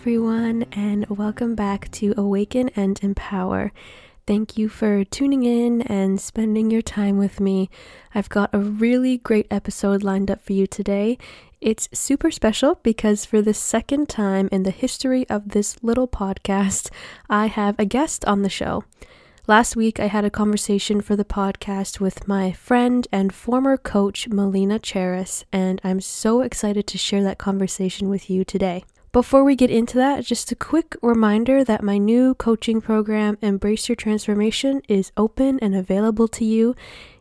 Everyone, 0.00 0.64
and 0.70 1.08
welcome 1.08 1.56
back 1.56 1.90
to 1.90 2.14
Awaken 2.16 2.68
and 2.76 3.02
Empower. 3.02 3.72
Thank 4.28 4.56
you 4.56 4.68
for 4.68 5.02
tuning 5.02 5.42
in 5.42 5.82
and 5.82 6.20
spending 6.20 6.70
your 6.70 6.82
time 6.82 7.18
with 7.18 7.40
me. 7.40 7.68
I've 8.14 8.28
got 8.28 8.50
a 8.52 8.60
really 8.60 9.18
great 9.18 9.48
episode 9.50 10.04
lined 10.04 10.30
up 10.30 10.40
for 10.40 10.52
you 10.52 10.68
today. 10.68 11.18
It's 11.60 11.88
super 11.92 12.30
special 12.30 12.76
because 12.84 13.24
for 13.24 13.42
the 13.42 13.52
second 13.52 14.08
time 14.08 14.48
in 14.52 14.62
the 14.62 14.70
history 14.70 15.28
of 15.28 15.48
this 15.48 15.82
little 15.82 16.06
podcast, 16.06 16.90
I 17.28 17.46
have 17.46 17.74
a 17.76 17.84
guest 17.84 18.24
on 18.24 18.42
the 18.42 18.48
show. 18.48 18.84
Last 19.48 19.74
week, 19.74 19.98
I 19.98 20.06
had 20.06 20.24
a 20.24 20.30
conversation 20.30 21.00
for 21.00 21.16
the 21.16 21.24
podcast 21.24 21.98
with 21.98 22.28
my 22.28 22.52
friend 22.52 23.08
and 23.10 23.34
former 23.34 23.76
coach, 23.76 24.28
Melina 24.28 24.78
Cheris, 24.78 25.42
and 25.52 25.80
I'm 25.82 26.00
so 26.00 26.42
excited 26.42 26.86
to 26.86 26.98
share 26.98 27.24
that 27.24 27.38
conversation 27.38 28.08
with 28.08 28.30
you 28.30 28.44
today. 28.44 28.84
Before 29.10 29.42
we 29.42 29.56
get 29.56 29.70
into 29.70 29.96
that, 29.96 30.26
just 30.26 30.52
a 30.52 30.54
quick 30.54 30.94
reminder 31.00 31.64
that 31.64 31.82
my 31.82 31.96
new 31.96 32.34
coaching 32.34 32.82
program, 32.82 33.38
Embrace 33.40 33.88
Your 33.88 33.96
Transformation, 33.96 34.82
is 34.86 35.12
open 35.16 35.58
and 35.60 35.74
available 35.74 36.28
to 36.28 36.44
you. 36.44 36.74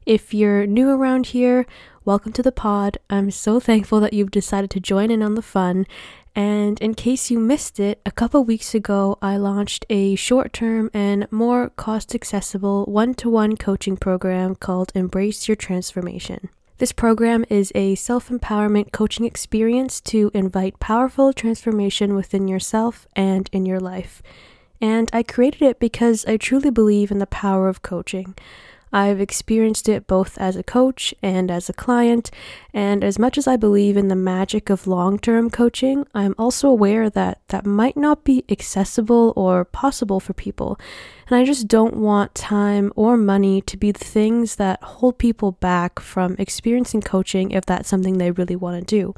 If 0.05 0.33
you're 0.33 0.67
new 0.67 0.89
around 0.89 1.27
here, 1.27 1.65
welcome 2.03 2.33
to 2.33 2.43
the 2.43 2.51
pod. 2.51 2.97
I'm 3.09 3.31
so 3.31 3.61
thankful 3.61 4.01
that 4.01 4.11
you've 4.11 4.31
decided 4.31 4.69
to 4.71 4.81
join 4.81 5.09
in 5.09 5.23
on 5.23 5.35
the 5.35 5.41
fun. 5.41 5.87
And 6.35 6.77
in 6.81 6.93
case 6.93 7.31
you 7.31 7.39
missed 7.39 7.79
it, 7.79 8.01
a 8.05 8.11
couple 8.11 8.43
weeks 8.43 8.75
ago, 8.75 9.17
I 9.21 9.37
launched 9.37 9.85
a 9.89 10.15
short 10.15 10.51
term 10.51 10.91
and 10.93 11.25
more 11.31 11.69
cost 11.69 12.13
accessible 12.13 12.83
one 12.83 13.13
to 13.13 13.29
one 13.29 13.55
coaching 13.55 13.95
program 13.95 14.55
called 14.55 14.91
Embrace 14.93 15.47
Your 15.47 15.55
Transformation. 15.55 16.49
This 16.79 16.91
program 16.91 17.43
is 17.49 17.71
a 17.73 17.95
self 17.95 18.29
empowerment 18.29 18.91
coaching 18.91 19.25
experience 19.25 19.99
to 20.01 20.29
invite 20.35 20.79
powerful 20.79 21.33
transformation 21.33 22.13
within 22.13 22.47
yourself 22.47 23.07
and 23.15 23.49
in 23.51 23.65
your 23.65 23.79
life. 23.79 24.21
And 24.79 25.09
I 25.11 25.23
created 25.23 25.63
it 25.63 25.79
because 25.79 26.23
I 26.27 26.37
truly 26.37 26.69
believe 26.69 27.09
in 27.09 27.17
the 27.17 27.25
power 27.25 27.67
of 27.67 27.81
coaching. 27.81 28.35
I've 28.91 29.19
experienced 29.19 29.89
it 29.89 30.07
both 30.07 30.37
as 30.37 30.55
a 30.55 30.63
coach 30.63 31.13
and 31.21 31.51
as 31.51 31.69
a 31.69 31.73
client, 31.73 32.31
and 32.73 33.03
as 33.03 33.19
much 33.19 33.37
as 33.37 33.47
I 33.47 33.57
believe 33.57 33.97
in 33.97 34.07
the 34.07 34.15
magic 34.15 34.69
of 34.69 34.87
long 34.87 35.19
term 35.19 35.49
coaching, 35.49 36.07
I'm 36.13 36.35
also 36.37 36.69
aware 36.69 37.09
that 37.09 37.41
that 37.49 37.65
might 37.65 37.97
not 37.97 38.23
be 38.23 38.45
accessible 38.49 39.33
or 39.35 39.65
possible 39.65 40.19
for 40.19 40.33
people. 40.33 40.79
And 41.27 41.35
I 41.37 41.43
just 41.43 41.67
don't 41.67 41.97
want 41.97 42.35
time 42.35 42.93
or 42.95 43.17
money 43.17 43.61
to 43.61 43.77
be 43.77 43.91
the 43.91 44.05
things 44.05 44.55
that 44.55 44.81
hold 44.81 45.17
people 45.17 45.53
back 45.53 45.99
from 45.99 46.35
experiencing 46.39 47.01
coaching 47.01 47.51
if 47.51 47.65
that's 47.65 47.89
something 47.89 48.17
they 48.17 48.31
really 48.31 48.55
want 48.55 48.79
to 48.79 48.95
do. 48.95 49.13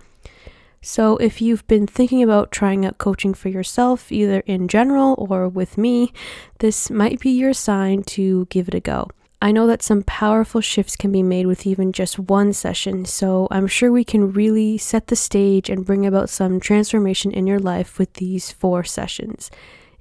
So, 0.81 1.17
if 1.17 1.41
you've 1.41 1.67
been 1.67 1.87
thinking 1.87 2.23
about 2.23 2.51
trying 2.51 2.85
out 2.85 2.97
coaching 2.97 3.33
for 3.33 3.49
yourself, 3.49 4.11
either 4.13 4.39
in 4.45 4.69
general 4.69 5.15
or 5.17 5.49
with 5.49 5.77
me, 5.77 6.13
this 6.59 6.89
might 6.89 7.19
be 7.19 7.31
your 7.31 7.53
sign 7.53 8.03
to 8.03 8.45
give 8.49 8.69
it 8.69 8.73
a 8.73 8.79
go. 8.79 9.09
I 9.41 9.53
know 9.53 9.67
that 9.67 9.81
some 9.81 10.03
powerful 10.03 10.59
shifts 10.59 10.97
can 10.97 11.13
be 11.13 11.23
made 11.23 11.45
with 11.45 11.65
even 11.65 11.93
just 11.93 12.19
one 12.19 12.51
session, 12.51 13.05
so 13.05 13.47
I'm 13.49 13.67
sure 13.67 13.89
we 13.89 14.03
can 14.03 14.33
really 14.33 14.77
set 14.77 15.07
the 15.07 15.15
stage 15.15 15.69
and 15.69 15.85
bring 15.85 16.05
about 16.05 16.29
some 16.29 16.59
transformation 16.59 17.31
in 17.31 17.47
your 17.47 17.59
life 17.59 17.97
with 17.97 18.15
these 18.15 18.51
four 18.51 18.83
sessions. 18.83 19.49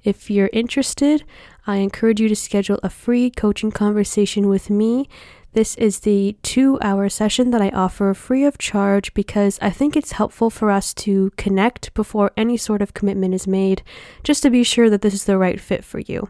If 0.03 0.29
you're 0.29 0.49
interested, 0.51 1.23
I 1.65 1.77
encourage 1.77 2.19
you 2.19 2.27
to 2.27 2.35
schedule 2.35 2.81
a 2.83 2.89
free 2.89 3.29
coaching 3.29 3.71
conversation 3.71 4.49
with 4.49 4.69
me. 4.69 5.07
This 5.53 5.75
is 5.75 6.01
the 6.01 6.35
two 6.43 6.77
hour 6.81 7.07
session 7.07 7.51
that 7.51 7.61
I 7.61 7.69
offer 7.69 8.13
free 8.13 8.43
of 8.43 8.57
charge 8.57 9.13
because 9.13 9.57
I 9.61 9.69
think 9.69 9.95
it's 9.95 10.13
helpful 10.13 10.49
for 10.49 10.69
us 10.69 10.93
to 10.95 11.31
connect 11.37 11.93
before 11.93 12.31
any 12.35 12.57
sort 12.57 12.81
of 12.81 12.93
commitment 12.93 13.33
is 13.33 13.47
made, 13.47 13.83
just 14.21 14.43
to 14.43 14.49
be 14.49 14.63
sure 14.63 14.89
that 14.89 15.01
this 15.01 15.13
is 15.13 15.23
the 15.23 15.37
right 15.37 15.61
fit 15.61 15.85
for 15.85 15.99
you. 15.99 16.29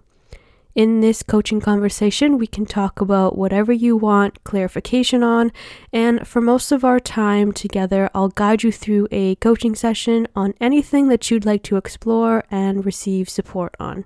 In 0.79 1.01
this 1.01 1.23
coaching 1.23 1.59
conversation, 1.59 2.37
we 2.37 2.47
can 2.47 2.65
talk 2.65 3.01
about 3.01 3.37
whatever 3.37 3.73
you 3.73 3.97
want 3.97 4.41
clarification 4.45 5.23
on, 5.23 5.51
and 5.91 6.25
for 6.25 6.39
most 6.39 6.71
of 6.71 6.85
our 6.85 7.01
time 7.01 7.51
together, 7.51 8.09
I'll 8.15 8.29
guide 8.29 8.63
you 8.63 8.71
through 8.71 9.09
a 9.11 9.35
coaching 9.35 9.75
session 9.75 10.25
on 10.37 10.53
anything 10.61 11.09
that 11.09 11.29
you'd 11.29 11.43
like 11.43 11.63
to 11.63 11.75
explore 11.75 12.45
and 12.49 12.85
receive 12.85 13.27
support 13.27 13.75
on. 13.77 14.05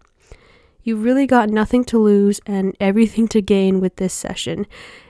You've 0.84 1.04
really 1.04 1.26
got 1.26 1.50
nothing 1.50 1.86
to 1.86 1.98
lose 1.98 2.42
and 2.46 2.76
everything 2.80 3.28
to 3.30 3.42
gain 3.42 3.80
with 3.80 3.96
this 3.96 4.14
session. 4.14 4.68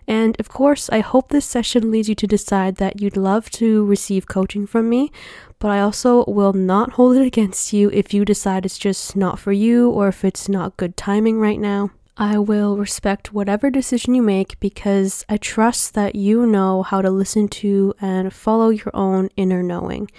And 0.07 0.39
of 0.39 0.49
course, 0.49 0.89
I 0.89 0.99
hope 0.99 1.29
this 1.29 1.45
session 1.45 1.89
leads 1.89 2.09
you 2.09 2.15
to 2.15 2.27
decide 2.27 2.75
that 2.75 3.01
you'd 3.01 3.17
love 3.17 3.49
to 3.51 3.85
receive 3.85 4.27
coaching 4.27 4.67
from 4.67 4.89
me, 4.89 5.11
but 5.59 5.71
I 5.71 5.79
also 5.79 6.25
will 6.25 6.53
not 6.53 6.93
hold 6.93 7.17
it 7.17 7.25
against 7.25 7.73
you 7.73 7.89
if 7.91 8.13
you 8.13 8.25
decide 8.25 8.65
it's 8.65 8.77
just 8.77 9.15
not 9.15 9.39
for 9.39 9.51
you 9.51 9.89
or 9.89 10.09
if 10.09 10.23
it's 10.23 10.47
not 10.47 10.77
good 10.77 10.95
timing 10.95 11.39
right 11.39 11.59
now. 11.59 11.91
I 12.15 12.37
will 12.37 12.77
respect 12.77 13.33
whatever 13.33 13.71
decision 13.71 14.13
you 14.13 14.21
make 14.21 14.59
because 14.59 15.25
I 15.27 15.37
trust 15.37 15.95
that 15.95 16.13
you 16.13 16.45
know 16.45 16.83
how 16.83 17.01
to 17.01 17.09
listen 17.09 17.47
to 17.47 17.95
and 17.99 18.31
follow 18.31 18.69
your 18.69 18.91
own 18.93 19.29
inner 19.35 19.63
knowing. 19.63 20.11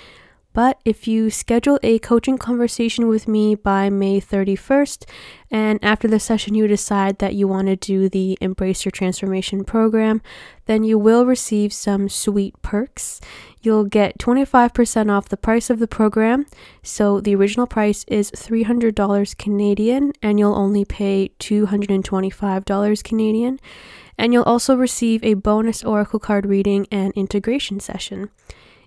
But 0.55 0.81
if 0.85 1.09
you 1.09 1.31
schedule 1.31 1.81
a 1.83 1.99
coaching 1.99 2.39
conversation 2.39 3.09
with 3.09 3.27
me 3.27 3.57
by 3.57 3.91
May 3.91 4.21
31st, 4.21 5.05
and 5.51 5.81
after 5.83 6.07
the 6.07 6.21
session 6.21 6.55
you 6.55 6.69
decide 6.69 7.19
that 7.19 7.35
you 7.35 7.49
want 7.49 7.67
to 7.67 7.77
do 7.77 8.09
the 8.09 8.39
Embrace 8.41 8.85
Your 8.85 8.93
Transformation 8.93 9.65
program, 9.65 10.23
then 10.67 10.85
you 10.85 10.97
will 10.97 11.27
receive 11.27 11.73
some 11.73 12.09
sweet 12.09 12.55
perks. 12.63 13.21
You'll 13.63 13.85
get 13.85 14.19
25% 14.19 15.11
off 15.11 15.29
the 15.29 15.37
price 15.37 15.71
of 15.71 15.81
the 15.81 15.89
program. 15.89 16.47
So 16.85 17.21
the 17.21 17.35
original 17.35 17.67
price 17.67 18.05
is 18.07 18.31
$300 18.31 19.37
Canadian, 19.37 20.13
and 20.23 20.39
you'll 20.39 20.55
only 20.55 20.85
pay 20.85 21.31
$225 21.41 23.03
Canadian. 23.03 23.59
And 24.17 24.33
you'll 24.33 24.45
also 24.45 24.77
receive 24.77 25.25
a 25.25 25.35
bonus 25.35 25.83
Oracle 25.83 26.21
card 26.21 26.47
reading 26.47 26.87
and 26.93 27.13
integration 27.15 27.81
session. 27.81 28.31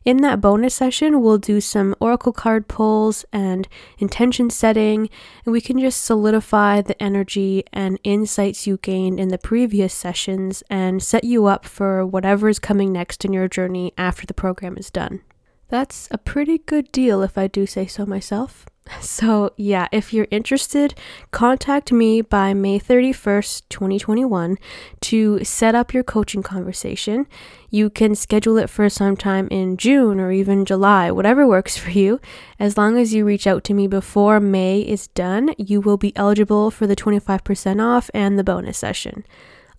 In 0.08 0.22
that 0.22 0.40
bonus 0.40 0.74
session, 0.74 1.22
we'll 1.22 1.38
do 1.38 1.60
some 1.60 1.94
oracle 2.00 2.32
card 2.32 2.70
pulls 2.70 3.26
and 3.34 3.68
intention 3.98 4.50
setting, 4.50 5.10
and 5.44 5.52
we 5.52 5.60
can 5.60 5.78
just 5.78 6.02
solidify 6.02 6.80
the 6.80 7.04
energy 7.04 7.66
and 7.74 8.00
insights 8.06 8.66
you 8.66 8.78
gained 8.78 9.20
in 9.20 9.28
the 9.28 9.38
previous 9.38 9.94
sessions 9.94 10.64
and 10.70 11.04
set 11.04 11.26
you 11.26 11.48
up 11.48 11.66
for 11.66 12.06
whatever 12.06 12.48
is 12.48 12.58
coming 12.58 12.94
next 12.94 13.26
in 13.26 13.34
your 13.34 13.50
journey 13.50 13.92
after 13.98 14.26
the 14.26 14.34
program 14.34 14.78
is 14.78 14.90
done. 14.90 15.24
That's 15.68 16.08
a 16.10 16.18
pretty 16.18 16.60
good 16.60 16.90
deal 16.94 17.22
if 17.22 17.38
I 17.38 17.48
do 17.48 17.66
say 17.66 17.86
so 17.86 18.06
myself. 18.06 18.66
So, 19.02 19.52
yeah, 19.58 19.88
if 19.92 20.14
you're 20.14 20.28
interested, 20.32 20.94
contact 21.32 21.92
me 21.92 22.22
by 22.22 22.54
May 22.54 22.80
31st, 22.80 23.64
2021 23.70 24.58
to 25.02 25.44
set 25.44 25.76
up 25.76 25.94
your 25.94 26.04
coaching 26.04 26.44
conversation. 26.44 27.28
You 27.70 27.90
can 27.90 28.16
schedule 28.16 28.58
it 28.58 28.70
for 28.70 28.90
sometime 28.90 29.48
in 29.50 29.78
June 29.78 30.20
or 30.20 30.32
even 30.32 30.66
July, 30.66 31.12
whatever 31.12 31.48
works 31.48 31.78
for 31.78 31.90
you. 31.90 32.20
As 32.60 32.78
long 32.78 32.98
as 32.98 33.14
you 33.14 33.26
reach 33.26 33.48
out 33.48 33.64
to 33.66 33.74
me 33.74 33.88
before 33.88 34.40
May 34.40 34.82
is 34.82 35.08
done, 35.08 35.54
you 35.58 35.82
will 35.82 35.98
be 35.98 36.16
eligible 36.16 36.72
for 36.72 36.88
the 36.88 36.96
25% 36.96 37.84
off 37.84 38.10
and 38.14 38.38
the 38.38 38.44
bonus 38.44 38.78
session. 38.78 39.26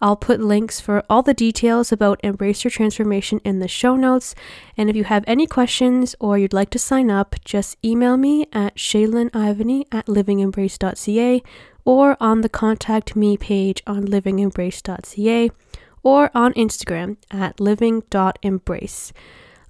I'll 0.00 0.16
put 0.16 0.40
links 0.40 0.80
for 0.80 1.02
all 1.10 1.22
the 1.22 1.34
details 1.34 1.90
about 1.90 2.20
Embrace 2.22 2.64
Your 2.64 2.70
Transformation 2.70 3.40
in 3.44 3.58
the 3.58 3.68
show 3.68 3.96
notes. 3.96 4.34
And 4.76 4.88
if 4.88 4.96
you 4.96 5.04
have 5.04 5.24
any 5.26 5.46
questions 5.46 6.14
or 6.20 6.38
you'd 6.38 6.52
like 6.52 6.70
to 6.70 6.78
sign 6.78 7.10
up, 7.10 7.34
just 7.44 7.76
email 7.84 8.16
me 8.16 8.46
at 8.52 8.76
shaylinivany 8.76 9.86
at 9.90 10.06
livingembrace.ca 10.06 11.42
or 11.84 12.16
on 12.20 12.42
the 12.42 12.48
contact 12.48 13.16
me 13.16 13.36
page 13.36 13.82
on 13.86 14.04
livingembrace.ca 14.04 15.50
or 16.02 16.30
on 16.34 16.52
Instagram 16.54 17.16
at 17.30 17.58
living.embrace. 17.58 19.12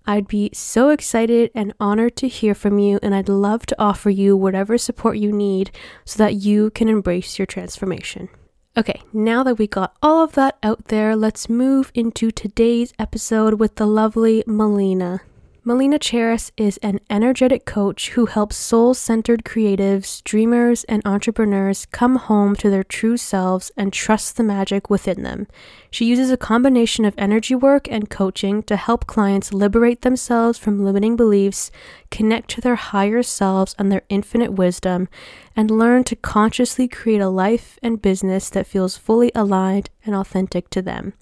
I'd 0.07 0.27
be 0.27 0.51
so 0.55 0.89
excited 0.89 1.51
and 1.55 1.75
honored 1.79 2.17
to 2.17 2.29
hear 2.29 2.55
from 2.55 2.79
you, 2.79 2.99
and 3.03 3.15
I'd 3.15 3.29
love 3.29 3.67
to 3.67 3.77
offer 3.79 4.09
you 4.09 4.39
whatever 4.39 4.79
support 4.79 5.19
you 5.19 5.31
need 5.31 5.71
so 6.07 6.17
that 6.23 6.37
you 6.37 6.71
can 6.71 6.89
embrace 6.89 7.39
your 7.39 7.45
transformation. 7.45 8.31
Okay, 8.79 9.03
now 9.13 9.43
that 9.43 9.59
we 9.59 9.67
got 9.67 9.97
all 10.01 10.23
of 10.23 10.35
that 10.35 10.57
out 10.63 10.85
there, 10.85 11.17
let's 11.17 11.49
move 11.49 11.91
into 11.97 12.31
today's 12.31 12.95
episode 12.97 13.55
with 13.55 13.75
the 13.75 13.87
lovely 13.87 14.45
Melina. 14.47 15.21
Melina 15.65 15.99
Cheris 15.99 16.53
is 16.57 16.79
an 16.79 17.01
energetic 17.11 17.65
coach 17.65 18.11
who 18.11 18.27
helps 18.27 18.57
soul 18.57 18.95
centered 18.95 19.45
creatives, 19.45 20.23
dreamers, 20.23 20.85
and 20.85 21.03
entrepreneurs 21.05 21.85
come 21.87 22.15
home 22.17 22.55
to 22.57 22.71
their 22.71 22.85
true 22.85 23.17
selves 23.17 23.73
and 23.77 23.93
trust 23.93 24.37
the 24.37 24.45
magic 24.45 24.89
within 24.89 25.25
them. 25.25 25.49
She 25.91 26.07
uses 26.07 26.31
a 26.31 26.37
combination 26.37 27.05
of 27.05 27.15
energy 27.19 27.57
work 27.57 27.89
and 27.91 28.09
coaching 28.09 28.63
to 28.63 28.77
help 28.77 29.09
clients 29.09 29.53
liberate 29.53 30.03
themselves 30.03 30.59
from 30.59 30.85
limiting 30.85 31.17
beliefs, 31.17 31.73
connect 32.11 32.49
to 32.51 32.61
their 32.61 32.77
higher 32.77 33.25
selves 33.25 33.75
and 33.79 33.91
their 33.91 34.03
infinite 34.09 34.53
wisdom, 34.53 35.09
and 35.57 35.73
learn 35.73 36.05
to 36.05 36.17
consciously 36.17 36.87
create 36.87 37.21
a 37.21 37.29
life 37.29 37.81
and 37.83 38.01
business 38.01 38.49
that 38.51 38.67
feels 38.67 38.97
fully 38.97 39.33
aligned 39.35 39.91
and 40.07 40.15
authentic 40.15 40.71
to 40.71 40.81
them. 40.81 41.15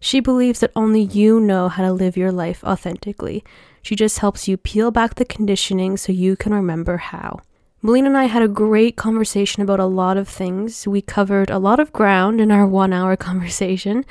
She 0.00 0.20
believes 0.20 0.60
that 0.60 0.70
only 0.76 1.02
you 1.02 1.40
know 1.40 1.68
how 1.68 1.82
to 1.82 1.92
live 1.92 2.16
your 2.16 2.30
life 2.30 2.62
authentically. 2.62 3.42
She 3.88 3.96
just 3.96 4.18
helps 4.18 4.46
you 4.46 4.58
peel 4.58 4.90
back 4.90 5.14
the 5.14 5.24
conditioning 5.24 5.96
so 5.96 6.12
you 6.12 6.36
can 6.36 6.52
remember 6.52 6.98
how. 6.98 7.40
Melina 7.80 8.08
and 8.08 8.18
I 8.18 8.24
had 8.24 8.42
a 8.42 8.46
great 8.46 8.96
conversation 8.96 9.62
about 9.62 9.80
a 9.80 9.86
lot 9.86 10.18
of 10.18 10.28
things. 10.28 10.86
We 10.86 11.00
covered 11.00 11.48
a 11.48 11.58
lot 11.58 11.80
of 11.80 11.90
ground 11.90 12.38
in 12.38 12.50
our 12.50 12.66
one 12.66 12.92
hour 12.92 13.16
conversation. 13.28 14.04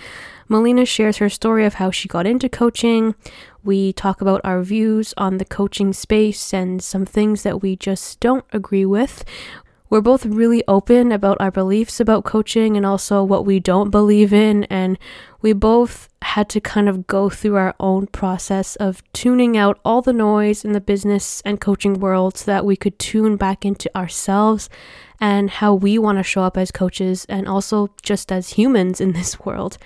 Melina 0.50 0.83
shares 0.83 1.18
her 1.18 1.29
story 1.29 1.63
of 1.63 1.75
how 1.75 1.91
she 1.91 2.07
got 2.07 2.25
into 2.25 2.50
coaching. 2.50 3.13
We 3.63 3.94
talk 3.94 4.19
about 4.19 4.41
our 4.44 4.63
views 4.63 5.13
on 5.15 5.38
the 5.38 5.45
coaching 5.45 5.94
space 5.94 6.56
and 6.56 6.81
some 6.81 7.06
things 7.06 7.44
that 7.44 7.62
we 7.62 7.75
just 7.75 8.19
don't 8.19 8.45
agree 8.51 8.85
with. 8.85 9.23
We're 9.89 10.01
both 10.01 10.25
really 10.25 10.63
open 10.68 11.12
about 11.13 11.38
our 11.39 11.51
beliefs 11.51 12.00
about 12.00 12.25
coaching 12.25 12.75
and 12.75 12.86
also 12.86 13.24
what 13.24 13.45
we 13.45 13.60
don't 13.60 13.89
believe 13.89 14.34
in, 14.34 14.66
and 14.66 14.98
we 15.42 15.54
both 15.54 16.10
had 16.22 16.50
to 16.50 16.60
kind 16.60 16.89
of 16.89 17.07
go 17.07 17.30
through 17.30 17.56
our 17.56 17.74
own 17.80 18.07
process 18.07 18.75
of 18.78 19.01
tuning 19.13 19.56
out 19.56 19.80
all 19.86 20.01
the 20.01 20.12
noise 20.12 20.66
in 20.66 20.74
the 20.74 20.81
business 20.81 21.42
and 21.45 21.62
coaching 21.62 22.01
world 22.01 22.38
so 22.38 22.51
that 22.51 22.66
we 22.66 22.75
could 22.75 23.00
tune 23.00 23.38
back 23.38 23.63
into 23.63 23.95
ourselves 23.98 24.69
and 25.22 25.50
how 25.50 25.74
we 25.74 25.98
want 25.98 26.18
to 26.18 26.24
show 26.24 26.42
up 26.44 26.57
as 26.57 26.69
coaches 26.69 27.25
and 27.30 27.48
also 27.48 27.90
just 28.01 28.30
as 28.30 28.50
humans 28.50 29.00
in 29.00 29.13
this 29.13 29.40
world. 29.40 29.78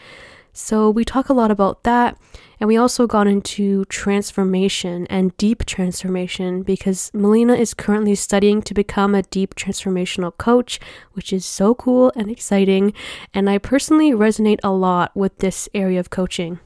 So, 0.52 0.90
we 0.90 1.06
talk 1.06 1.30
a 1.30 1.34
lot 1.34 1.52
about 1.52 1.84
that. 1.84 2.18
And 2.62 2.68
we 2.68 2.78
also 2.78 3.08
got 3.08 3.26
into 3.26 3.86
transformation 3.86 5.08
and 5.08 5.36
deep 5.38 5.66
transformation 5.66 6.62
because 6.62 7.10
Melina 7.12 7.56
is 7.56 7.74
currently 7.74 8.14
studying 8.14 8.62
to 8.62 8.76
become 8.76 9.16
a 9.16 9.24
deep 9.24 9.56
transformational 9.56 10.38
coach, 10.38 10.80
which 11.14 11.34
is 11.34 11.44
so 11.44 11.74
cool 11.74 12.14
and 12.16 12.30
exciting. 12.30 12.94
And 13.34 13.50
I 13.50 13.58
personally 13.58 14.12
resonate 14.12 14.60
a 14.64 14.72
lot 14.72 15.12
with 15.16 15.40
this 15.40 15.70
area 15.74 16.00
of 16.00 16.12
coaching. 16.12 16.60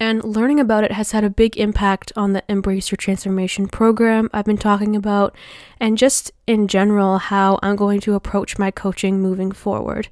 And 0.00 0.24
learning 0.24 0.60
about 0.60 0.82
it 0.82 0.92
has 0.92 1.12
had 1.12 1.24
a 1.24 1.30
big 1.30 1.58
impact 1.58 2.10
on 2.16 2.32
the 2.32 2.42
Embrace 2.48 2.90
Your 2.90 2.96
Transformation 2.96 3.68
program 3.68 4.30
I've 4.32 4.46
been 4.46 4.56
talking 4.56 4.96
about, 4.96 5.36
and 5.78 5.98
just 5.98 6.32
in 6.46 6.68
general, 6.68 7.18
how 7.18 7.58
I'm 7.62 7.76
going 7.76 8.00
to 8.00 8.14
approach 8.14 8.58
my 8.58 8.70
coaching 8.70 9.20
moving 9.20 9.52
forward. 9.52 10.08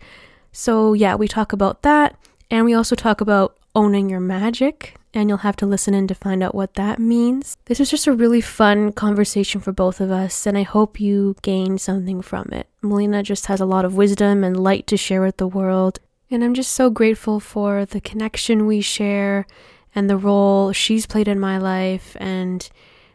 So, 0.53 0.93
yeah, 0.93 1.15
we 1.15 1.27
talk 1.27 1.55
about 1.55 1.83
that. 1.83 2.17
And 2.51 2.67
we 2.67 2.75
also 2.75 2.95
talk 2.95 3.23
about 3.23 3.57
owning 3.75 4.11
your 4.11 4.21
magic, 4.21 4.95
and 5.15 5.29
you'll 5.29 5.39
have 5.39 5.57
to 5.57 5.67
listen 5.67 5.95
in 5.95 6.07
to 6.09 6.15
find 6.15 6.43
out 6.43 6.55
what 6.55 6.75
that 6.75 6.99
means. 6.99 7.57
This 7.67 7.79
was 7.79 7.91
just 7.91 8.07
a 8.07 8.13
really 8.13 8.41
fun 8.41 8.93
conversation 8.93 9.61
for 9.61 9.73
both 9.73 10.01
of 10.01 10.11
us, 10.11 10.47
and 10.47 10.57
I 10.57 10.63
hope 10.63 11.01
you 11.01 11.37
gained 11.43 11.81
something 11.81 12.23
from 12.23 12.49
it. 12.53 12.69
Melina 12.83 13.23
just 13.23 13.47
has 13.47 13.61
a 13.61 13.67
lot 13.67 13.85
of 13.85 13.95
wisdom 13.97 14.43
and 14.43 14.63
light 14.63 14.87
to 14.89 14.97
share 14.97 15.23
with 15.23 15.37
the 15.37 15.47
world, 15.49 16.01
and 16.31 16.43
I'm 16.43 16.55
just 16.55 16.73
so 16.73 16.91
grateful 16.91 17.41
for 17.41 17.85
the 17.85 18.01
connection 18.01 18.67
we 18.67 18.81
share 18.81 19.47
and 19.95 20.09
the 20.09 20.17
role 20.17 20.73
she's 20.73 21.07
played 21.07 21.29
in 21.29 21.39
my 21.39 21.59
life 21.59 22.17
and 22.19 22.69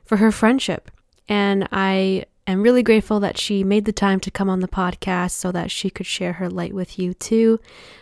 for 0.05 0.17
her 0.17 0.31
friendship. 0.31 0.91
And 1.27 1.67
I 1.71 2.25
am 2.51 2.61
really 2.61 2.83
grateful 2.83 3.19
that 3.19 3.37
she 3.37 3.63
made 3.63 3.85
the 3.85 3.91
time 3.91 4.19
to 4.21 4.31
come 4.31 4.49
on 4.49 4.61
the 4.61 4.67
podcast 4.67 5.31
so 5.31 5.51
that 5.51 5.71
she 5.71 5.89
could 5.89 6.05
share 6.05 6.33
her 6.33 6.49
light 6.49 6.73
with 6.73 6.97
you 6.97 7.13
too. 7.13 7.59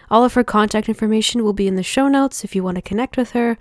All 0.10 0.24
of 0.24 0.34
her 0.36 0.44
contact 0.44 0.88
information 0.88 1.44
will 1.44 1.54
be 1.54 1.68
in 1.68 1.76
the 1.76 1.84
show 1.84 2.08
notes 2.08 2.44
if 2.44 2.56
you 2.56 2.64
want 2.64 2.76
to 2.76 2.82
connect 2.82 3.18
with 3.18 3.32
her. 3.32 3.58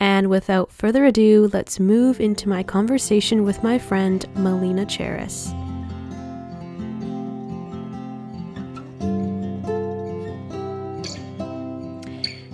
And 0.00 0.28
without 0.28 0.72
further 0.72 1.04
ado, 1.04 1.50
let's 1.52 1.78
move 1.78 2.20
into 2.20 2.48
my 2.48 2.62
conversation 2.62 3.44
with 3.44 3.62
my 3.62 3.78
friend 3.78 4.26
Melina 4.36 4.86
Cheris. 4.86 5.52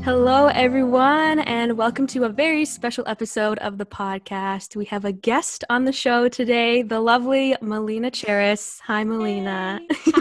Hello, 0.09 0.47
everyone, 0.47 1.41
and 1.41 1.77
welcome 1.77 2.07
to 2.07 2.25
a 2.25 2.31
very 2.31 2.65
special 2.65 3.05
episode 3.07 3.59
of 3.59 3.77
the 3.77 3.85
podcast. 3.85 4.75
We 4.75 4.87
have 4.87 5.05
a 5.05 5.13
guest 5.13 5.65
on 5.69 5.85
the 5.85 5.93
show 5.93 6.31
today, 6.31 6.81
the 6.81 6.99
lovely 6.99 7.55
Melina 7.61 8.11
Cheris. 8.11 8.81
Hi, 8.87 9.05
Melina. 9.05 9.81
Hey. 9.91 10.13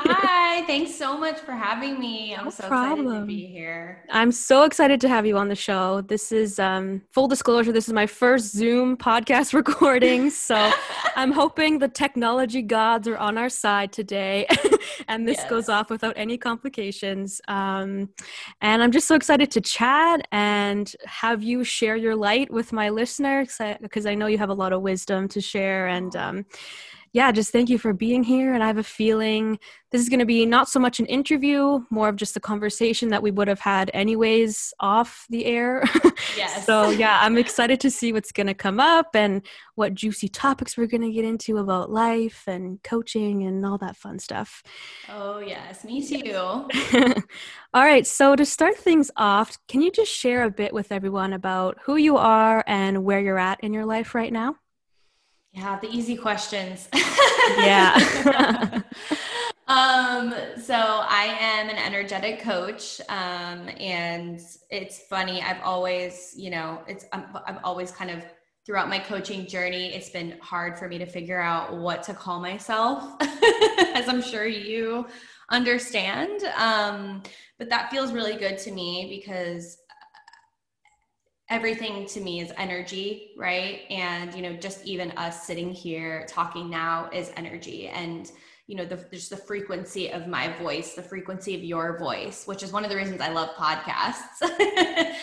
Hi, 0.60 0.66
thanks 0.66 0.96
so 0.96 1.18
much 1.18 1.40
for 1.40 1.52
having 1.52 2.00
me. 2.00 2.36
I'm 2.36 2.46
no 2.46 2.50
so 2.50 2.68
problem. 2.68 3.06
excited 3.06 3.20
to 3.20 3.26
be 3.28 3.46
here. 3.46 4.04
I'm 4.10 4.32
so 4.32 4.64
excited 4.64 5.00
to 5.02 5.08
have 5.08 5.26
you 5.26 5.38
on 5.38 5.50
the 5.50 5.56
show. 5.56 6.02
This 6.02 6.32
is 6.32 6.58
um, 6.58 7.04
full 7.12 7.28
disclosure. 7.28 7.72
This 7.72 7.88
is 7.88 7.94
my 7.94 8.08
first 8.08 8.54
Zoom 8.54 8.98
podcast 8.98 9.54
recording, 9.62 10.32
so 10.32 10.72
I'm 11.16 11.32
hoping 11.32 11.78
the 11.78 11.88
technology 11.88 12.64
gods 12.64 13.08
are 13.08 13.18
on 13.18 13.38
our 13.38 13.50
side 13.50 13.94
today, 13.94 14.48
and 15.08 15.28
this 15.28 15.38
yes. 15.38 15.50
goes 15.50 15.70
off 15.70 15.90
without 15.92 16.14
any 16.18 16.38
complications. 16.38 17.40
Um, 17.48 18.10
and 18.60 18.82
I'm 18.82 18.92
just 18.92 19.08
so 19.08 19.16
excited 19.16 19.52
to 19.52 19.62
chat 19.78 20.28
and 20.32 20.96
have 21.06 21.44
you 21.44 21.64
share 21.64 21.96
your 21.96 22.16
light 22.16 22.52
with 22.52 22.74
my 22.74 22.90
listeners 22.90 23.60
because 23.82 24.06
I, 24.06 24.12
I, 24.12 24.16
know 24.16 24.26
you 24.26 24.40
have 24.40 24.50
a 24.50 24.54
lot 24.54 24.74
of 24.74 24.82
wisdom 24.82 25.28
to 25.30 25.42
share 25.42 25.88
and 25.88 26.16
um, 26.16 26.46
yeah, 27.14 27.32
just 27.32 27.52
thank 27.52 27.70
you 27.70 27.78
for 27.78 27.94
being 27.94 28.24
here. 28.24 28.54
And 28.54 28.64
I 28.64 28.68
have 28.68 28.78
a 28.78 28.84
feeling 28.84 29.60
this 29.92 30.02
is 30.02 30.10
going 30.10 30.20
to 30.20 30.26
be 30.26 30.46
not 30.46 30.68
so 30.68 30.80
much 30.80 31.00
an 31.00 31.06
interview, 31.06 31.80
more 31.90 32.10
of 32.10 32.18
just 32.18 32.36
a 32.36 32.40
conversation 32.40 33.10
that 33.10 33.24
we 33.24 33.32
would 33.32 33.48
have 33.48 33.62
had 33.62 33.90
anyways 33.94 34.74
off 34.80 35.26
the 35.30 35.46
air. 35.46 35.84
Yes. 36.36 36.66
so, 36.66 36.90
yeah, 36.90 37.20
I'm 37.22 37.38
excited 37.38 37.80
to 37.82 37.92
see 37.92 38.12
what's 38.12 38.32
going 38.32 38.48
to 38.48 38.54
come 38.54 38.80
up 38.80 39.16
and 39.16 39.46
what 39.76 39.94
juicy 39.94 40.28
topics 40.28 40.76
we're 40.76 40.88
going 40.88 41.02
to 41.02 41.12
get 41.12 41.26
into 41.26 41.58
about 41.58 41.92
life 41.92 42.44
and 42.48 42.82
coaching 42.84 43.44
and 43.44 43.66
all 43.66 43.78
that 43.80 43.96
fun 43.96 44.20
stuff. 44.20 44.62
Oh, 45.10 45.40
yes, 45.40 45.84
me 45.84 46.06
too. 46.06 46.34
all 47.74 47.84
right. 47.84 48.06
So, 48.06 48.36
to 48.36 48.46
start 48.46 48.78
things 48.78 49.10
off, 49.16 49.58
can 49.68 49.82
you 49.82 49.92
just 49.92 50.12
share 50.12 50.44
a 50.44 50.52
bit 50.52 50.74
with 50.74 50.92
everyone 50.92 51.34
about 51.34 51.78
who 51.84 51.96
you 51.96 52.18
are 52.18 52.64
and 52.68 53.04
where 53.04 53.20
you're 53.20 53.40
at 53.40 53.60
in 53.64 53.74
your 53.74 53.86
life 53.86 54.14
right 54.14 54.34
now? 54.34 54.56
Yeah, 55.58 55.80
the 55.80 55.90
easy 55.90 56.16
questions. 56.16 56.88
yeah. 57.58 57.96
um, 59.68 60.32
so 60.62 60.76
I 60.76 61.36
am 61.40 61.70
an 61.70 61.78
energetic 61.78 62.42
coach. 62.42 63.02
Um, 63.10 63.68
and 63.80 64.40
it's 64.70 65.00
funny, 65.10 65.42
I've 65.42 65.62
always, 65.64 66.36
you 66.38 66.52
know, 66.52 66.84
it's 66.88 67.06
i 67.12 67.24
I've 67.48 67.58
always 67.64 67.90
kind 67.90 68.12
of 68.12 68.24
throughout 68.68 68.88
my 68.88 69.00
coaching 69.00 69.48
journey, 69.48 69.96
it's 69.96 70.12
been 70.12 70.38
hard 70.42 70.78
for 70.78 70.88
me 70.88 71.00
to 71.00 71.08
figure 71.08 71.42
out 71.42 71.76
what 71.76 72.04
to 72.04 72.14
call 72.14 72.40
myself, 72.40 73.16
as 73.96 74.08
I'm 74.08 74.22
sure 74.22 74.46
you 74.46 75.08
understand. 75.50 76.44
Um, 76.56 77.24
but 77.58 77.68
that 77.70 77.90
feels 77.90 78.12
really 78.14 78.36
good 78.36 78.60
to 78.60 78.72
me 78.72 79.08
because 79.10 79.80
everything 81.50 82.06
to 82.08 82.20
me 82.20 82.42
is 82.42 82.52
energy, 82.58 83.32
right? 83.38 83.82
And, 83.90 84.34
you 84.36 84.42
know, 84.42 84.54
just 84.54 84.86
even 84.86 85.12
us 85.12 85.46
sitting 85.46 85.72
here 85.72 86.26
talking 86.28 86.70
now 86.70 87.10
is 87.14 87.32
energy. 87.38 87.88
And, 87.88 88.30
you 88.68 88.76
know, 88.76 88.86
the, 88.86 88.98
just 89.14 89.30
the 89.30 89.38
frequency 89.38 90.12
of 90.12 90.28
my 90.28 90.52
voice, 90.58 90.94
the 90.94 91.02
frequency 91.02 91.56
of 91.56 91.64
your 91.64 91.98
voice, 91.98 92.46
which 92.46 92.64
is 92.64 92.74
one 92.74 92.84
of 92.84 92.90
the 92.90 92.98
reasons 92.98 93.22
I 93.22 93.30
love 93.30 93.50
podcasts 93.56 94.42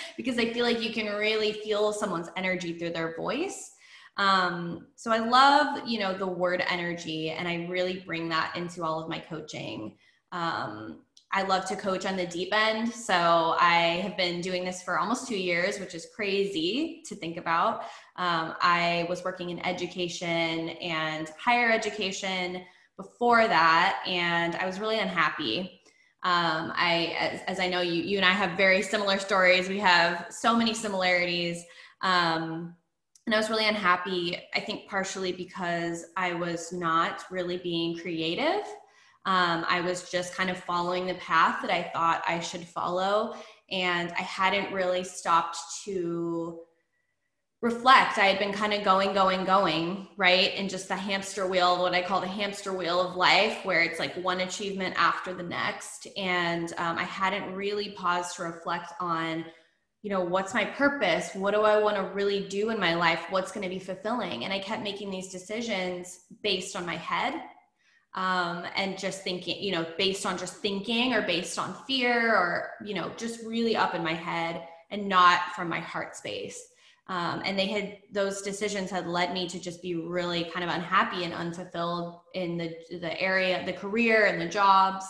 because 0.16 0.38
I 0.38 0.50
feel 0.52 0.64
like 0.64 0.82
you 0.82 0.94
can 0.94 1.14
really 1.14 1.52
feel 1.52 1.92
someone's 1.92 2.30
energy 2.36 2.78
through 2.78 2.90
their 2.90 3.14
voice. 3.16 3.72
Um, 4.16 4.86
so 4.96 5.10
I 5.10 5.18
love, 5.18 5.86
you 5.86 5.98
know, 5.98 6.16
the 6.16 6.26
word 6.26 6.62
energy, 6.68 7.30
and 7.30 7.46
I 7.46 7.66
really 7.68 8.02
bring 8.06 8.28
that 8.30 8.56
into 8.56 8.82
all 8.82 9.02
of 9.02 9.10
my 9.10 9.18
coaching. 9.18 9.96
Um, 10.32 11.03
I 11.36 11.42
love 11.42 11.64
to 11.66 11.74
coach 11.74 12.06
on 12.06 12.16
the 12.16 12.26
deep 12.26 12.54
end. 12.54 12.94
So 12.94 13.56
I 13.58 14.00
have 14.04 14.16
been 14.16 14.40
doing 14.40 14.64
this 14.64 14.84
for 14.84 15.00
almost 15.00 15.26
two 15.26 15.36
years, 15.36 15.80
which 15.80 15.92
is 15.92 16.06
crazy 16.14 17.02
to 17.06 17.16
think 17.16 17.38
about. 17.38 17.82
Um, 18.14 18.54
I 18.60 19.04
was 19.08 19.24
working 19.24 19.50
in 19.50 19.58
education 19.66 20.68
and 20.68 21.28
higher 21.36 21.72
education 21.72 22.62
before 22.96 23.48
that, 23.48 24.00
and 24.06 24.54
I 24.54 24.64
was 24.64 24.78
really 24.78 25.00
unhappy. 25.00 25.80
Um, 26.22 26.72
I, 26.76 27.16
as, 27.18 27.40
as, 27.48 27.60
I 27.60 27.68
know 27.68 27.80
you, 27.80 28.00
you 28.00 28.16
and 28.16 28.24
I 28.24 28.30
have 28.30 28.56
very 28.56 28.80
similar 28.80 29.18
stories. 29.18 29.68
We 29.68 29.80
have 29.80 30.26
so 30.30 30.56
many 30.56 30.72
similarities. 30.72 31.64
Um, 32.00 32.76
and 33.26 33.34
I 33.34 33.38
was 33.38 33.50
really 33.50 33.66
unhappy, 33.66 34.38
I 34.54 34.60
think 34.60 34.88
partially 34.88 35.32
because 35.32 36.06
I 36.16 36.32
was 36.32 36.72
not 36.72 37.24
really 37.28 37.56
being 37.58 37.98
creative 37.98 38.64
um, 39.26 39.64
I 39.68 39.80
was 39.80 40.10
just 40.10 40.34
kind 40.34 40.50
of 40.50 40.58
following 40.58 41.06
the 41.06 41.14
path 41.14 41.62
that 41.62 41.70
I 41.70 41.90
thought 41.94 42.22
I 42.28 42.40
should 42.40 42.64
follow. 42.64 43.34
And 43.70 44.12
I 44.12 44.22
hadn't 44.22 44.72
really 44.72 45.04
stopped 45.04 45.56
to 45.84 46.60
reflect. 47.62 48.18
I 48.18 48.26
had 48.26 48.38
been 48.38 48.52
kind 48.52 48.74
of 48.74 48.84
going, 48.84 49.14
going, 49.14 49.46
going, 49.46 50.08
right? 50.18 50.52
And 50.54 50.68
just 50.68 50.88
the 50.88 50.96
hamster 50.96 51.46
wheel, 51.46 51.80
what 51.80 51.94
I 51.94 52.02
call 52.02 52.20
the 52.20 52.26
hamster 52.26 52.74
wheel 52.74 53.00
of 53.00 53.16
life, 53.16 53.64
where 53.64 53.82
it's 53.82 53.98
like 53.98 54.14
one 54.16 54.40
achievement 54.40 54.94
after 54.98 55.32
the 55.32 55.42
next. 55.42 56.06
And 56.18 56.74
um, 56.76 56.98
I 56.98 57.04
hadn't 57.04 57.54
really 57.54 57.92
paused 57.92 58.36
to 58.36 58.42
reflect 58.42 58.92
on, 59.00 59.46
you 60.02 60.10
know, 60.10 60.20
what's 60.20 60.52
my 60.52 60.66
purpose? 60.66 61.30
What 61.34 61.54
do 61.54 61.62
I 61.62 61.80
want 61.80 61.96
to 61.96 62.02
really 62.02 62.46
do 62.46 62.68
in 62.68 62.78
my 62.78 62.94
life? 62.94 63.24
What's 63.30 63.50
going 63.50 63.64
to 63.64 63.74
be 63.74 63.78
fulfilling? 63.78 64.44
And 64.44 64.52
I 64.52 64.58
kept 64.58 64.82
making 64.82 65.10
these 65.10 65.32
decisions 65.32 66.26
based 66.42 66.76
on 66.76 66.84
my 66.84 66.96
head 66.96 67.40
um, 68.14 68.64
and 68.76 68.98
just 68.98 69.22
thinking, 69.22 69.62
you 69.62 69.72
know, 69.72 69.86
based 69.98 70.24
on 70.24 70.38
just 70.38 70.56
thinking 70.56 71.12
or 71.14 71.22
based 71.22 71.58
on 71.58 71.74
fear 71.86 72.34
or, 72.34 72.70
you 72.84 72.94
know, 72.94 73.10
just 73.16 73.44
really 73.44 73.76
up 73.76 73.94
in 73.94 74.04
my 74.04 74.14
head 74.14 74.66
and 74.90 75.08
not 75.08 75.40
from 75.56 75.68
my 75.68 75.80
heart 75.80 76.16
space. 76.16 76.68
Um, 77.08 77.42
and 77.44 77.58
they 77.58 77.66
had 77.66 77.98
those 78.12 78.40
decisions 78.40 78.90
had 78.90 79.06
led 79.06 79.34
me 79.34 79.46
to 79.48 79.60
just 79.60 79.82
be 79.82 79.94
really 79.94 80.44
kind 80.44 80.64
of 80.64 80.74
unhappy 80.74 81.24
and 81.24 81.34
unfulfilled 81.34 82.20
in 82.34 82.56
the 82.56 82.74
the 82.90 83.20
area, 83.20 83.64
the 83.66 83.74
career 83.74 84.26
and 84.26 84.40
the 84.40 84.48
jobs 84.48 85.04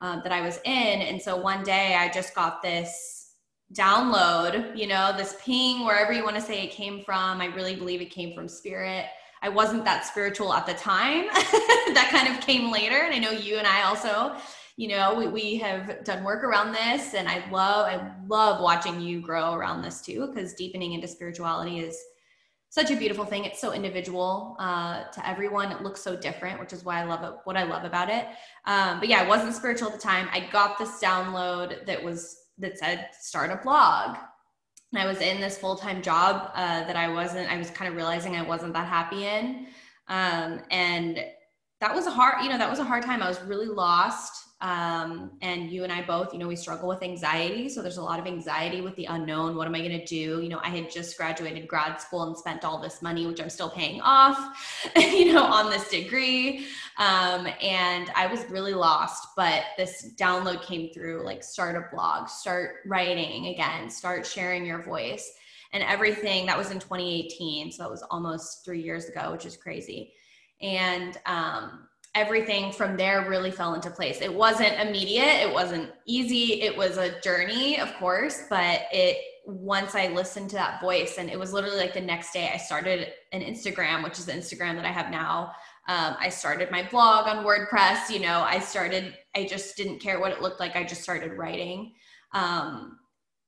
um, 0.00 0.20
that 0.24 0.32
I 0.32 0.40
was 0.40 0.58
in. 0.64 1.02
And 1.02 1.20
so 1.20 1.36
one 1.36 1.62
day 1.62 1.94
I 1.94 2.08
just 2.08 2.34
got 2.34 2.60
this 2.62 3.34
download, 3.72 4.76
you 4.76 4.86
know, 4.86 5.12
this 5.16 5.36
ping, 5.44 5.84
wherever 5.84 6.12
you 6.12 6.24
want 6.24 6.36
to 6.36 6.42
say 6.42 6.64
it 6.64 6.70
came 6.70 7.04
from. 7.04 7.40
I 7.40 7.46
really 7.46 7.76
believe 7.76 8.00
it 8.00 8.10
came 8.10 8.34
from 8.34 8.48
spirit. 8.48 9.06
I 9.42 9.48
wasn't 9.48 9.84
that 9.84 10.04
spiritual 10.04 10.52
at 10.52 10.66
the 10.66 10.74
time. 10.74 11.26
that 11.94 12.08
kind 12.10 12.34
of 12.34 12.44
came 12.44 12.70
later. 12.70 12.96
And 12.96 13.14
I 13.14 13.18
know 13.18 13.30
you 13.30 13.58
and 13.58 13.66
I 13.66 13.82
also, 13.82 14.36
you 14.76 14.88
know, 14.88 15.14
we, 15.14 15.28
we 15.28 15.56
have 15.56 16.04
done 16.04 16.24
work 16.24 16.44
around 16.44 16.72
this 16.72 17.14
and 17.14 17.28
I 17.28 17.48
love, 17.50 17.86
I 17.86 18.12
love 18.26 18.60
watching 18.60 19.00
you 19.00 19.20
grow 19.20 19.54
around 19.54 19.82
this 19.82 20.00
too, 20.00 20.26
because 20.26 20.54
deepening 20.54 20.92
into 20.92 21.08
spirituality 21.08 21.80
is 21.80 21.98
such 22.70 22.90
a 22.90 22.96
beautiful 22.96 23.24
thing. 23.24 23.44
It's 23.44 23.60
so 23.60 23.72
individual 23.72 24.56
uh, 24.58 25.04
to 25.04 25.28
everyone. 25.28 25.72
It 25.72 25.82
looks 25.82 26.02
so 26.02 26.14
different, 26.14 26.60
which 26.60 26.72
is 26.72 26.84
why 26.84 27.00
I 27.00 27.04
love 27.04 27.24
it. 27.24 27.38
What 27.44 27.56
I 27.56 27.62
love 27.62 27.84
about 27.84 28.10
it. 28.10 28.26
Um, 28.66 29.00
but 29.00 29.08
yeah, 29.08 29.22
I 29.22 29.26
wasn't 29.26 29.54
spiritual 29.54 29.88
at 29.88 29.94
the 29.94 30.00
time. 30.00 30.28
I 30.32 30.48
got 30.52 30.78
this 30.78 31.00
download 31.00 31.86
that 31.86 32.02
was 32.02 32.36
that 32.58 32.78
said 32.78 33.08
start 33.18 33.50
a 33.50 33.56
blog, 33.56 34.16
I 34.96 35.06
was 35.06 35.20
in 35.20 35.40
this 35.40 35.58
full 35.58 35.76
time 35.76 36.00
job 36.02 36.50
uh, 36.54 36.84
that 36.84 36.96
I 36.96 37.08
wasn't. 37.08 37.50
I 37.50 37.58
was 37.58 37.70
kind 37.70 37.90
of 37.90 37.96
realizing 37.96 38.36
I 38.36 38.42
wasn't 38.42 38.72
that 38.72 38.86
happy 38.86 39.26
in, 39.26 39.66
um, 40.08 40.60
and 40.70 41.24
that 41.80 41.94
was 41.94 42.06
a 42.06 42.10
hard. 42.10 42.42
You 42.42 42.50
know, 42.50 42.58
that 42.58 42.70
was 42.70 42.78
a 42.78 42.84
hard 42.84 43.04
time. 43.04 43.22
I 43.22 43.28
was 43.28 43.40
really 43.42 43.66
lost 43.66 44.48
um, 44.60 45.30
and 45.40 45.70
you 45.70 45.84
and 45.84 45.92
I 45.92 46.02
both, 46.02 46.32
you 46.32 46.38
know, 46.40 46.48
we 46.48 46.56
struggle 46.56 46.88
with 46.88 47.02
anxiety. 47.04 47.68
So 47.68 47.80
there's 47.80 47.96
a 47.96 48.02
lot 48.02 48.18
of 48.18 48.26
anxiety 48.26 48.80
with 48.80 48.96
the 48.96 49.04
unknown. 49.04 49.54
What 49.54 49.68
am 49.68 49.74
I 49.76 49.78
going 49.78 49.98
to 49.98 50.04
do? 50.04 50.42
You 50.42 50.48
know, 50.48 50.60
I 50.64 50.68
had 50.68 50.90
just 50.90 51.16
graduated 51.16 51.68
grad 51.68 52.00
school 52.00 52.24
and 52.24 52.36
spent 52.36 52.64
all 52.64 52.80
this 52.80 53.00
money, 53.00 53.24
which 53.28 53.40
I'm 53.40 53.50
still 53.50 53.70
paying 53.70 54.00
off, 54.00 54.82
you 54.96 55.32
know, 55.32 55.44
on 55.44 55.70
this 55.70 55.88
degree. 55.88 56.66
Um, 56.98 57.46
and 57.62 58.10
I 58.16 58.26
was 58.26 58.44
really 58.50 58.74
lost. 58.74 59.28
But 59.36 59.62
this 59.76 60.12
download 60.16 60.62
came 60.62 60.92
through 60.92 61.24
like 61.24 61.44
start 61.44 61.76
a 61.76 61.94
blog, 61.94 62.28
start 62.28 62.76
writing 62.84 63.46
again, 63.46 63.88
start 63.88 64.26
sharing 64.26 64.66
your 64.66 64.82
voice 64.82 65.30
and 65.72 65.84
everything. 65.84 66.46
That 66.46 66.58
was 66.58 66.72
in 66.72 66.80
2018. 66.80 67.70
So 67.70 67.84
that 67.84 67.90
was 67.90 68.02
almost 68.10 68.64
three 68.64 68.82
years 68.82 69.04
ago, 69.04 69.30
which 69.30 69.46
is 69.46 69.56
crazy. 69.56 70.14
And, 70.60 71.16
um, 71.26 71.88
everything 72.14 72.72
from 72.72 72.96
there 72.96 73.28
really 73.28 73.50
fell 73.50 73.74
into 73.74 73.90
place. 73.90 74.20
It 74.20 74.34
wasn't 74.34 74.80
immediate, 74.80 75.46
it 75.46 75.52
wasn't 75.52 75.90
easy, 76.04 76.62
it 76.62 76.76
was 76.76 76.96
a 76.96 77.20
journey, 77.20 77.78
of 77.78 77.94
course, 77.94 78.44
but 78.50 78.82
it 78.92 79.18
once 79.48 79.94
I 79.94 80.08
listened 80.08 80.50
to 80.50 80.56
that 80.56 80.78
voice, 80.80 81.16
and 81.16 81.30
it 81.30 81.38
was 81.38 81.54
literally 81.54 81.78
like 81.78 81.94
the 81.94 82.02
next 82.02 82.32
day, 82.32 82.50
I 82.52 82.58
started 82.58 83.12
an 83.32 83.40
Instagram, 83.40 84.04
which 84.04 84.18
is 84.18 84.26
the 84.26 84.32
Instagram 84.32 84.74
that 84.76 84.84
I 84.84 84.92
have 84.92 85.10
now. 85.10 85.52
Um, 85.88 86.16
I 86.20 86.28
started 86.28 86.70
my 86.70 86.86
blog 86.90 87.26
on 87.26 87.46
WordPress. 87.46 88.10
You 88.10 88.20
know, 88.20 88.42
I 88.42 88.58
started, 88.58 89.16
I 89.34 89.46
just 89.46 89.74
didn't 89.74 90.00
care 90.00 90.20
what 90.20 90.32
it 90.32 90.42
looked 90.42 90.60
like. 90.60 90.76
I 90.76 90.84
just 90.84 91.02
started 91.02 91.32
writing. 91.38 91.94
Um, 92.34 92.98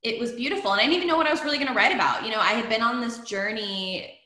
it 0.02 0.18
was 0.18 0.32
beautiful. 0.32 0.72
And 0.72 0.80
I 0.80 0.84
didn't 0.84 0.96
even 0.96 1.08
know 1.08 1.18
what 1.18 1.26
I 1.26 1.32
was 1.32 1.44
really 1.44 1.58
going 1.58 1.68
to 1.68 1.74
write 1.74 1.94
about. 1.94 2.24
You 2.24 2.30
know, 2.30 2.40
I 2.40 2.52
had 2.52 2.70
been 2.70 2.80
on 2.80 3.02
this 3.02 3.18
journey 3.18 4.18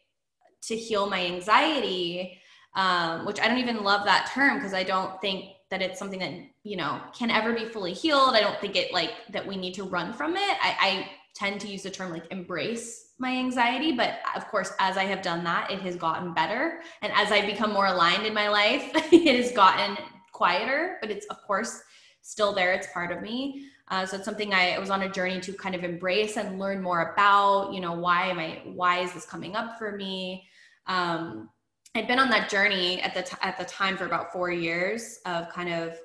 to 0.69 0.77
heal 0.77 1.11
my 1.11 1.27
anxiety 1.27 2.39
um, 2.75 3.25
which 3.25 3.41
I 3.41 3.49
don't 3.49 3.59
even 3.59 3.83
love 3.83 4.05
that 4.05 4.31
term 4.35 4.59
because 4.59 4.75
I 4.75 4.83
don't 4.83 5.21
think 5.21 5.51
that 5.71 5.83
it's 5.83 5.99
something 5.99 6.21
that 6.21 6.33
you 6.63 6.77
know 6.77 7.01
can 7.17 7.31
ever 7.31 7.53
be 7.53 7.65
fully 7.65 7.93
healed. 7.93 8.35
I 8.35 8.41
don't 8.41 8.61
think 8.61 8.77
it 8.77 8.93
like 8.93 9.13
that 9.31 9.47
we 9.47 9.57
need 9.57 9.75
to 9.75 9.85
run 9.85 10.13
from 10.13 10.37
it. 10.37 10.57
I, 10.63 10.77
I 10.81 11.11
tend 11.35 11.61
to 11.63 11.69
use 11.69 11.83
the 11.83 11.91
term 11.91 12.13
like 12.13 12.31
embrace 12.31 13.13
my 13.19 13.31
anxiety, 13.31 13.93
but 13.93 14.19
of 14.35 14.47
course, 14.49 14.73
as 14.79 14.97
I 14.97 15.05
have 15.05 15.23
done 15.23 15.45
that, 15.45 15.71
it 15.71 15.81
has 15.81 15.97
gotten 15.97 16.35
better, 16.35 16.81
and 17.03 17.13
as 17.15 17.31
I've 17.31 17.47
become 17.47 17.73
more 17.73 17.87
aligned 17.87 18.27
in 18.27 18.35
my 18.35 18.49
life, 18.49 18.91
it 19.13 19.43
has 19.43 19.53
gotten 19.53 19.97
quieter. 20.33 20.99
But 21.01 21.11
it's 21.11 21.27
of 21.27 21.41
course 21.43 21.83
still 22.23 22.53
there. 22.53 22.73
It's 22.73 22.89
part 22.93 23.13
of 23.13 23.23
me. 23.23 23.69
Uh, 23.89 24.07
so 24.07 24.17
it's 24.17 24.25
something 24.25 24.55
I, 24.55 24.79
was 24.79 24.89
on 24.89 25.03
a 25.03 25.09
journey 25.11 25.41
to 25.41 25.53
kind 25.53 25.75
of 25.75 25.85
embrace 25.85 26.39
and 26.39 26.59
learn 26.59 26.81
more 26.81 27.13
about. 27.13 27.73
You 27.73 27.81
know, 27.81 27.93
why 27.93 28.29
am 28.29 28.39
I? 28.39 28.63
Why 28.65 29.01
is 29.01 29.13
this 29.13 29.27
coming 29.27 29.57
up 29.57 29.79
for 29.79 29.93
me? 29.93 30.49
Um, 30.87 31.51
I'd 31.97 32.09
been 32.09 32.19
on 32.19 32.29
that 32.31 32.51
journey 32.51 33.01
at 33.03 33.15
the 33.15 33.23
t- 33.23 33.37
at 33.41 33.57
the 33.57 33.65
time 33.65 33.97
for 33.97 34.05
about 34.05 34.33
four 34.33 34.51
years 34.51 35.21
of 35.27 35.49
kind 35.49 35.73
of 35.73 35.97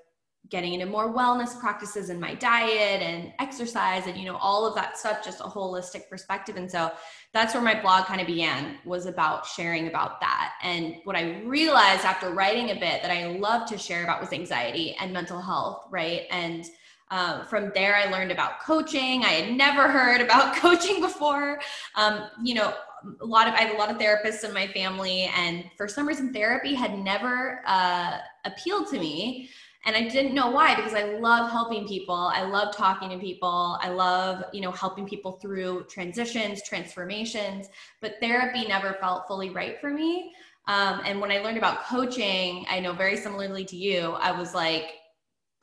getting 0.49 0.73
into 0.73 0.85
more 0.85 1.11
wellness 1.11 1.59
practices 1.59 2.11
in 2.11 2.19
my 2.19 2.35
diet 2.35 3.01
and 3.01 3.33
exercise 3.39 4.05
and 4.05 4.15
you 4.15 4.25
know 4.25 4.37
all 4.37 4.67
of 4.67 4.75
that 4.75 4.99
stuff 4.99 5.25
just 5.25 5.39
a 5.39 5.43
holistic 5.43 6.07
perspective. 6.07 6.57
And 6.57 6.69
so 6.69 6.91
that's 7.33 7.55
where 7.55 7.63
my 7.63 7.79
blog 7.79 8.05
kind 8.05 8.21
of 8.21 8.27
began 8.27 8.77
was 8.85 9.07
about 9.07 9.47
sharing 9.47 9.87
about 9.87 10.21
that. 10.21 10.53
And 10.61 10.97
what 11.05 11.15
i 11.15 11.41
realized 11.41 12.05
after 12.05 12.29
writing 12.31 12.69
a 12.69 12.75
bit 12.75 13.01
that 13.01 13.09
i 13.09 13.25
love 13.25 13.67
to 13.69 13.77
share 13.77 14.03
about 14.03 14.21
was 14.21 14.31
anxiety 14.31 14.95
and 14.99 15.11
mental 15.11 15.41
health 15.41 15.87
right? 15.89 16.27
And 16.29 16.65
um, 17.09 17.47
from 17.47 17.71
there 17.73 17.95
i 17.95 18.05
learned 18.11 18.31
about 18.31 18.59
coaching. 18.59 19.23
I 19.23 19.29
had 19.29 19.57
never 19.57 19.87
heard 19.87 20.21
about 20.21 20.55
coaching 20.63 21.01
before. 21.01 21.59
Um, 21.95 22.29
you 22.43 22.53
know 22.53 22.75
a 23.21 23.25
lot 23.25 23.47
of 23.47 23.53
I 23.53 23.61
have 23.61 23.75
a 23.75 23.77
lot 23.77 23.89
of 23.89 23.97
therapists 23.97 24.43
in 24.43 24.53
my 24.53 24.67
family, 24.67 25.31
and 25.35 25.65
for 25.77 25.87
some 25.87 26.07
reason, 26.07 26.33
therapy 26.33 26.73
had 26.73 26.97
never 26.97 27.61
uh, 27.65 28.17
appealed 28.45 28.87
to 28.89 28.99
me. 28.99 29.49
And 29.85 29.95
I 29.95 30.09
didn't 30.09 30.33
know 30.33 30.51
why 30.51 30.75
because 30.75 30.93
I 30.93 31.17
love 31.19 31.49
helping 31.51 31.87
people. 31.87 32.13
I 32.13 32.43
love 32.43 32.75
talking 32.75 33.09
to 33.11 33.17
people. 33.17 33.79
I 33.81 33.89
love, 33.89 34.43
you 34.51 34.59
know, 34.59 34.71
helping 34.71 35.07
people 35.07 35.33
through 35.33 35.85
transitions, 35.89 36.61
transformations. 36.67 37.69
But 38.01 38.15
therapy 38.19 38.67
never 38.67 38.97
felt 38.99 39.25
fully 39.25 39.51
right 39.51 39.79
for 39.79 39.89
me. 39.89 40.33
Um, 40.67 41.01
and 41.05 41.21
when 41.21 41.31
I 41.31 41.39
learned 41.39 41.57
about 41.57 41.85
coaching, 41.85 42.65
I 42.69 42.79
know 42.79 42.91
very 42.91 43.15
similarly 43.15 43.63
to 43.65 43.77
you, 43.77 44.11
I 44.19 44.31
was 44.31 44.53
like, 44.53 44.91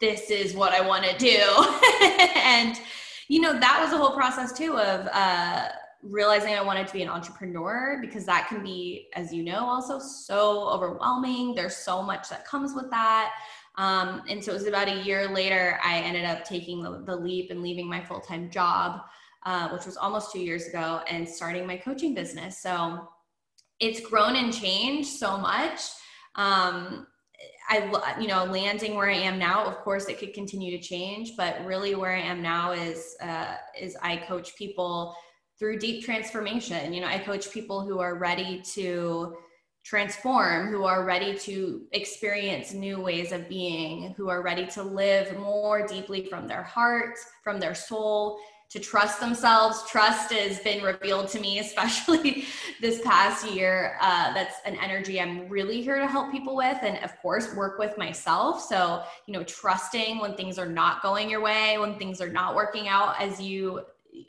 this 0.01 0.31
is 0.31 0.55
what 0.55 0.73
I 0.73 0.81
want 0.81 1.05
to 1.05 1.17
do. 1.19 1.39
and, 2.37 2.81
you 3.29 3.41
know, 3.41 3.53
that 3.53 3.81
was 3.83 3.93
a 3.93 3.99
whole 3.99 4.13
process 4.13 4.53
too 4.57 4.79
of, 4.79 5.09
uh, 5.13 5.69
realizing 6.11 6.55
I 6.55 6.63
wanted 6.63 6.87
to 6.87 6.93
be 6.93 7.03
an 7.03 7.09
entrepreneur 7.09 7.99
because 8.01 8.25
that 8.27 8.49
can 8.49 8.63
be, 8.63 9.09
as 9.15 9.33
you 9.33 9.43
know, 9.43 9.67
also 9.67 9.99
so 9.99 10.69
overwhelming. 10.69 11.55
There's 11.55 11.77
so 11.77 12.03
much 12.03 12.29
that 12.29 12.47
comes 12.47 12.75
with 12.75 12.91
that. 12.91 13.33
Um, 13.77 14.23
and 14.29 14.43
so 14.43 14.53
it 14.53 14.55
was 14.55 14.67
about 14.67 14.89
a 14.89 15.03
year 15.03 15.29
later, 15.29 15.79
I 15.85 15.99
ended 15.99 16.25
up 16.25 16.45
taking 16.45 16.83
the, 16.83 17.03
the 17.07 17.17
leap 17.17 17.51
and 17.51 17.63
leaving 17.63 17.89
my 17.89 18.03
full 18.03 18.21
time 18.21 18.51
job, 18.51 19.03
uh, 19.45 19.69
which 19.69 19.85
was 19.85 19.97
almost 19.97 20.33
two 20.33 20.41
years 20.41 20.67
ago, 20.67 21.03
and 21.09 21.29
starting 21.29 21.67
my 21.67 21.77
coaching 21.77 22.15
business. 22.15 22.59
So 22.63 23.09
it's 23.81 24.01
grown 24.01 24.37
and 24.37 24.53
changed 24.53 25.09
so 25.09 25.37
much. 25.37 25.81
Um, 26.37 27.07
I, 27.69 28.17
you 28.21 28.29
know, 28.29 28.45
landing 28.45 28.95
where 28.95 29.11
I 29.11 29.17
am 29.17 29.39
now, 29.39 29.65
of 29.65 29.77
course, 29.79 30.07
it 30.07 30.19
could 30.19 30.33
continue 30.33 30.77
to 30.77 30.83
change, 30.83 31.33
but 31.37 31.65
really 31.67 31.95
where 31.95 32.13
I 32.13 32.21
am 32.21 32.41
now 32.41 32.73
is, 32.73 33.17
uh, 33.21 33.57
is 33.79 33.97
I 34.01 34.19
coach 34.19 34.57
people 34.57 35.17
through 35.59 35.79
deep 35.79 36.05
transformation. 36.05 36.93
You 36.93 37.01
know, 37.01 37.07
I 37.07 37.19
coach 37.19 37.51
people 37.51 37.81
who 37.81 37.99
are 37.99 38.17
ready 38.17 38.63
to 38.75 39.37
transform, 39.85 40.69
who 40.69 40.85
are 40.85 41.05
ready 41.05 41.39
to 41.39 41.83
experience 41.93 42.73
new 42.73 43.01
ways 43.01 43.31
of 43.31 43.49
being, 43.49 44.15
who 44.17 44.29
are 44.29 44.43
ready 44.43 44.67
to 44.67 44.83
live 44.83 45.39
more 45.39 45.87
deeply 45.87 46.27
from 46.27 46.49
their 46.49 46.65
heart, 46.65 47.17
from 47.45 47.61
their 47.61 47.75
soul, 47.75 48.39
to 48.69 48.81
trust 48.81 49.21
themselves. 49.21 49.85
Trust 49.89 50.33
has 50.33 50.59
been 50.59 50.83
revealed 50.83 51.29
to 51.29 51.41
me, 51.41 51.59
especially 51.61 52.47
this 52.81 53.01
past 53.03 53.49
year. 53.49 53.97
Uh, 54.01 54.35
that's 54.35 54.57
an 54.65 54.77
energy 54.83 55.21
I'm 55.21 55.49
really 55.49 55.83
here 55.83 55.99
to 55.99 56.07
help 56.09 56.33
people 56.33 56.57
with, 56.57 56.79
and 56.83 57.03
of 57.05 57.17
course, 57.21 57.55
work 57.55 57.79
with 57.79 57.97
myself. 57.97 58.61
So, 58.61 59.05
you 59.27 59.35
know, 59.35 59.45
trusting 59.45 60.19
when 60.19 60.35
things 60.35 60.59
are 60.59 60.69
not 60.69 61.01
going 61.01 61.31
your 61.31 61.41
way, 61.41 61.79
when 61.79 61.97
things 61.97 62.21
are 62.21 62.29
not 62.29 62.57
working 62.57 62.89
out 62.89 63.21
as 63.21 63.41
you 63.41 63.83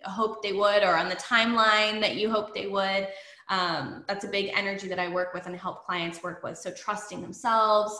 hoped 0.04 0.44
they 0.44 0.54
would 0.54 0.84
or 0.84 0.96
on 0.96 1.10
the 1.10 1.16
timeline 1.16 2.00
that 2.02 2.16
you 2.16 2.30
hoped 2.30 2.54
they 2.54 2.68
would. 2.68 3.08
Um, 3.50 4.04
that's 4.08 4.26
a 4.26 4.28
big 4.28 4.52
energy 4.56 4.88
that 4.88 5.00
I 5.00 5.08
work 5.08 5.34
with 5.34 5.46
and 5.46 5.56
help 5.56 5.86
clients 5.86 6.22
work 6.22 6.44
with. 6.44 6.58
So 6.58 6.72
trusting 6.72 7.22
themselves, 7.22 7.98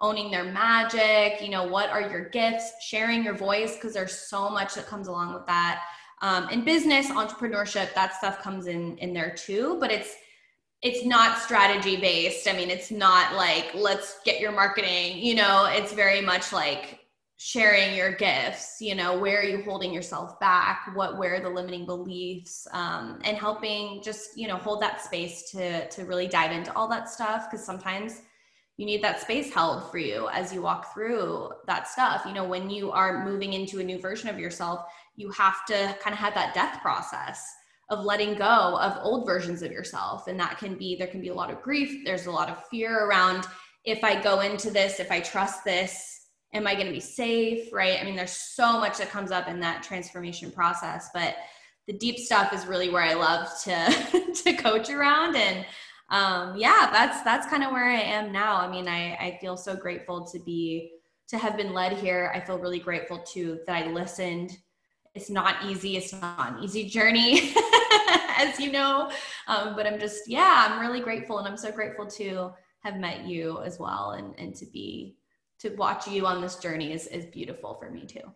owning 0.00 0.30
their 0.30 0.44
magic, 0.44 1.40
you 1.40 1.50
know, 1.50 1.66
what 1.66 1.90
are 1.90 2.02
your 2.02 2.28
gifts, 2.28 2.72
sharing 2.82 3.24
your 3.24 3.34
voice, 3.34 3.74
because 3.74 3.94
there's 3.94 4.16
so 4.16 4.48
much 4.48 4.74
that 4.74 4.86
comes 4.86 5.08
along 5.08 5.34
with 5.34 5.46
that. 5.46 5.82
Um, 6.20 6.48
in 6.48 6.64
business, 6.64 7.08
entrepreneurship, 7.08 7.94
that 7.94 8.14
stuff 8.14 8.42
comes 8.42 8.66
in 8.66 8.98
in 8.98 9.12
there 9.14 9.34
too, 9.34 9.76
but 9.80 9.90
it's 9.92 10.14
it's 10.82 11.04
not 11.04 11.38
strategy 11.38 11.96
based. 11.96 12.48
I 12.48 12.52
mean, 12.52 12.70
it's 12.70 12.90
not 12.90 13.34
like 13.34 13.70
let's 13.74 14.20
get 14.24 14.40
your 14.40 14.52
marketing, 14.52 15.18
you 15.18 15.34
know, 15.34 15.68
it's 15.70 15.92
very 15.92 16.20
much 16.20 16.52
like 16.52 16.97
sharing 17.40 17.94
your 17.94 18.10
gifts 18.10 18.78
you 18.80 18.96
know 18.96 19.16
where 19.16 19.38
are 19.38 19.44
you 19.44 19.62
holding 19.62 19.94
yourself 19.94 20.38
back? 20.40 20.90
What 20.94 21.18
where 21.18 21.36
are 21.36 21.40
the 21.40 21.48
limiting 21.48 21.86
beliefs? 21.86 22.66
Um, 22.72 23.20
and 23.24 23.36
helping 23.36 24.02
just 24.02 24.36
you 24.36 24.48
know 24.48 24.56
hold 24.56 24.82
that 24.82 25.00
space 25.00 25.48
to 25.52 25.88
to 25.88 26.04
really 26.04 26.26
dive 26.26 26.50
into 26.50 26.74
all 26.74 26.88
that 26.88 27.08
stuff 27.08 27.48
because 27.48 27.64
sometimes 27.64 28.22
you 28.76 28.86
need 28.86 29.02
that 29.02 29.20
space 29.20 29.52
held 29.52 29.88
for 29.90 29.98
you 29.98 30.28
as 30.32 30.52
you 30.52 30.62
walk 30.62 30.92
through 30.92 31.50
that 31.68 31.86
stuff. 31.86 32.22
You 32.26 32.32
know 32.32 32.44
when 32.44 32.68
you 32.70 32.90
are 32.90 33.24
moving 33.24 33.52
into 33.52 33.78
a 33.78 33.84
new 33.84 34.00
version 34.00 34.28
of 34.28 34.38
yourself 34.38 34.84
you 35.14 35.30
have 35.30 35.64
to 35.66 35.96
kind 36.02 36.14
of 36.14 36.18
have 36.18 36.34
that 36.34 36.54
death 36.54 36.80
process 36.82 37.44
of 37.88 38.04
letting 38.04 38.34
go 38.34 38.78
of 38.80 38.98
old 39.02 39.26
versions 39.26 39.62
of 39.62 39.70
yourself. 39.70 40.26
And 40.26 40.38
that 40.40 40.58
can 40.58 40.74
be 40.76 40.96
there 40.96 41.06
can 41.06 41.20
be 41.20 41.28
a 41.28 41.34
lot 41.34 41.52
of 41.52 41.62
grief. 41.62 42.04
There's 42.04 42.26
a 42.26 42.32
lot 42.32 42.50
of 42.50 42.64
fear 42.66 43.06
around 43.06 43.46
if 43.84 44.02
i 44.02 44.20
go 44.20 44.40
into 44.40 44.70
this 44.70 44.98
if 45.00 45.10
i 45.10 45.20
trust 45.20 45.64
this 45.64 46.17
am 46.52 46.66
i 46.66 46.74
going 46.74 46.86
to 46.86 46.92
be 46.92 47.00
safe 47.00 47.72
right? 47.72 48.00
I 48.00 48.04
mean 48.04 48.16
there's 48.16 48.32
so 48.32 48.78
much 48.78 48.98
that 48.98 49.10
comes 49.10 49.30
up 49.30 49.48
in 49.48 49.60
that 49.60 49.82
transformation 49.82 50.50
process 50.50 51.10
but 51.12 51.36
the 51.86 51.94
deep 51.94 52.18
stuff 52.18 52.52
is 52.52 52.66
really 52.66 52.90
where 52.90 53.02
i 53.02 53.14
love 53.14 53.48
to 53.64 54.32
to 54.44 54.52
coach 54.54 54.90
around. 54.90 55.36
And 55.36 55.66
um 56.10 56.56
yeah 56.56 56.88
that's 56.92 57.22
that's 57.22 57.48
kind 57.48 57.64
of 57.64 57.72
where 57.72 57.88
i 57.88 58.00
am 58.00 58.30
now. 58.30 58.56
I 58.56 58.70
mean 58.70 58.86
i 58.88 59.14
i 59.14 59.38
feel 59.40 59.56
so 59.56 59.74
grateful 59.74 60.26
to 60.26 60.38
be 60.38 60.92
to 61.28 61.36
have 61.36 61.56
been 61.56 61.74
led 61.74 61.92
here. 61.92 62.32
I 62.34 62.40
feel 62.40 62.58
really 62.58 62.78
grateful 62.78 63.18
too 63.18 63.60
that 63.66 63.84
i 63.84 63.90
listened. 63.90 64.56
It's 65.14 65.30
not 65.30 65.64
easy. 65.66 65.96
It's 65.96 66.12
not 66.12 66.52
an 66.52 66.62
easy 66.62 66.88
journey 66.88 67.54
as 68.38 68.60
you 68.60 68.70
know. 68.70 69.10
Um, 69.48 69.74
but 69.74 69.86
i'm 69.86 69.98
just 69.98 70.28
yeah 70.28 70.68
i'm 70.68 70.80
really 70.80 71.00
grateful 71.00 71.38
and 71.38 71.48
i'm 71.48 71.56
so 71.56 71.72
grateful 71.72 72.06
to 72.06 72.52
have 72.80 72.96
met 72.96 73.24
you 73.24 73.60
as 73.62 73.78
well 73.78 74.12
and 74.12 74.34
and 74.38 74.54
to 74.56 74.66
be 74.66 75.16
to 75.58 75.70
watch 75.70 76.06
you 76.06 76.26
on 76.26 76.40
this 76.40 76.56
journey 76.56 76.92
is 76.92 77.06
is 77.08 77.26
beautiful 77.26 77.74
for 77.74 77.90
me 77.90 78.04
too 78.06 78.32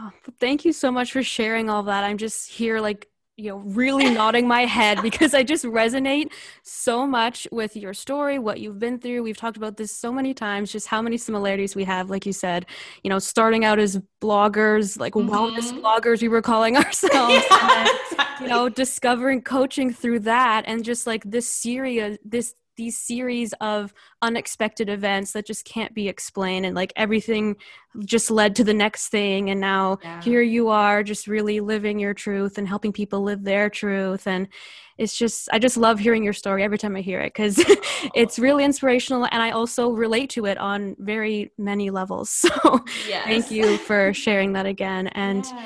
oh, 0.00 0.10
thank 0.38 0.64
you 0.64 0.72
so 0.72 0.90
much 0.90 1.12
for 1.12 1.22
sharing 1.22 1.70
all 1.70 1.82
that 1.82 2.04
i'm 2.04 2.18
just 2.18 2.50
here 2.50 2.80
like 2.80 3.08
you 3.36 3.50
know 3.50 3.58
really 3.58 4.08
nodding 4.10 4.48
my 4.48 4.64
head 4.64 5.00
because 5.02 5.34
i 5.34 5.42
just 5.42 5.64
resonate 5.64 6.32
so 6.62 7.06
much 7.06 7.46
with 7.52 7.76
your 7.76 7.92
story 7.92 8.38
what 8.38 8.60
you've 8.60 8.78
been 8.78 8.98
through 8.98 9.22
we've 9.22 9.36
talked 9.36 9.56
about 9.56 9.76
this 9.76 9.92
so 9.94 10.10
many 10.10 10.32
times 10.32 10.72
just 10.72 10.86
how 10.86 11.02
many 11.02 11.16
similarities 11.16 11.76
we 11.76 11.84
have 11.84 12.10
like 12.10 12.24
you 12.24 12.32
said 12.32 12.66
you 13.02 13.10
know 13.10 13.18
starting 13.18 13.64
out 13.64 13.78
as 13.78 14.00
bloggers 14.20 14.98
like 14.98 15.12
mm-hmm. 15.12 15.28
wellness 15.28 15.72
bloggers 15.80 16.22
we 16.22 16.28
were 16.28 16.42
calling 16.42 16.76
ourselves 16.84 17.44
yeah, 17.50 17.84
then, 17.84 17.96
exactly. 18.10 18.46
you 18.46 18.52
know 18.52 18.68
discovering 18.68 19.42
coaching 19.42 19.92
through 19.92 20.20
that 20.20 20.64
and 20.66 20.84
just 20.84 21.06
like 21.06 21.22
this 21.24 21.48
series 21.48 22.18
this 22.24 22.54
these 22.76 22.98
series 22.98 23.52
of 23.60 23.92
unexpected 24.22 24.88
events 24.88 25.32
that 25.32 25.46
just 25.46 25.64
can't 25.64 25.94
be 25.94 26.08
explained 26.08 26.66
and 26.66 26.74
like 26.74 26.92
everything 26.96 27.56
just 28.04 28.30
led 28.30 28.54
to 28.56 28.64
the 28.64 28.74
next 28.74 29.08
thing 29.08 29.50
and 29.50 29.60
now 29.60 29.98
yeah. 30.02 30.20
here 30.22 30.42
you 30.42 30.68
are 30.68 31.02
just 31.02 31.26
really 31.26 31.60
living 31.60 31.98
your 31.98 32.14
truth 32.14 32.58
and 32.58 32.68
helping 32.68 32.92
people 32.92 33.22
live 33.22 33.42
their 33.42 33.70
truth 33.70 34.26
and 34.26 34.48
it's 34.98 35.16
just 35.16 35.48
i 35.52 35.58
just 35.58 35.76
love 35.76 35.98
hearing 35.98 36.22
your 36.22 36.32
story 36.32 36.62
every 36.62 36.78
time 36.78 36.96
i 36.96 37.00
hear 37.00 37.20
it 37.20 37.32
because 37.34 37.56
it's 38.14 38.38
really 38.38 38.64
inspirational 38.64 39.26
and 39.32 39.42
i 39.42 39.50
also 39.50 39.90
relate 39.90 40.30
to 40.30 40.44
it 40.46 40.58
on 40.58 40.94
very 40.98 41.50
many 41.58 41.90
levels 41.90 42.28
so 42.30 42.50
yes. 43.08 43.24
thank 43.24 43.50
you 43.50 43.78
for 43.78 44.12
sharing 44.12 44.52
that 44.52 44.66
again 44.66 45.06
and 45.08 45.46
yeah 45.54 45.64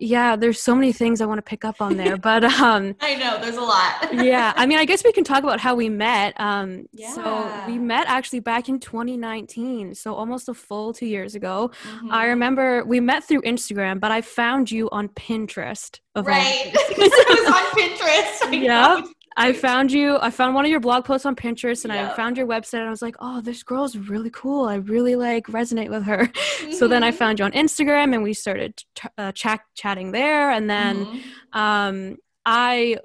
yeah 0.00 0.34
there's 0.34 0.60
so 0.60 0.74
many 0.74 0.92
things 0.92 1.20
i 1.20 1.26
want 1.26 1.38
to 1.38 1.42
pick 1.42 1.64
up 1.64 1.80
on 1.80 1.96
there 1.96 2.16
but 2.30 2.42
um 2.42 2.94
i 3.00 3.14
know 3.14 3.38
there's 3.40 3.56
a 3.56 3.60
lot. 3.60 4.12
yeah 4.12 4.52
i 4.56 4.66
mean 4.66 4.78
i 4.78 4.84
guess 4.84 5.04
we 5.04 5.12
can 5.12 5.24
talk 5.24 5.42
about 5.42 5.60
how 5.60 5.74
we 5.74 5.88
met 5.88 6.38
um 6.40 6.86
yeah. 6.92 7.12
so 7.12 7.64
we 7.66 7.78
met 7.78 8.06
actually 8.08 8.40
back 8.40 8.68
in 8.68 8.80
2019 8.80 9.94
so 9.94 10.14
almost 10.14 10.48
a 10.48 10.54
full 10.54 10.92
two 10.92 11.06
years 11.06 11.34
ago. 11.34 11.70
Mm-hmm. 11.84 12.12
i 12.12 12.26
remember 12.26 12.84
we 12.84 12.98
met 13.00 13.24
through 13.24 13.42
instagram 13.42 14.00
but 14.00 14.10
i 14.10 14.20
found 14.20 14.70
you 14.70 14.88
on 14.90 15.08
pinterest 15.08 16.00
right. 16.16 16.72
it 16.74 17.28
was 17.28 17.48
on 17.48 17.64
pinterest. 17.78 18.62
Yeah 18.62 19.02
I 19.36 19.52
found 19.52 19.92
you. 19.92 20.18
I 20.20 20.30
found 20.30 20.54
one 20.54 20.64
of 20.64 20.70
your 20.70 20.80
blog 20.80 21.04
posts 21.04 21.24
on 21.24 21.36
Pinterest, 21.36 21.84
and 21.84 21.94
yep. 21.94 22.12
I 22.12 22.16
found 22.16 22.36
your 22.36 22.46
website. 22.46 22.80
And 22.80 22.88
I 22.88 22.90
was 22.90 23.02
like, 23.02 23.16
"Oh, 23.20 23.40
this 23.40 23.62
girl's 23.62 23.96
really 23.96 24.30
cool. 24.30 24.66
I 24.66 24.76
really 24.76 25.16
like 25.16 25.46
resonate 25.46 25.88
with 25.88 26.04
her." 26.04 26.26
Mm-hmm. 26.26 26.72
So 26.80 26.88
then 26.88 27.02
I 27.02 27.10
mm-hmm. 27.10 27.18
found 27.18 27.38
you 27.38 27.44
on 27.44 27.52
Instagram, 27.52 28.14
and 28.14 28.22
we 28.22 28.32
started 28.32 28.82
t- 28.94 29.08
uh, 29.18 29.32
chat 29.32 29.60
chatting 29.74 30.12
there. 30.12 30.50
And 30.50 30.68
then 30.68 31.04
mm-hmm. 31.04 31.58
um, 31.58 32.16
I 32.46 32.98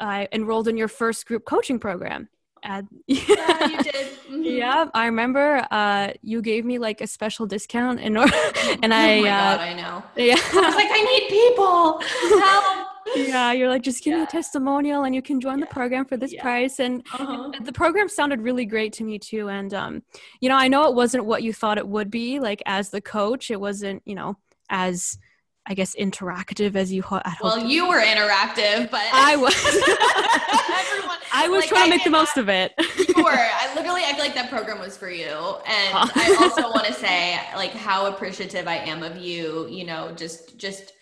I 0.00 0.28
enrolled 0.32 0.68
in 0.68 0.76
your 0.76 0.88
first 0.88 1.26
group 1.26 1.44
coaching 1.44 1.78
program. 1.78 2.28
At, 2.62 2.84
yeah, 3.06 3.66
you 3.68 3.82
did. 3.82 3.94
Mm-hmm. 3.94 4.42
Yeah, 4.42 4.86
I 4.92 5.06
remember 5.06 5.66
uh, 5.70 6.12
you 6.22 6.42
gave 6.42 6.64
me 6.64 6.78
like 6.78 7.00
a 7.00 7.06
special 7.06 7.46
discount 7.46 8.00
in 8.00 8.16
order, 8.16 8.32
and 8.82 8.92
I. 8.92 9.18
Oh 9.18 9.22
my 9.22 9.30
uh, 9.30 9.56
god, 9.56 9.60
I 9.60 9.74
know. 9.74 10.02
Yeah, 10.16 10.34
I 10.36 10.66
was 10.66 10.74
like, 10.74 10.90
I 10.90 11.02
need 11.02 11.28
people. 11.28 12.00
Help 12.42 12.79
yeah 13.16 13.52
you're 13.52 13.68
like 13.68 13.82
just 13.82 14.02
give 14.04 14.12
yeah. 14.12 14.18
me 14.18 14.22
a 14.24 14.26
testimonial 14.26 15.04
and 15.04 15.14
you 15.14 15.22
can 15.22 15.40
join 15.40 15.58
yeah. 15.58 15.64
the 15.64 15.70
program 15.72 16.04
for 16.04 16.16
this 16.16 16.32
yeah. 16.32 16.42
price 16.42 16.78
and 16.78 17.04
uh-huh. 17.12 17.50
the 17.62 17.72
program 17.72 18.08
sounded 18.08 18.40
really 18.40 18.64
great 18.64 18.92
to 18.92 19.04
me 19.04 19.18
too 19.18 19.48
and 19.48 19.74
um 19.74 20.02
you 20.40 20.48
know 20.48 20.56
i 20.56 20.68
know 20.68 20.88
it 20.88 20.94
wasn't 20.94 21.24
what 21.24 21.42
you 21.42 21.52
thought 21.52 21.78
it 21.78 21.88
would 21.88 22.10
be 22.10 22.40
like 22.40 22.62
as 22.66 22.90
the 22.90 23.00
coach 23.00 23.50
it 23.50 23.60
wasn't 23.60 24.02
you 24.04 24.14
know 24.14 24.36
as 24.68 25.18
I 25.66 25.74
guess 25.74 25.94
interactive 25.94 26.74
as 26.74 26.92
you 26.92 27.02
had 27.02 27.22
Well, 27.40 27.64
you 27.64 27.86
were 27.86 28.00
interactive, 28.00 28.90
but 28.90 29.06
I 29.12 29.36
was. 29.36 29.54
Everyone, 29.64 31.18
I 31.32 31.48
was 31.48 31.60
like, 31.60 31.68
trying 31.68 31.84
to 31.84 31.90
make 31.90 32.02
the 32.02 32.10
most 32.10 32.36
of 32.38 32.48
it. 32.48 32.72
you 32.78 33.14
were. 33.22 33.30
I 33.30 33.72
literally, 33.76 34.02
I 34.04 34.12
feel 34.14 34.24
like 34.24 34.34
that 34.34 34.50
program 34.50 34.80
was 34.80 34.96
for 34.96 35.10
you, 35.10 35.26
and 35.26 35.94
I 35.94 36.36
also 36.40 36.62
want 36.70 36.86
to 36.86 36.92
say 36.92 37.38
like 37.54 37.72
how 37.72 38.06
appreciative 38.06 38.66
I 38.66 38.76
am 38.76 39.02
of 39.02 39.18
you. 39.18 39.68
You 39.68 39.84
know, 39.84 40.12
just 40.16 40.58
just 40.58 40.94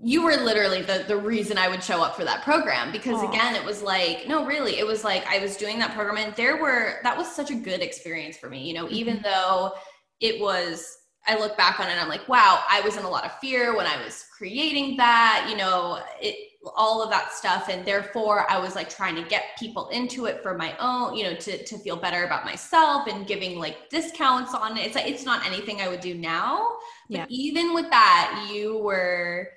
you 0.00 0.22
were 0.22 0.36
literally 0.36 0.82
the 0.82 1.04
the 1.08 1.16
reason 1.16 1.58
I 1.58 1.68
would 1.68 1.82
show 1.82 2.02
up 2.02 2.14
for 2.14 2.24
that 2.24 2.42
program 2.42 2.92
because 2.92 3.20
Aww. 3.20 3.28
again 3.28 3.56
it 3.56 3.64
was 3.64 3.82
like 3.82 4.28
no 4.28 4.44
really 4.44 4.78
it 4.78 4.86
was 4.86 5.02
like 5.02 5.26
I 5.26 5.38
was 5.40 5.56
doing 5.56 5.78
that 5.80 5.94
program 5.94 6.24
and 6.24 6.34
there 6.36 6.56
were 6.56 7.00
that 7.02 7.16
was 7.16 7.30
such 7.30 7.50
a 7.50 7.54
good 7.54 7.80
experience 7.80 8.36
for 8.36 8.48
me 8.48 8.62
you 8.66 8.74
know 8.74 8.84
mm-hmm. 8.84 8.94
even 8.94 9.20
though 9.22 9.72
it 10.20 10.40
was 10.40 10.98
I 11.26 11.36
look 11.36 11.56
back 11.58 11.80
on 11.80 11.88
it 11.88 11.92
and 11.92 12.00
I'm 12.00 12.08
like 12.08 12.28
wow 12.28 12.62
I 12.68 12.80
was 12.82 12.96
in 12.96 13.04
a 13.04 13.10
lot 13.10 13.24
of 13.24 13.32
fear 13.38 13.76
when 13.76 13.86
I 13.86 14.02
was 14.04 14.24
creating 14.36 14.96
that 14.98 15.46
you 15.50 15.56
know 15.56 16.00
it 16.20 16.36
all 16.76 17.02
of 17.02 17.10
that 17.10 17.32
stuff 17.32 17.68
and 17.68 17.84
therefore 17.84 18.48
I 18.50 18.58
was 18.58 18.74
like 18.76 18.90
trying 18.90 19.16
to 19.16 19.22
get 19.22 19.56
people 19.58 19.88
into 19.88 20.26
it 20.26 20.42
for 20.42 20.56
my 20.56 20.76
own 20.78 21.16
you 21.16 21.24
know 21.24 21.34
to 21.34 21.64
to 21.64 21.78
feel 21.78 21.96
better 21.96 22.24
about 22.24 22.44
myself 22.44 23.08
and 23.08 23.26
giving 23.26 23.58
like 23.58 23.90
discounts 23.90 24.54
on 24.54 24.76
it 24.76 24.86
it's 24.86 24.94
like 24.94 25.08
it's 25.08 25.24
not 25.24 25.44
anything 25.44 25.80
I 25.80 25.88
would 25.88 26.00
do 26.00 26.14
now 26.14 26.68
but 27.10 27.18
yeah. 27.18 27.26
even 27.28 27.74
with 27.74 27.90
that 27.90 28.48
you 28.52 28.78
were 28.78 29.48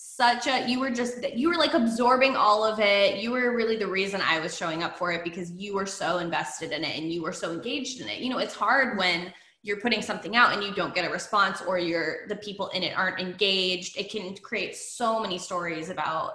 such 0.00 0.46
a 0.46 0.64
you 0.68 0.78
were 0.78 0.90
just 0.90 1.28
you 1.34 1.48
were 1.48 1.56
like 1.56 1.74
absorbing 1.74 2.36
all 2.36 2.62
of 2.62 2.78
it. 2.78 3.18
You 3.18 3.32
were 3.32 3.56
really 3.56 3.76
the 3.76 3.88
reason 3.88 4.20
i 4.22 4.38
was 4.38 4.56
showing 4.56 4.84
up 4.84 4.96
for 4.96 5.10
it 5.10 5.24
because 5.24 5.50
you 5.50 5.74
were 5.74 5.86
so 5.86 6.18
invested 6.18 6.70
in 6.70 6.84
it 6.84 6.96
and 6.96 7.12
you 7.12 7.20
were 7.20 7.32
so 7.32 7.50
engaged 7.50 8.00
in 8.00 8.08
it. 8.08 8.20
You 8.20 8.30
know 8.30 8.38
it's 8.38 8.54
hard 8.54 8.96
when 8.96 9.32
you're 9.64 9.80
putting 9.80 10.00
something 10.00 10.36
out 10.36 10.52
and 10.52 10.62
you 10.62 10.72
don't 10.72 10.94
get 10.94 11.04
a 11.04 11.12
response 11.12 11.62
or 11.62 11.80
you're 11.80 12.28
the 12.28 12.36
people 12.36 12.68
in 12.68 12.84
it 12.84 12.96
aren't 12.96 13.18
engaged. 13.18 13.98
It 13.98 14.08
can 14.08 14.36
create 14.36 14.76
so 14.76 15.20
many 15.20 15.36
stories 15.36 15.90
about 15.90 16.34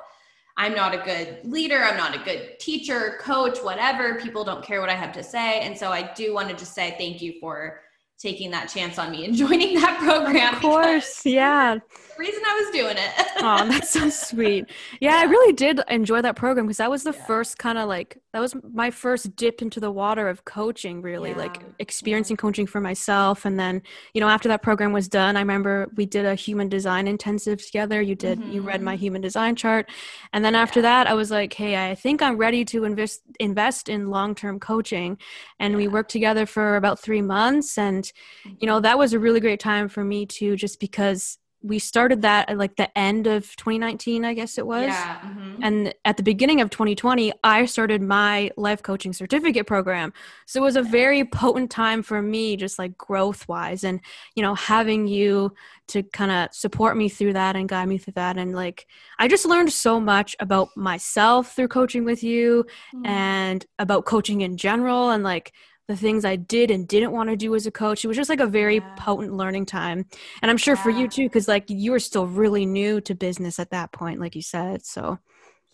i'm 0.58 0.76
not 0.76 0.94
a 0.94 0.98
good 0.98 1.40
leader 1.46 1.82
i'm 1.84 1.98
not 1.98 2.14
a 2.14 2.20
good 2.20 2.60
teacher 2.60 3.18
coach 3.22 3.60
whatever. 3.60 4.16
People 4.16 4.44
don't 4.44 4.62
care 4.62 4.82
what 4.82 4.90
i 4.90 4.94
have 4.94 5.14
to 5.14 5.24
say. 5.24 5.62
And 5.62 5.78
so 5.78 5.90
i 5.90 6.12
do 6.14 6.34
want 6.34 6.50
to 6.50 6.56
just 6.56 6.76
say 6.76 6.96
thank 6.98 7.22
you 7.22 7.40
for 7.40 7.80
taking 8.24 8.50
that 8.52 8.70
chance 8.70 8.98
on 8.98 9.12
me 9.12 9.26
and 9.26 9.36
joining 9.44 9.76
that 9.80 10.00
program. 10.00 10.56
Of 10.56 10.62
course, 10.62 11.26
yeah. 11.26 11.76
The 11.76 11.82
reason 12.18 12.42
I 12.46 12.62
was 12.62 12.72
doing 12.72 12.98
it. 12.98 13.12
oh, 13.40 13.68
that's 13.70 13.92
so 13.92 14.10
sweet. 14.10 14.66
Yeah, 15.00 15.12
yeah, 15.12 15.18
I 15.18 15.24
really 15.26 15.54
did 15.54 15.82
enjoy 15.90 16.22
that 16.22 16.36
program 16.36 16.66
because 16.66 16.78
that 16.78 16.90
was 16.90 17.04
the 17.04 17.14
yeah. 17.14 17.26
first 17.26 17.58
kind 17.58 17.78
of 17.78 17.90
like 17.90 18.20
that 18.34 18.40
was 18.40 18.56
my 18.74 18.90
first 18.90 19.36
dip 19.36 19.62
into 19.62 19.80
the 19.80 19.92
water 19.92 20.28
of 20.28 20.44
coaching 20.44 21.02
really 21.02 21.30
yeah. 21.30 21.38
like 21.38 21.62
experiencing 21.78 22.36
coaching 22.36 22.66
for 22.66 22.82
myself 22.82 23.46
and 23.46 23.60
then 23.60 23.82
you 24.14 24.22
know 24.22 24.28
after 24.28 24.50
that 24.50 24.64
program 24.64 24.92
was 24.92 25.08
done 25.08 25.38
i 25.38 25.40
remember 25.40 25.88
we 25.96 26.06
did 26.06 26.26
a 26.26 26.34
human 26.34 26.68
design 26.68 27.08
intensive 27.08 27.64
together 27.64 28.02
you 28.02 28.16
did 28.16 28.40
mm-hmm. 28.40 28.52
you 28.52 28.62
read 28.62 28.82
my 28.82 28.94
mm-hmm. 28.96 29.02
human 29.02 29.22
design 29.22 29.56
chart 29.56 29.90
and 30.34 30.44
then 30.44 30.56
after 30.56 30.82
that 30.82 31.06
i 31.08 31.14
was 31.14 31.30
like 31.30 31.54
hey 31.54 31.90
i 31.90 31.96
think 31.96 32.22
i'm 32.22 32.38
ready 32.38 32.66
to 32.66 32.84
invest 32.84 33.22
invest 33.40 33.88
in 33.88 34.10
long-term 34.10 34.60
coaching 34.60 35.18
and 35.60 35.76
we 35.76 35.88
worked 35.88 36.12
together 36.12 36.46
for 36.46 36.76
about 36.76 37.00
three 37.00 37.22
months 37.22 37.78
and 37.78 38.12
you 38.60 38.68
know 38.68 38.80
that 38.80 38.98
was 38.98 39.14
a 39.14 39.20
really 39.20 39.40
great 39.40 39.60
time 39.60 39.88
for 39.88 40.04
me 40.04 40.26
too 40.26 40.56
just 40.56 40.80
because 40.80 41.38
we 41.64 41.80
started 41.80 42.22
that 42.24 42.50
at 42.50 42.58
like 42.58 42.76
the 42.76 42.96
end 42.98 43.26
of 43.26 43.56
2019 43.56 44.26
i 44.26 44.34
guess 44.34 44.58
it 44.58 44.68
was 44.68 44.88
yeah, 44.88 45.20
mm-hmm. 45.22 45.64
and 45.64 45.94
at 46.04 46.18
the 46.18 46.24
beginning 46.24 46.60
of 46.60 46.70
2020 46.70 47.34
i 47.44 47.66
started 47.66 48.02
my 48.02 48.52
life 48.58 48.84
coaching 48.84 49.14
certificate 49.14 49.66
program 49.66 50.12
so 50.46 50.60
it 50.60 50.64
was 50.64 50.76
a 50.76 50.84
very 50.84 51.24
potent 51.24 51.72
time 51.72 52.04
for 52.04 52.22
me 52.22 52.58
just 52.58 52.78
like 52.78 52.98
growth 52.98 53.48
wise 53.48 53.84
and 53.84 54.02
you 54.36 54.44
know 54.44 54.54
having 54.54 55.08
you 55.08 55.52
to 55.88 56.04
kind 56.04 56.32
of 56.32 56.54
support 56.54 56.98
me 56.98 57.10
through 57.10 57.34
that 57.34 57.56
and 57.56 57.70
guide 57.70 57.88
me 57.88 57.98
through 57.98 58.14
that 58.14 58.38
and 58.38 58.54
like 58.54 58.86
i 59.20 59.28
just 59.28 59.46
learned 59.46 59.72
so 59.72 60.00
much 60.00 60.36
about 60.40 60.70
myself 60.76 61.56
through 61.56 61.68
coaching 61.68 62.04
with 62.04 62.24
you 62.24 62.66
mm-hmm. 62.94 63.06
and 63.06 63.66
about 63.80 64.06
coaching 64.06 64.42
in 64.42 64.58
general 64.58 65.12
and 65.12 65.24
like 65.24 65.54
the 65.88 65.98
things 65.98 66.24
I 66.24 66.38
did 66.38 66.72
and 66.72 66.88
didn't 66.88 67.12
want 67.12 67.30
to 67.30 67.36
do 67.36 67.54
as 67.56 67.66
a 67.66 67.72
coach. 67.72 68.04
It 68.04 68.08
was 68.08 68.18
just 68.18 68.30
like 68.30 68.40
a 68.40 68.48
very 68.48 68.76
yeah. 68.76 68.96
potent 68.98 69.34
learning 69.34 69.66
time. 69.66 70.06
And 70.42 70.50
I'm 70.50 70.58
sure 70.58 70.76
yeah. 70.76 70.84
for 70.84 70.90
you 70.90 71.08
too, 71.08 71.24
because 71.24 71.48
like 71.48 71.66
you 71.68 71.92
were 71.92 72.00
still 72.00 72.26
really 72.26 72.66
new 72.66 73.02
to 73.02 73.14
business 73.16 73.60
at 73.60 73.72
that 73.72 73.92
point, 73.92 74.20
like 74.20 74.36
you 74.36 74.42
said. 74.42 74.86
So 74.86 75.20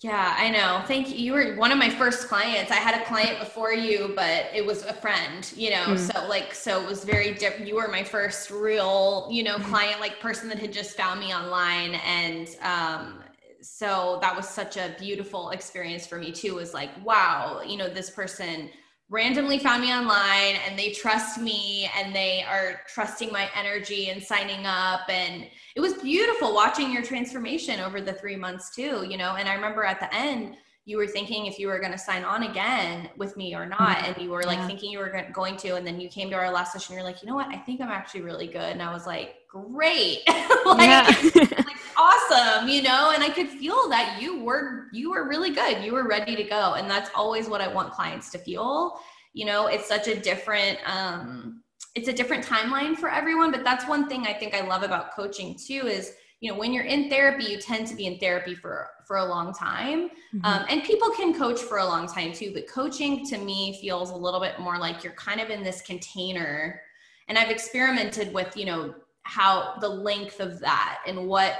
yeah, 0.01 0.35
I 0.37 0.49
know. 0.49 0.81
Thank 0.87 1.09
you. 1.09 1.15
You 1.17 1.33
were 1.33 1.55
one 1.55 1.73
of 1.73 1.77
my 1.77 1.89
first 1.89 2.29
clients. 2.29 2.71
I 2.71 2.75
had 2.75 2.99
a 3.01 3.05
client 3.05 3.37
before 3.37 3.73
you, 3.73 4.13
but 4.15 4.45
it 4.53 4.65
was 4.65 4.83
a 4.85 4.93
friend, 4.93 5.51
you 5.57 5.71
know. 5.71 5.87
Mm. 5.87 5.99
So 5.99 6.27
like 6.27 6.53
so 6.53 6.81
it 6.81 6.87
was 6.87 7.03
very 7.03 7.33
different. 7.33 7.67
You 7.67 7.75
were 7.75 7.89
my 7.89 8.03
first 8.03 8.49
real, 8.49 9.27
you 9.29 9.43
know, 9.43 9.57
client 9.59 9.99
like 9.99 10.19
person 10.21 10.47
that 10.49 10.57
had 10.57 10.71
just 10.71 10.95
found 10.95 11.19
me 11.19 11.35
online 11.35 11.95
and 11.95 12.47
um 12.61 13.23
so 13.61 14.19
that 14.21 14.35
was 14.35 14.47
such 14.47 14.77
a 14.77 14.95
beautiful 14.97 15.49
experience 15.49 16.07
for 16.07 16.17
me 16.17 16.31
too 16.31 16.55
was 16.55 16.73
like 16.73 16.89
wow 17.03 17.61
you 17.61 17.75
know 17.75 17.89
this 17.89 18.09
person 18.09 18.69
randomly 19.09 19.57
found 19.57 19.81
me 19.81 19.91
online 19.91 20.59
and 20.67 20.77
they 20.77 20.91
trust 20.91 21.39
me 21.39 21.89
and 21.97 22.15
they 22.15 22.43
are 22.47 22.81
trusting 22.87 23.31
my 23.31 23.49
energy 23.55 24.09
and 24.09 24.21
signing 24.21 24.65
up. 24.65 25.01
And 25.09 25.47
it 25.75 25.79
was 25.79 25.93
beautiful 25.93 26.53
watching 26.53 26.91
your 26.91 27.01
transformation 27.01 27.79
over 27.79 28.01
the 28.01 28.13
3 28.13 28.35
months 28.35 28.73
too 28.75 29.05
you 29.09 29.17
know? 29.17 29.35
And 29.35 29.47
i 29.49 29.53
remember 29.53 29.83
at 29.83 29.99
the 29.99 30.13
end 30.13 30.57
you 30.85 30.97
were 30.97 31.07
thinking 31.07 31.45
if 31.45 31.59
you 31.59 31.67
were 31.67 31.79
going 31.79 31.91
to 31.91 31.97
sign 31.97 32.23
on 32.23 32.43
again 32.43 33.09
with 33.15 33.37
me 33.37 33.53
or 33.53 33.65
not. 33.65 33.97
Mm-hmm. 33.97 34.05
and 34.05 34.21
you 34.21 34.29
were 34.29 34.43
like 34.43 34.57
yeah. 34.57 34.67
thinking 34.67 34.91
you 34.91 34.99
were 34.99 35.23
going 35.33 35.57
to 35.57 35.75
and 35.75 35.85
then 35.85 35.99
you 35.99 36.09
came 36.09 36.29
to 36.29 36.35
our 36.35 36.51
last 36.51 36.73
session 36.73 36.95
you're 36.95 37.03
like 37.03 37.21
you 37.21 37.27
know 37.27 37.35
what? 37.35 37.47
I 37.47 37.57
think 37.57 37.81
i'm 37.81 37.89
actually 37.89 38.21
really 38.21 38.47
good. 38.47 38.71
And 38.73 38.81
i 38.81 38.93
was 38.93 39.07
like 39.07 39.35
great. 39.47 40.19
Like, 40.65 41.35
like, 41.35 41.78
awesome 41.99 42.69
you 42.69 42.81
know 42.81 43.11
and 43.13 43.23
i 43.23 43.29
could 43.29 43.49
feel 43.49 43.89
that 43.89 44.17
you 44.21 44.41
were 44.43 44.87
you 44.91 45.11
were 45.11 45.27
really 45.27 45.51
good. 45.51 45.83
You 45.83 45.93
were 45.93 46.07
ready 46.07 46.35
to 46.35 46.43
go 46.43 46.73
and 46.73 46.89
that's 46.89 47.09
always 47.13 47.47
what 47.47 47.61
i 47.61 47.67
want 47.67 47.91
clients 47.91 48.31
to 48.31 48.37
feel. 48.37 48.99
You 49.33 49.45
know 49.45 49.67
it's 49.67 49.87
such 49.87 50.07
a 50.07 50.19
different 50.19 50.79
um 50.85 51.61
it's 51.95 52.07
a 52.07 52.13
different 52.13 52.45
timeline 52.45 52.95
for 52.95 53.09
everyone 53.09 53.51
but 53.51 53.63
that's 53.63 53.87
one 53.87 54.07
thing 54.07 54.25
i 54.27 54.33
think 54.33 54.53
i 54.55 54.61
love 54.61 54.83
about 54.83 55.13
coaching 55.13 55.55
too 55.55 55.87
is 55.87 56.13
you 56.39 56.51
know 56.51 56.57
when 56.57 56.73
you're 56.73 56.85
in 56.85 57.09
therapy 57.09 57.45
you 57.45 57.59
tend 57.59 57.85
to 57.87 57.95
be 57.95 58.05
in 58.05 58.17
therapy 58.17 58.55
for 58.55 58.87
for 59.05 59.17
a 59.17 59.25
long 59.25 59.53
time. 59.53 60.09
Mm-hmm. 60.09 60.45
um, 60.45 60.65
and 60.69 60.83
people 60.83 61.09
can 61.09 61.33
coach 61.33 61.59
for 61.59 61.79
a 61.79 61.85
long 61.85 62.07
time 62.07 62.31
too 62.33 62.51
but 62.53 62.67
coaching 62.67 63.25
to 63.27 63.37
me 63.37 63.77
feels 63.81 64.11
a 64.11 64.15
little 64.15 64.39
bit 64.39 64.59
more 64.59 64.77
like 64.77 65.03
you're 65.03 65.13
kind 65.13 65.41
of 65.41 65.49
in 65.49 65.63
this 65.63 65.81
container. 65.81 66.81
And 67.27 67.37
i've 67.37 67.51
experimented 67.51 68.33
with 68.33 68.55
you 68.57 68.65
know 68.65 68.95
how 69.29 69.75
the 69.79 69.87
length 69.87 70.39
of 70.39 70.59
that 70.59 71.01
and 71.05 71.27
what 71.27 71.55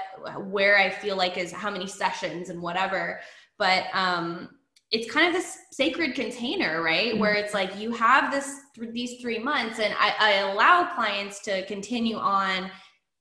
where 0.45 0.77
I 0.77 0.89
feel 0.89 1.15
like 1.15 1.37
is 1.37 1.51
how 1.51 1.69
many 1.69 1.85
sessions 1.85 2.49
and 2.49 2.61
whatever. 2.61 3.19
But 3.57 3.85
um 3.93 4.49
it's 4.91 5.11
kind 5.11 5.27
of 5.27 5.33
this 5.33 5.55
sacred 5.71 6.15
container, 6.15 6.81
right? 6.81 7.11
Mm-hmm. 7.11 7.19
Where 7.19 7.35
it's 7.35 7.53
like 7.53 7.77
you 7.77 7.91
have 7.91 8.31
this 8.31 8.59
these 8.91 9.21
three 9.21 9.37
months, 9.37 9.79
and 9.79 9.93
I, 9.99 10.15
I 10.19 10.31
allow 10.51 10.95
clients 10.95 11.41
to 11.41 11.63
continue 11.67 12.17
on 12.17 12.71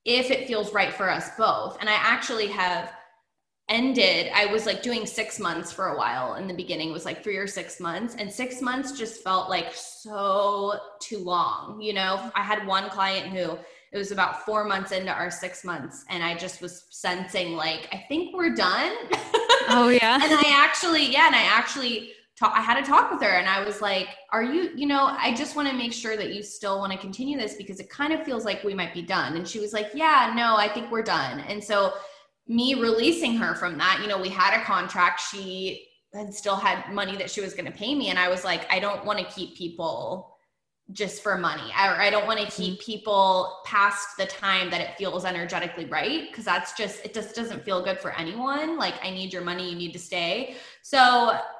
if 0.03 0.31
it 0.31 0.47
feels 0.47 0.73
right 0.73 0.91
for 0.91 1.09
us 1.11 1.29
both. 1.37 1.77
And 1.79 1.87
I 1.87 1.93
actually 1.93 2.47
have 2.47 2.91
ended 3.69 4.31
i 4.33 4.47
was 4.47 4.65
like 4.65 4.81
doing 4.81 5.05
six 5.05 5.39
months 5.39 5.71
for 5.71 5.89
a 5.89 5.97
while 5.97 6.33
in 6.35 6.47
the 6.47 6.53
beginning 6.53 6.89
it 6.89 6.91
was 6.91 7.05
like 7.05 7.23
three 7.23 7.37
or 7.37 7.45
six 7.45 7.79
months 7.79 8.15
and 8.17 8.31
six 8.31 8.61
months 8.61 8.97
just 8.97 9.23
felt 9.23 9.47
like 9.47 9.71
so 9.75 10.73
too 10.99 11.19
long 11.19 11.79
you 11.79 11.93
know 11.93 12.31
i 12.35 12.41
had 12.41 12.65
one 12.65 12.89
client 12.89 13.27
who 13.27 13.57
it 13.91 13.97
was 13.97 14.11
about 14.11 14.45
four 14.45 14.63
months 14.63 14.91
into 14.91 15.11
our 15.11 15.31
six 15.31 15.63
months 15.63 16.05
and 16.09 16.23
i 16.23 16.35
just 16.35 16.61
was 16.61 16.85
sensing 16.89 17.53
like 17.53 17.87
i 17.91 18.03
think 18.07 18.35
we're 18.35 18.53
done. 18.53 18.95
Oh 19.71 19.89
yeah. 19.89 20.15
And 20.15 20.33
i 20.33 20.43
actually 20.47 21.11
yeah 21.11 21.27
and 21.27 21.35
i 21.35 21.43
actually 21.43 22.13
talk, 22.39 22.53
i 22.55 22.59
had 22.59 22.81
a 22.81 22.83
talk 22.83 23.11
with 23.11 23.21
her 23.21 23.37
and 23.37 23.47
i 23.47 23.63
was 23.63 23.81
like 23.81 24.07
are 24.31 24.41
you 24.41 24.71
you 24.75 24.87
know 24.87 25.15
i 25.19 25.31
just 25.35 25.55
want 25.55 25.69
to 25.69 25.75
make 25.75 25.93
sure 25.93 26.17
that 26.17 26.33
you 26.33 26.41
still 26.41 26.79
want 26.79 26.91
to 26.91 26.97
continue 26.97 27.37
this 27.37 27.53
because 27.53 27.79
it 27.79 27.87
kind 27.87 28.11
of 28.11 28.23
feels 28.23 28.45
like 28.45 28.63
we 28.63 28.73
might 28.73 28.95
be 28.95 29.03
done. 29.03 29.35
And 29.35 29.47
she 29.47 29.59
was 29.59 29.71
like 29.71 29.91
yeah 29.93 30.33
no 30.35 30.55
i 30.55 30.67
think 30.67 30.89
we're 30.89 31.03
done. 31.03 31.41
And 31.41 31.63
so 31.63 31.93
me 32.47 32.73
releasing 32.73 33.37
her 33.37 33.53
from 33.53 33.77
that 33.77 33.99
you 34.01 34.07
know 34.07 34.19
we 34.19 34.27
had 34.27 34.59
a 34.59 34.63
contract 34.63 35.21
she 35.31 35.87
had 36.13 36.33
still 36.33 36.55
had 36.55 36.91
money 36.91 37.15
that 37.15 37.29
she 37.29 37.41
was 37.41 37.53
going 37.53 37.65
to 37.65 37.71
pay 37.71 37.93
me 37.93 38.09
and 38.09 38.17
i 38.17 38.27
was 38.27 38.43
like 38.43 38.65
i 38.73 38.79
don't 38.79 39.05
want 39.05 39.19
to 39.19 39.25
keep 39.25 39.55
people 39.55 40.35
just 40.93 41.21
for 41.21 41.37
money. 41.37 41.71
I, 41.75 42.07
I 42.07 42.09
don't 42.09 42.25
want 42.25 42.39
to 42.39 42.47
keep 42.47 42.73
mm-hmm. 42.73 42.91
people 42.91 43.59
past 43.63 44.17
the 44.17 44.25
time 44.25 44.69
that 44.71 44.81
it 44.81 44.95
feels 44.97 45.23
energetically 45.23 45.85
right 45.85 46.29
because 46.29 46.45
that's 46.45 46.73
just 46.73 47.05
it 47.05 47.13
just 47.13 47.35
doesn't 47.35 47.63
feel 47.63 47.83
good 47.83 47.99
for 47.99 48.11
anyone. 48.17 48.77
Like 48.77 48.95
i 49.03 49.09
need 49.09 49.31
your 49.31 49.43
money 49.43 49.69
you 49.69 49.75
need 49.75 49.93
to 49.93 49.99
stay. 49.99 50.55
So 50.81 50.99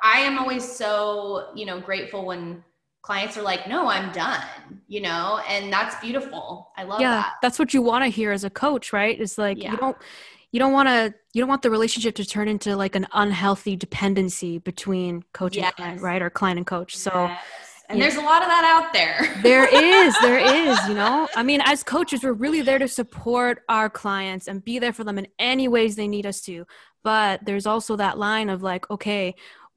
i 0.01 0.19
am 0.19 0.39
always 0.39 0.69
so 0.69 1.49
you 1.55 1.65
know 1.65 1.79
grateful 1.79 2.25
when 2.25 2.63
clients 3.01 3.37
are 3.37 3.41
like 3.41 3.67
no 3.67 3.87
i'm 3.87 4.11
done 4.11 4.43
you 4.87 5.01
know? 5.01 5.39
And 5.47 5.71
that's 5.71 5.95
beautiful. 6.01 6.71
I 6.75 6.83
love 6.83 6.99
yeah, 6.99 7.11
that. 7.11 7.35
that's 7.41 7.59
what 7.59 7.73
you 7.73 7.81
want 7.81 8.03
to 8.03 8.09
hear 8.09 8.31
as 8.31 8.43
a 8.43 8.49
coach 8.49 8.91
right? 8.91 9.19
It's 9.19 9.37
like 9.37 9.61
yeah. 9.61 9.71
you 9.71 9.77
don't 9.77 9.97
you 10.51 10.59
don't 10.59 10.73
want 10.73 10.89
to 10.89 11.13
you 11.31 11.41
don't 11.41 11.47
want 11.47 11.61
the 11.61 11.69
relationship 11.69 12.15
to 12.15 12.25
turn 12.25 12.47
into 12.47 12.75
like 12.75 12.95
an 12.95 13.07
unhealthy 13.13 13.75
dependency 13.75 14.57
between 14.57 15.23
coach 15.31 15.55
yes. 15.55 15.65
and 15.65 15.75
client 15.75 16.01
right? 16.01 16.21
Or 16.21 16.29
client 16.31 16.57
and 16.57 16.65
coach. 16.65 16.97
So 16.97 17.11
yes 17.13 17.68
and 17.89 17.97
yeah. 17.97 18.05
there's 18.05 18.17
a 18.17 18.25
lot 18.25 18.43
of 18.43 18.47
that 18.47 18.63
out 18.63 18.93
there. 18.93 19.35
there 19.41 19.65
is, 19.65 20.15
there 20.21 20.37
is, 20.37 20.77
you 20.87 20.93
know. 20.93 21.27
I 21.35 21.41
mean, 21.41 21.59
as 21.65 21.81
coaches, 21.81 22.23
we're 22.23 22.33
really 22.33 22.61
there 22.61 22.77
to 22.77 22.87
support 22.87 23.63
our 23.67 23.89
clients 23.89 24.47
and 24.47 24.63
be 24.63 24.77
there 24.77 24.93
for 24.93 25.03
them 25.03 25.17
in 25.17 25.27
any 25.39 25.67
ways 25.67 25.95
they 25.95 26.07
need 26.07 26.27
us 26.27 26.39
to. 26.41 26.65
But 27.03 27.43
there's 27.45 27.65
also 27.65 27.95
that 27.95 28.19
line 28.19 28.49
of 28.49 28.61
like, 28.61 28.89
okay, 28.91 29.33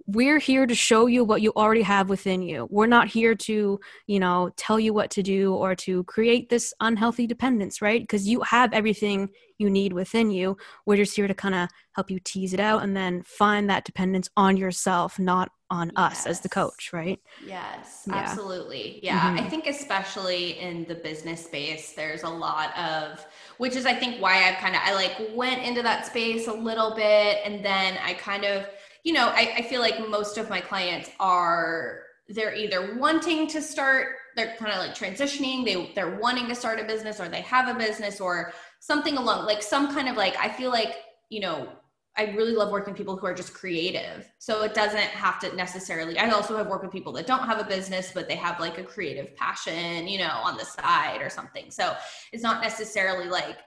we're 0.06 0.38
here 0.38 0.66
to 0.66 0.74
show 0.74 1.06
you 1.06 1.24
what 1.24 1.42
you 1.42 1.52
already 1.56 1.82
have 1.82 2.08
within 2.08 2.42
you. 2.42 2.66
We're 2.70 2.86
not 2.86 3.08
here 3.08 3.34
to, 3.34 3.80
you 4.06 4.20
know, 4.20 4.50
tell 4.56 4.78
you 4.78 4.92
what 4.92 5.10
to 5.12 5.22
do 5.22 5.54
or 5.54 5.74
to 5.76 6.04
create 6.04 6.48
this 6.48 6.74
unhealthy 6.80 7.26
dependence, 7.26 7.80
right? 7.80 8.02
Because 8.02 8.26
you 8.26 8.40
have 8.42 8.72
everything 8.72 9.28
you 9.58 9.70
need 9.70 9.92
within 9.92 10.30
you. 10.30 10.56
We're 10.86 10.96
just 10.96 11.16
here 11.16 11.28
to 11.28 11.34
kind 11.34 11.54
of 11.54 11.68
help 11.94 12.10
you 12.10 12.18
tease 12.18 12.52
it 12.52 12.60
out 12.60 12.82
and 12.82 12.96
then 12.96 13.22
find 13.22 13.70
that 13.70 13.84
dependence 13.84 14.28
on 14.36 14.56
yourself, 14.56 15.18
not 15.18 15.50
on 15.72 15.90
yes. 15.96 16.20
us 16.20 16.26
as 16.26 16.40
the 16.40 16.50
coach, 16.50 16.92
right? 16.92 17.18
Yes, 17.44 18.04
yeah. 18.06 18.14
absolutely. 18.14 19.00
Yeah. 19.02 19.18
Mm-hmm. 19.18 19.38
I 19.38 19.48
think, 19.48 19.66
especially 19.66 20.60
in 20.60 20.84
the 20.84 20.94
business 20.94 21.44
space, 21.44 21.94
there's 21.94 22.24
a 22.24 22.28
lot 22.28 22.76
of, 22.76 23.24
which 23.56 23.74
is, 23.74 23.86
I 23.86 23.94
think, 23.94 24.20
why 24.20 24.48
I've 24.48 24.58
kind 24.58 24.76
of, 24.76 24.82
I 24.84 24.94
like 24.94 25.16
went 25.34 25.62
into 25.62 25.82
that 25.82 26.06
space 26.06 26.46
a 26.46 26.52
little 26.52 26.94
bit 26.94 27.38
and 27.44 27.64
then 27.64 27.98
I 28.04 28.12
kind 28.14 28.44
of, 28.44 28.68
you 29.02 29.14
know, 29.14 29.28
I, 29.28 29.54
I 29.56 29.62
feel 29.62 29.80
like 29.80 30.08
most 30.10 30.36
of 30.36 30.50
my 30.50 30.60
clients 30.60 31.10
are 31.18 32.02
they're 32.28 32.54
either 32.54 32.96
wanting 32.96 33.48
to 33.48 33.60
start 33.60 34.16
they're 34.36 34.54
kind 34.56 34.70
of 34.70 34.78
like 34.78 34.94
transitioning 34.94 35.64
they 35.64 35.92
they're 35.94 36.16
wanting 36.18 36.46
to 36.46 36.54
start 36.54 36.78
a 36.78 36.84
business 36.84 37.20
or 37.20 37.28
they 37.28 37.40
have 37.40 37.68
a 37.68 37.76
business 37.76 38.20
or 38.20 38.52
something 38.78 39.16
along 39.16 39.44
like 39.44 39.60
some 39.60 39.92
kind 39.92 40.08
of 40.08 40.16
like 40.16 40.34
i 40.38 40.48
feel 40.48 40.70
like 40.70 40.94
you 41.30 41.40
know 41.40 41.68
i 42.16 42.24
really 42.36 42.52
love 42.52 42.70
working 42.70 42.92
with 42.92 42.98
people 42.98 43.16
who 43.16 43.26
are 43.26 43.34
just 43.34 43.54
creative. 43.54 44.30
So 44.38 44.62
it 44.62 44.74
doesn't 44.74 44.98
have 44.98 45.38
to 45.40 45.54
necessarily 45.56 46.18
i 46.18 46.28
also 46.30 46.56
have 46.56 46.68
worked 46.68 46.84
with 46.84 46.92
people 46.92 47.12
that 47.14 47.26
don't 47.26 47.46
have 47.46 47.60
a 47.60 47.64
business 47.64 48.12
but 48.12 48.28
they 48.28 48.36
have 48.36 48.60
like 48.60 48.78
a 48.78 48.84
creative 48.84 49.34
passion 49.36 50.08
you 50.08 50.18
know 50.18 50.40
on 50.44 50.56
the 50.56 50.64
side 50.64 51.20
or 51.22 51.30
something. 51.30 51.70
So 51.70 51.94
it's 52.32 52.42
not 52.42 52.62
necessarily 52.62 53.28
like 53.28 53.58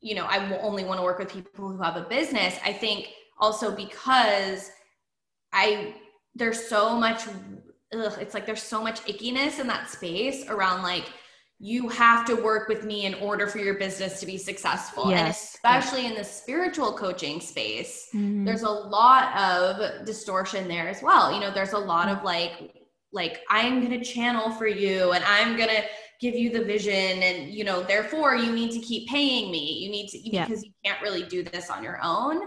you 0.00 0.14
know 0.14 0.26
i 0.28 0.58
only 0.60 0.84
want 0.84 0.98
to 0.98 1.04
work 1.04 1.18
with 1.18 1.32
people 1.32 1.70
who 1.70 1.82
have 1.82 1.96
a 1.96 2.02
business. 2.02 2.58
I 2.64 2.72
think 2.72 3.08
also 3.38 3.74
because 3.74 4.70
I 5.52 5.94
there's 6.34 6.68
so 6.68 6.96
much 6.96 7.26
ugh, 7.92 8.18
it's 8.20 8.34
like 8.34 8.46
there's 8.46 8.62
so 8.62 8.82
much 8.82 9.02
ickiness 9.04 9.58
in 9.58 9.66
that 9.66 9.90
space 9.90 10.46
around 10.48 10.82
like 10.82 11.06
you 11.62 11.88
have 11.88 12.24
to 12.24 12.34
work 12.34 12.68
with 12.68 12.84
me 12.84 13.04
in 13.04 13.12
order 13.14 13.46
for 13.46 13.58
your 13.58 13.74
business 13.74 14.18
to 14.18 14.26
be 14.26 14.38
successful. 14.38 15.10
Yes. 15.10 15.20
And 15.20 15.76
especially 15.76 16.06
in 16.06 16.14
the 16.14 16.24
spiritual 16.24 16.94
coaching 16.94 17.38
space, 17.38 18.08
mm-hmm. 18.14 18.46
there's 18.46 18.62
a 18.62 18.70
lot 18.70 19.36
of 19.36 20.06
distortion 20.06 20.68
there 20.68 20.88
as 20.88 21.02
well. 21.02 21.30
You 21.32 21.38
know, 21.38 21.52
there's 21.52 21.74
a 21.74 21.78
lot 21.78 22.08
of 22.08 22.24
like, 22.24 22.72
like, 23.12 23.40
I'm 23.50 23.80
going 23.86 23.90
to 23.90 24.02
channel 24.02 24.50
for 24.52 24.66
you 24.66 25.12
and 25.12 25.22
I'm 25.24 25.58
going 25.58 25.68
to 25.68 25.82
give 26.18 26.34
you 26.34 26.50
the 26.50 26.64
vision. 26.64 27.22
And, 27.22 27.50
you 27.50 27.64
know, 27.64 27.82
therefore 27.82 28.36
you 28.36 28.52
need 28.52 28.70
to 28.72 28.78
keep 28.78 29.10
paying 29.10 29.50
me. 29.52 29.80
You 29.80 29.90
need 29.90 30.08
to, 30.08 30.18
yeah. 30.18 30.46
because 30.46 30.64
you 30.64 30.72
can't 30.82 31.02
really 31.02 31.24
do 31.24 31.42
this 31.42 31.68
on 31.68 31.82
your 31.82 32.00
own 32.02 32.40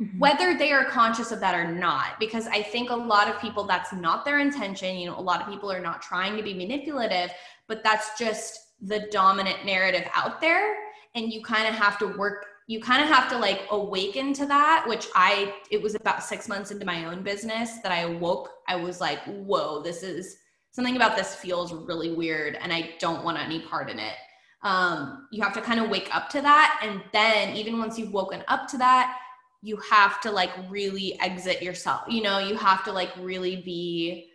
mm-hmm. 0.00 0.18
whether 0.18 0.56
they 0.56 0.72
are 0.72 0.84
conscious 0.84 1.32
of 1.32 1.40
that 1.40 1.54
or 1.54 1.72
not. 1.72 2.18
Because 2.18 2.46
I 2.48 2.62
think 2.62 2.90
a 2.90 2.96
lot 2.96 3.28
of 3.28 3.40
people, 3.40 3.64
that's 3.64 3.92
not 3.92 4.24
their 4.24 4.38
intention. 4.38 4.96
You 4.96 5.06
know, 5.06 5.18
a 5.18 5.20
lot 5.20 5.40
of 5.40 5.48
people 5.48 5.70
are 5.70 5.80
not 5.80 6.02
trying 6.02 6.36
to 6.36 6.42
be 6.42 6.54
manipulative, 6.54 7.30
but 7.68 7.82
that's 7.82 8.18
just 8.18 8.58
the 8.80 9.08
dominant 9.10 9.64
narrative 9.64 10.08
out 10.14 10.40
there. 10.40 10.76
And 11.14 11.32
you 11.32 11.42
kind 11.42 11.66
of 11.66 11.74
have 11.74 11.98
to 11.98 12.06
work 12.06 12.46
you 12.66 12.80
kind 12.80 13.02
of 13.02 13.08
have 13.08 13.28
to 13.30 13.38
like 13.38 13.62
awaken 13.70 14.32
to 14.32 14.46
that 14.46 14.84
which 14.88 15.06
i 15.14 15.54
it 15.70 15.80
was 15.80 15.94
about 15.94 16.22
six 16.22 16.48
months 16.48 16.70
into 16.70 16.84
my 16.84 17.04
own 17.04 17.22
business 17.22 17.78
that 17.82 17.92
i 17.92 18.00
awoke. 18.00 18.50
I 18.68 18.76
was 18.76 19.00
like 19.00 19.22
whoa 19.24 19.82
this 19.82 20.02
is 20.02 20.38
something 20.72 20.96
about 20.96 21.16
this 21.16 21.34
feels 21.34 21.72
really 21.72 22.12
weird 22.12 22.56
and 22.60 22.72
i 22.72 22.94
don't 22.98 23.24
want 23.24 23.38
any 23.38 23.60
part 23.60 23.90
in 23.90 23.98
it. 23.98 24.14
Um, 24.62 25.28
you 25.30 25.42
have 25.42 25.52
to 25.54 25.60
kind 25.60 25.78
of 25.78 25.90
wake 25.90 26.08
up 26.14 26.28
to 26.30 26.40
that 26.40 26.80
and 26.82 27.00
then 27.12 27.54
even 27.54 27.78
once 27.78 27.98
you've 27.98 28.12
woken 28.12 28.42
up 28.48 28.66
to 28.68 28.78
that 28.78 29.16
you 29.62 29.76
have 29.90 30.20
to 30.22 30.30
like 30.30 30.50
really 30.68 31.18
exit 31.20 31.62
yourself 31.62 32.02
you 32.08 32.22
know? 32.22 32.38
You 32.38 32.56
have 32.56 32.84
to 32.84 32.92
like 32.92 33.10
really 33.20 33.56
be 33.56 34.30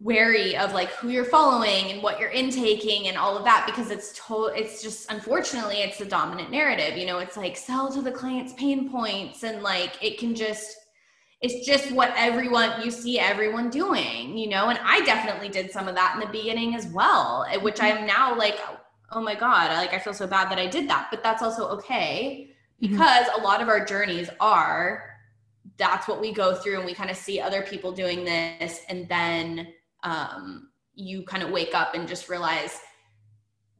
wary 0.00 0.56
of 0.56 0.72
like 0.72 0.90
who 0.90 1.08
you're 1.08 1.24
following 1.24 1.90
and 1.90 2.02
what 2.02 2.20
you're 2.20 2.30
intaking 2.30 3.08
and 3.08 3.18
all 3.18 3.36
of 3.36 3.44
that 3.44 3.66
because 3.66 3.90
it's 3.90 4.12
to- 4.12 4.52
it's 4.54 4.80
just 4.80 5.10
unfortunately 5.10 5.78
it's 5.78 5.98
the 5.98 6.04
dominant 6.04 6.50
narrative 6.50 6.96
you 6.96 7.04
know 7.04 7.18
it's 7.18 7.36
like 7.36 7.56
sell 7.56 7.90
to 7.90 8.00
the 8.00 8.12
client's 8.12 8.52
pain 8.52 8.88
points 8.88 9.42
and 9.42 9.60
like 9.60 9.92
it 10.00 10.16
can 10.16 10.36
just 10.36 10.76
it's 11.40 11.66
just 11.66 11.90
what 11.92 12.12
everyone 12.16 12.80
you 12.82 12.92
see 12.92 13.18
everyone 13.18 13.70
doing 13.70 14.38
you 14.38 14.48
know 14.48 14.68
and 14.68 14.78
i 14.84 15.00
definitely 15.04 15.48
did 15.48 15.70
some 15.70 15.88
of 15.88 15.96
that 15.96 16.14
in 16.14 16.20
the 16.20 16.26
beginning 16.26 16.76
as 16.76 16.86
well 16.88 17.44
which 17.62 17.82
i'm 17.82 18.06
now 18.06 18.36
like 18.36 18.58
oh 19.10 19.20
my 19.20 19.34
god 19.34 19.72
like 19.72 19.92
i 19.92 19.98
feel 19.98 20.14
so 20.14 20.28
bad 20.28 20.48
that 20.48 20.60
i 20.60 20.66
did 20.66 20.88
that 20.88 21.08
but 21.10 21.24
that's 21.24 21.42
also 21.42 21.66
okay 21.66 22.48
mm-hmm. 22.80 22.92
because 22.92 23.26
mm-hmm. 23.26 23.40
a 23.40 23.44
lot 23.44 23.60
of 23.60 23.68
our 23.68 23.84
journeys 23.84 24.30
are 24.38 25.04
that's 25.76 26.06
what 26.06 26.20
we 26.20 26.32
go 26.32 26.54
through 26.54 26.76
and 26.76 26.84
we 26.84 26.94
kind 26.94 27.10
of 27.10 27.16
see 27.16 27.40
other 27.40 27.62
people 27.62 27.90
doing 27.90 28.24
this 28.24 28.82
and 28.88 29.08
then 29.08 29.66
um, 30.02 30.70
you 30.94 31.22
kind 31.22 31.42
of 31.42 31.50
wake 31.50 31.74
up 31.74 31.94
and 31.94 32.08
just 32.08 32.28
realize 32.28 32.80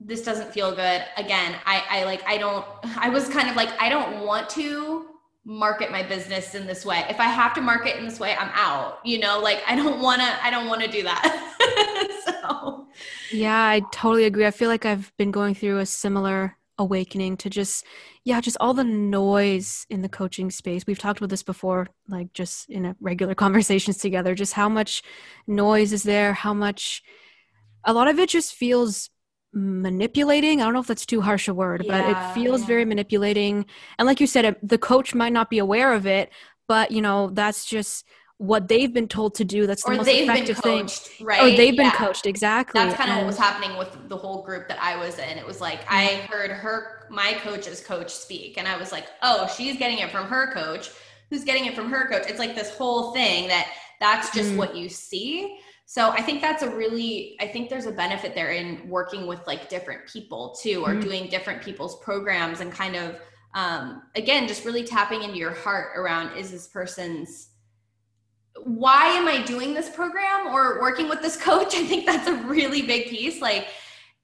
this 0.01 0.23
doesn't 0.23 0.53
feel 0.53 0.71
good. 0.75 1.05
Again 1.17 1.57
i 1.67 1.83
i 1.91 2.05
like 2.05 2.23
i 2.27 2.39
don't 2.39 2.65
i 2.99 3.09
was 3.09 3.29
kind 3.29 3.49
of 3.49 3.57
like 3.57 3.71
i 3.81 3.89
don't 3.89 4.25
want 4.25 4.49
to 4.51 5.07
market 5.45 5.91
my 5.91 6.03
business 6.03 6.55
in 6.55 6.67
this 6.67 6.85
way. 6.85 7.05
If 7.09 7.21
i 7.21 7.25
have 7.25 7.55
to 7.55 7.61
market 7.61 7.97
in 7.97 8.05
this 8.05 8.21
way 8.21 8.37
i'm 8.39 8.51
out 8.55 8.99
you 9.05 9.19
know? 9.19 9.41
Like 9.41 9.63
i 9.67 9.75
don't 9.75 10.01
want 10.01 10.21
to 10.21 10.45
i 10.45 10.51
don't 10.51 10.69
want 10.69 10.83
to 10.83 10.89
do 10.89 11.03
that. 11.03 11.45
So 12.29 12.87
yeah 13.33 13.65
i 13.65 13.81
totally 13.93 14.25
agree. 14.25 14.47
I 14.47 14.51
feel 14.51 14.69
like 14.69 14.85
i've 14.85 15.13
been 15.17 15.31
going 15.31 15.55
through 15.55 15.79
a 15.79 15.87
similar 15.87 16.58
awakening 16.79 17.37
to 17.37 17.51
just 17.51 17.85
yeah 18.25 18.41
just 18.41 18.57
all 18.61 18.75
the 18.75 18.85
noise 18.85 19.87
in 19.91 20.03
the 20.03 20.09
coaching 20.09 20.51
space. 20.51 20.87
We've 20.87 20.99
talked 20.99 21.19
about 21.19 21.31
this 21.31 21.43
before 21.43 21.89
like 22.09 22.33
just 22.33 22.69
in 22.71 22.85
a 22.85 22.97
regular 23.01 23.35
conversations 23.47 23.99
together 23.99 24.35
just 24.35 24.53
how 24.53 24.69
much 24.69 25.03
noise 25.47 25.93
is 25.93 26.03
there 26.03 26.33
how 26.33 26.55
much 26.55 27.03
a 27.85 27.93
lot 27.93 28.09
of 28.09 28.19
it 28.19 28.29
just 28.29 28.55
feels 28.55 29.11
manipulating. 29.53 30.61
I 30.61 30.65
don't 30.65 30.75
know 30.75 30.81
if 30.81 30.87
that's 30.87 31.07
too 31.07 31.21
harsh 31.21 31.49
a 31.49 31.55
word 31.55 31.85
yeah, 31.85 32.03
but 32.03 32.11
it 32.11 32.35
feels 32.35 32.61
yeah. 32.63 32.67
very 32.67 32.85
manipulating. 32.85 33.67
And 33.99 34.07
like 34.07 34.21
you 34.21 34.27
said 34.27 34.57
the 34.63 34.79
coach 34.79 35.15
might 35.15 35.33
not 35.33 35.51
be 35.51 35.59
aware 35.59 35.93
of 35.93 36.07
it 36.07 36.31
but 36.69 36.91
you 36.93 37.03
know 37.03 37.31
that's 37.33 37.65
just 37.65 38.05
what 38.39 38.69
they've 38.69 38.93
been 38.93 39.09
told 39.09 39.35
to 39.35 39.45
do. 39.45 39.67
That's 39.67 39.85
the 39.85 39.93
or 39.93 39.97
most 39.97 40.09
effective 40.09 40.63
coached, 40.63 41.01
thing. 41.01 41.27
Right. 41.27 41.43
Or 41.43 41.57
they've 41.57 41.75
yeah. 41.75 41.91
been 41.91 41.93
coached. 41.93 42.25
Exactly. 42.27 42.81
That's 42.81 42.97
kind 42.97 43.11
of 43.11 43.19
what 43.19 43.27
was 43.27 43.39
happening 43.39 43.77
with 43.77 44.09
the 44.09 44.17
whole 44.17 44.43
group 44.43 44.69
that 44.69 44.81
I 44.81 44.97
was 44.97 45.19
in. 45.19 45.37
It 45.39 45.47
was 45.47 45.61
like 45.61 45.81
I 45.89 46.07
mm-hmm. 46.07 46.33
heard 46.33 46.51
her, 46.53 47.07
my 47.11 47.35
coach's 47.43 47.81
coach 47.81 48.11
speak, 48.11 48.57
and 48.57 48.67
I 48.67 48.79
was 48.79 48.93
like, 48.93 49.07
oh, 49.23 49.53
she's 49.57 49.77
getting 49.77 49.99
it 49.99 50.11
from 50.11 50.27
her 50.27 50.53
coach. 50.53 50.91
Who's 51.31 51.45
getting 51.45 51.67
it 51.67 51.75
from 51.75 51.91
her 51.91 52.09
coach? 52.09 52.25
It's 52.29 52.39
like 52.39 52.55
this 52.55 52.75
whole 52.77 53.13
thing 53.13 53.49
that 53.49 53.69
that's 54.01 54.31
just 54.31 54.53
mm. 54.53 54.57
what 54.57 54.77
you 54.77 54.89
see. 54.89 55.59
So 55.85 56.11
I 56.11 56.23
think 56.23 56.41
that's 56.41 56.63
a 56.63 56.71
really, 56.71 57.37
I 57.41 57.49
think 57.49 57.71
there's 57.71 57.87
a 57.87 57.91
benefit 57.91 58.35
there 58.35 58.53
in 58.53 58.89
working 58.89 59.27
with 59.27 59.45
like 59.47 59.69
different 59.69 60.07
people 60.07 60.57
too, 60.63 60.83
or 60.85 60.95
mm. 60.95 61.03
doing 61.03 61.29
different 61.29 61.63
people's 61.63 61.99
programs 62.01 62.61
and 62.61 62.71
kind 62.71 62.95
of, 62.95 63.21
um, 63.55 64.03
again, 64.15 64.47
just 64.47 64.65
really 64.65 64.85
tapping 64.85 65.23
into 65.23 65.39
your 65.39 65.53
heart 65.53 65.99
around 65.99 66.37
is 66.37 66.51
this 66.51 66.69
person's 66.69 67.49
why 68.65 69.07
am 69.07 69.29
I 69.29 69.43
doing 69.43 69.75
this 69.75 69.89
program 69.89 70.49
or 70.49 70.81
working 70.81 71.09
with 71.09 71.23
this 71.23 71.37
coach? 71.37 71.75
I 71.75 71.85
think 71.85 72.07
that's 72.07 72.29
a 72.29 72.35
really 72.35 72.83
big 72.83 73.09
piece. 73.09 73.41
Like, 73.41 73.69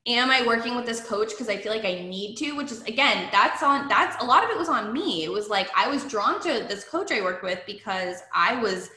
am 0.07 0.31
I 0.31 0.47
working 0.47 0.75
with 0.75 0.87
this 0.87 1.07
coach 1.07 1.31
because 1.31 1.49
I 1.49 1.57
feel 1.57 1.73
like 1.73 1.85
I 1.85 2.03
need 2.03 2.37
to? 2.37 2.53
Which 2.53 2.71
is 2.73 2.83
again, 2.83 3.29
that's 3.33 3.63
on 3.63 3.89
that's 3.89 4.23
a 4.23 4.27
lot 4.27 4.45
of 4.45 4.51
it 4.51 4.59
was 4.59 4.69
on 4.69 4.93
me. 4.93 5.25
It 5.25 5.33
was 5.33 5.49
like 5.49 5.71
I 5.77 5.89
was 5.89 6.05
drawn 6.05 6.41
to 6.43 6.67
this 6.69 6.85
coach 6.85 7.11
I 7.11 7.23
worked 7.23 7.43
with 7.43 7.61
because 7.67 8.23
I 8.35 8.61
was 8.61 8.91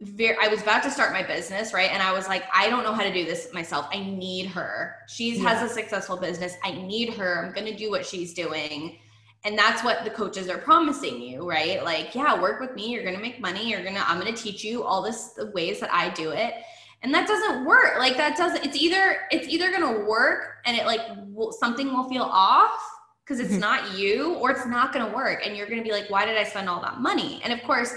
very 0.00 0.36
I 0.40 0.48
was 0.48 0.62
about 0.62 0.82
to 0.82 0.90
start 0.90 1.12
my 1.12 1.22
business, 1.22 1.72
right? 1.72 1.90
And 1.90 2.02
I 2.02 2.12
was 2.12 2.28
like, 2.28 2.44
I 2.52 2.68
don't 2.68 2.82
know 2.82 2.92
how 2.92 3.02
to 3.02 3.12
do 3.12 3.24
this 3.24 3.52
myself. 3.52 3.88
I 3.92 4.00
need 4.00 4.46
her. 4.46 4.96
She 5.08 5.36
yeah. 5.36 5.48
has 5.48 5.70
a 5.70 5.72
successful 5.72 6.16
business. 6.16 6.56
I 6.64 6.72
need 6.72 7.14
her. 7.14 7.44
I'm 7.44 7.52
gonna 7.52 7.76
do 7.76 7.90
what 7.90 8.04
she's 8.04 8.34
doing 8.34 8.98
and 9.44 9.58
that's 9.58 9.84
what 9.84 10.04
the 10.04 10.10
coaches 10.10 10.48
are 10.48 10.58
promising 10.58 11.20
you 11.20 11.48
right? 11.48 11.84
Like 11.84 12.14
yeah 12.14 12.40
work 12.40 12.60
with 12.60 12.74
me. 12.74 12.90
You're 12.90 13.04
gonna 13.04 13.20
make 13.20 13.40
money. 13.40 13.70
You're 13.70 13.84
gonna 13.84 14.04
i'm 14.06 14.18
gonna 14.18 14.36
teach 14.36 14.64
you 14.64 14.82
all 14.82 15.02
this 15.02 15.30
the 15.30 15.50
ways 15.50 15.80
that 15.80 15.92
i 15.92 16.10
do 16.10 16.30
it. 16.30 16.54
And 17.02 17.12
that 17.12 17.28
doesn't 17.28 17.66
work. 17.66 17.98
Like 17.98 18.16
that 18.16 18.36
doesn't 18.36 18.64
it's 18.64 18.76
either 18.76 19.18
it's 19.30 19.46
either 19.48 19.70
gonna 19.70 20.04
work 20.04 20.56
and 20.64 20.76
it 20.76 20.86
like 20.86 21.02
will, 21.28 21.52
something 21.52 21.92
will 21.92 22.08
feel 22.08 22.22
off 22.22 22.80
because 23.24 23.40
it's 23.40 23.52
mm-hmm. 23.52 23.60
not 23.60 23.98
you 23.98 24.34
or 24.34 24.50
it's 24.50 24.66
not 24.66 24.92
gonna 24.92 25.14
work. 25.14 25.46
And 25.46 25.56
you're 25.56 25.68
gonna 25.68 25.82
be 25.82 25.92
like 25.92 26.08
why 26.10 26.24
did 26.24 26.36
i 26.36 26.44
spend 26.44 26.68
all 26.68 26.80
that 26.80 27.00
money? 27.00 27.40
And 27.44 27.52
of 27.52 27.62
course 27.62 27.92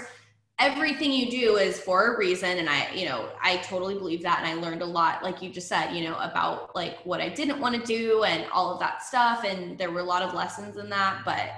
everything 0.58 1.12
you 1.12 1.30
do 1.30 1.56
is 1.56 1.78
for 1.78 2.14
a 2.14 2.18
reason 2.18 2.58
and 2.58 2.68
i 2.68 2.92
you 2.92 3.04
know 3.04 3.28
i 3.40 3.56
totally 3.58 3.94
believe 3.94 4.22
that 4.22 4.42
and 4.42 4.48
i 4.48 4.60
learned 4.60 4.82
a 4.82 4.86
lot 4.86 5.22
like 5.22 5.40
you 5.40 5.50
just 5.50 5.68
said 5.68 5.92
you 5.92 6.02
know 6.02 6.16
about 6.18 6.74
like 6.74 6.98
what 7.04 7.20
i 7.20 7.28
didn't 7.28 7.60
want 7.60 7.74
to 7.74 7.82
do 7.82 8.24
and 8.24 8.44
all 8.52 8.72
of 8.72 8.80
that 8.80 9.02
stuff 9.02 9.44
and 9.44 9.78
there 9.78 9.90
were 9.90 10.00
a 10.00 10.04
lot 10.04 10.22
of 10.22 10.34
lessons 10.34 10.76
in 10.76 10.90
that 10.90 11.20
but 11.24 11.50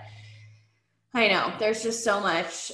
i 1.14 1.28
know 1.28 1.52
there's 1.58 1.82
just 1.82 2.04
so 2.04 2.20
much. 2.20 2.70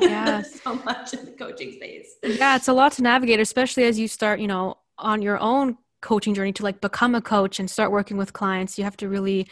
Yeah 0.00 0.42
so 0.64 0.74
much 0.76 1.12
in 1.12 1.24
the 1.24 1.32
coaching 1.32 1.72
space. 1.72 2.16
Yeah 2.22 2.56
it's 2.56 2.68
a 2.68 2.72
lot 2.72 2.92
to 2.92 3.02
navigate 3.02 3.40
especially 3.40 3.84
as 3.84 3.98
you 3.98 4.08
start 4.08 4.40
you 4.40 4.46
know 4.46 4.78
on 4.98 5.22
your 5.22 5.38
own 5.38 5.76
coaching 6.02 6.34
journey 6.34 6.52
to 6.52 6.62
like 6.62 6.80
become 6.80 7.14
a 7.14 7.20
coach 7.20 7.58
and 7.58 7.68
start 7.68 7.90
working 7.90 8.16
with 8.16 8.32
clients 8.32 8.78
you 8.78 8.84
have 8.84 8.96
to 8.96 9.08
really 9.08 9.48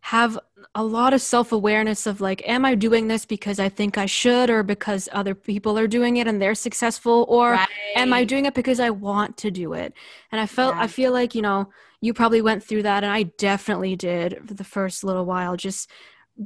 have 0.00 0.38
a 0.74 0.82
lot 0.82 1.12
of 1.12 1.20
self 1.20 1.52
awareness 1.52 2.06
of 2.06 2.20
like, 2.20 2.46
am 2.48 2.64
I 2.64 2.74
doing 2.74 3.08
this 3.08 3.24
because 3.24 3.58
I 3.58 3.68
think 3.68 3.98
I 3.98 4.06
should, 4.06 4.50
or 4.50 4.62
because 4.62 5.08
other 5.12 5.34
people 5.34 5.78
are 5.78 5.86
doing 5.86 6.16
it 6.16 6.26
and 6.26 6.40
they're 6.40 6.54
successful, 6.54 7.26
or 7.28 7.52
right. 7.52 7.68
am 7.96 8.12
I 8.12 8.24
doing 8.24 8.46
it 8.46 8.54
because 8.54 8.80
I 8.80 8.90
want 8.90 9.36
to 9.38 9.50
do 9.50 9.72
it? 9.72 9.92
And 10.32 10.40
I 10.40 10.46
felt, 10.46 10.74
yeah. 10.74 10.82
I 10.82 10.86
feel 10.86 11.12
like, 11.12 11.34
you 11.34 11.42
know, 11.42 11.70
you 12.00 12.14
probably 12.14 12.42
went 12.42 12.62
through 12.62 12.84
that, 12.84 13.02
and 13.02 13.12
I 13.12 13.24
definitely 13.24 13.96
did 13.96 14.40
for 14.46 14.54
the 14.54 14.64
first 14.64 15.02
little 15.04 15.24
while, 15.24 15.56
just 15.56 15.90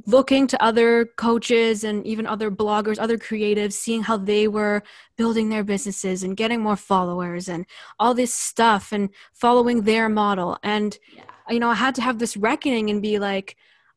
looking 0.07 0.47
to 0.47 0.63
other 0.63 1.05
coaches 1.17 1.83
and 1.83 2.05
even 2.05 2.25
other 2.25 2.49
bloggers, 2.49 2.97
other 2.99 3.17
creatives, 3.17 3.73
seeing 3.73 4.01
how 4.01 4.17
they 4.17 4.47
were 4.47 4.81
building 5.17 5.49
their 5.49 5.63
businesses 5.63 6.23
and 6.23 6.35
getting 6.35 6.61
more 6.61 6.75
followers 6.75 7.47
and 7.47 7.65
all 7.99 8.15
this 8.15 8.33
stuff 8.33 8.91
and 8.91 9.09
following 9.33 9.83
their 9.83 10.09
model. 10.09 10.57
And, 10.63 10.97
yeah. 11.15 11.23
you 11.49 11.59
know, 11.59 11.69
I 11.69 11.75
had 11.75 11.93
to 11.95 12.01
have 12.01 12.17
this 12.17 12.35
reckoning 12.35 12.89
and 12.89 13.03
be 13.03 13.19
like, 13.19 13.55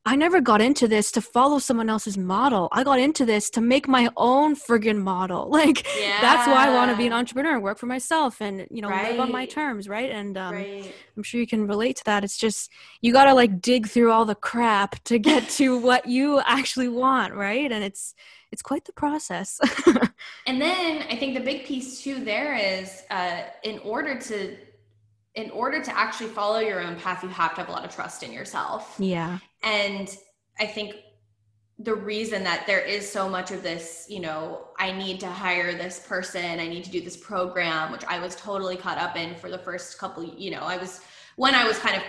I 0.08 0.14
never 0.14 0.40
got 0.40 0.60
into 0.60 0.86
this 0.86 1.10
to 1.12 1.20
follow 1.20 1.58
someone 1.58 1.90
else's 1.90 2.16
model. 2.16 2.68
I 2.70 2.84
got 2.84 3.00
into 3.00 3.26
this 3.26 3.50
to 3.50 3.60
make 3.60 3.88
my 3.88 4.08
own 4.16 4.54
friggin' 4.54 5.02
model. 5.02 5.50
Like 5.56 5.86
yeah. 5.98 6.20
that's 6.20 6.46
why 6.46 6.68
I 6.68 6.74
want 6.74 6.90
to 6.90 6.96
be 6.98 7.06
an 7.06 7.14
entrepreneur, 7.14 7.54
and 7.54 7.62
work 7.62 7.78
for 7.78 7.86
myself 7.86 8.42
and, 8.42 8.66
you 8.70 8.82
know, 8.82 8.90
right. 8.90 9.12
live 9.12 9.20
on 9.20 9.32
my 9.32 9.46
terms, 9.46 9.88
right? 9.88 10.10
And 10.10 10.36
um, 10.36 10.54
right. 10.54 10.94
I'm 11.16 11.22
sure 11.22 11.40
you 11.40 11.46
can 11.46 11.66
relate 11.66 11.96
to 11.96 12.04
that. 12.04 12.22
It's 12.24 12.36
just 12.36 12.70
you 13.00 13.10
got 13.10 13.24
to 13.24 13.32
like 13.32 13.62
dig 13.62 13.88
through 13.88 14.12
all 14.12 14.26
the 14.26 14.34
crap 14.34 15.02
to 15.04 15.18
get 15.18 15.48
to 15.50 15.78
what 15.80 16.06
you 16.06 16.40
actually 16.44 16.88
want, 16.88 17.32
right? 17.34 17.72
And 17.72 17.82
it's 17.82 18.14
it's 18.52 18.60
quite 18.60 18.84
the 18.84 18.92
process. 18.92 19.58
and 20.46 20.60
then 20.60 21.04
I 21.10 21.16
think 21.16 21.34
the 21.34 21.44
big 21.44 21.64
piece 21.64 22.02
too 22.02 22.22
there 22.22 22.54
is 22.54 23.02
uh, 23.10 23.44
in 23.64 23.78
order 23.78 24.18
to 24.20 24.56
in 25.36 25.50
order 25.50 25.82
to 25.82 25.96
actually 25.96 26.30
follow 26.30 26.58
your 26.58 26.80
own 26.80 26.96
path, 26.96 27.22
you 27.22 27.28
have 27.28 27.54
to 27.54 27.60
have 27.60 27.68
a 27.68 27.72
lot 27.72 27.84
of 27.84 27.94
trust 27.94 28.22
in 28.22 28.32
yourself. 28.32 28.96
Yeah. 28.98 29.38
And 29.66 30.16
I 30.60 30.66
think 30.66 30.94
the 31.80 31.94
reason 31.94 32.42
that 32.44 32.66
there 32.66 32.80
is 32.80 33.10
so 33.10 33.28
much 33.28 33.50
of 33.50 33.62
this, 33.62 34.06
you 34.08 34.20
know, 34.20 34.68
I 34.78 34.92
need 34.92 35.20
to 35.20 35.26
hire 35.26 35.74
this 35.74 35.98
person, 35.98 36.58
I 36.58 36.68
need 36.68 36.84
to 36.84 36.90
do 36.90 37.02
this 37.02 37.16
program, 37.16 37.92
which 37.92 38.04
I 38.04 38.18
was 38.18 38.36
totally 38.36 38.76
caught 38.76 38.96
up 38.96 39.16
in 39.16 39.34
for 39.34 39.50
the 39.50 39.58
first 39.58 39.98
couple, 39.98 40.24
you 40.24 40.52
know, 40.52 40.60
I 40.60 40.76
was 40.78 41.00
when 41.34 41.54
I 41.54 41.66
was 41.66 41.78
kind 41.78 41.96
of 41.96 42.02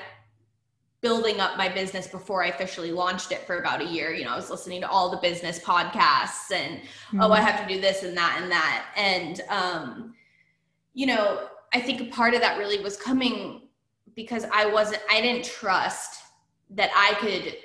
building 1.01 1.39
up 1.39 1.57
my 1.57 1.67
business 1.67 2.07
before 2.07 2.43
I 2.43 2.47
officially 2.47 2.91
launched 2.91 3.31
it 3.31 3.45
for 3.45 3.59
about 3.59 3.81
a 3.81 3.85
year. 3.85 4.13
You 4.13 4.23
know, 4.23 4.31
I 4.31 4.35
was 4.35 4.49
listening 4.49 4.81
to 4.81 4.89
all 4.89 5.09
the 5.09 5.17
business 5.17 5.59
podcasts 5.59 6.51
and 6.53 6.79
mm-hmm. 6.79 7.21
oh, 7.21 7.31
I 7.31 7.41
have 7.41 7.67
to 7.67 7.73
do 7.73 7.81
this 7.81 8.03
and 8.03 8.15
that 8.15 8.39
and 8.41 8.51
that. 8.51 8.85
And 8.95 9.41
um, 9.49 10.15
you 10.93 11.07
know, 11.07 11.47
I 11.73 11.81
think 11.81 12.01
a 12.01 12.05
part 12.05 12.35
of 12.35 12.41
that 12.41 12.57
really 12.57 12.81
was 12.81 12.97
coming 12.97 13.63
because 14.15 14.45
I 14.53 14.65
wasn't, 14.67 15.01
I 15.11 15.21
didn't 15.21 15.43
trust 15.43 16.23
that 16.71 16.91
I 16.95 17.13
could 17.15 17.57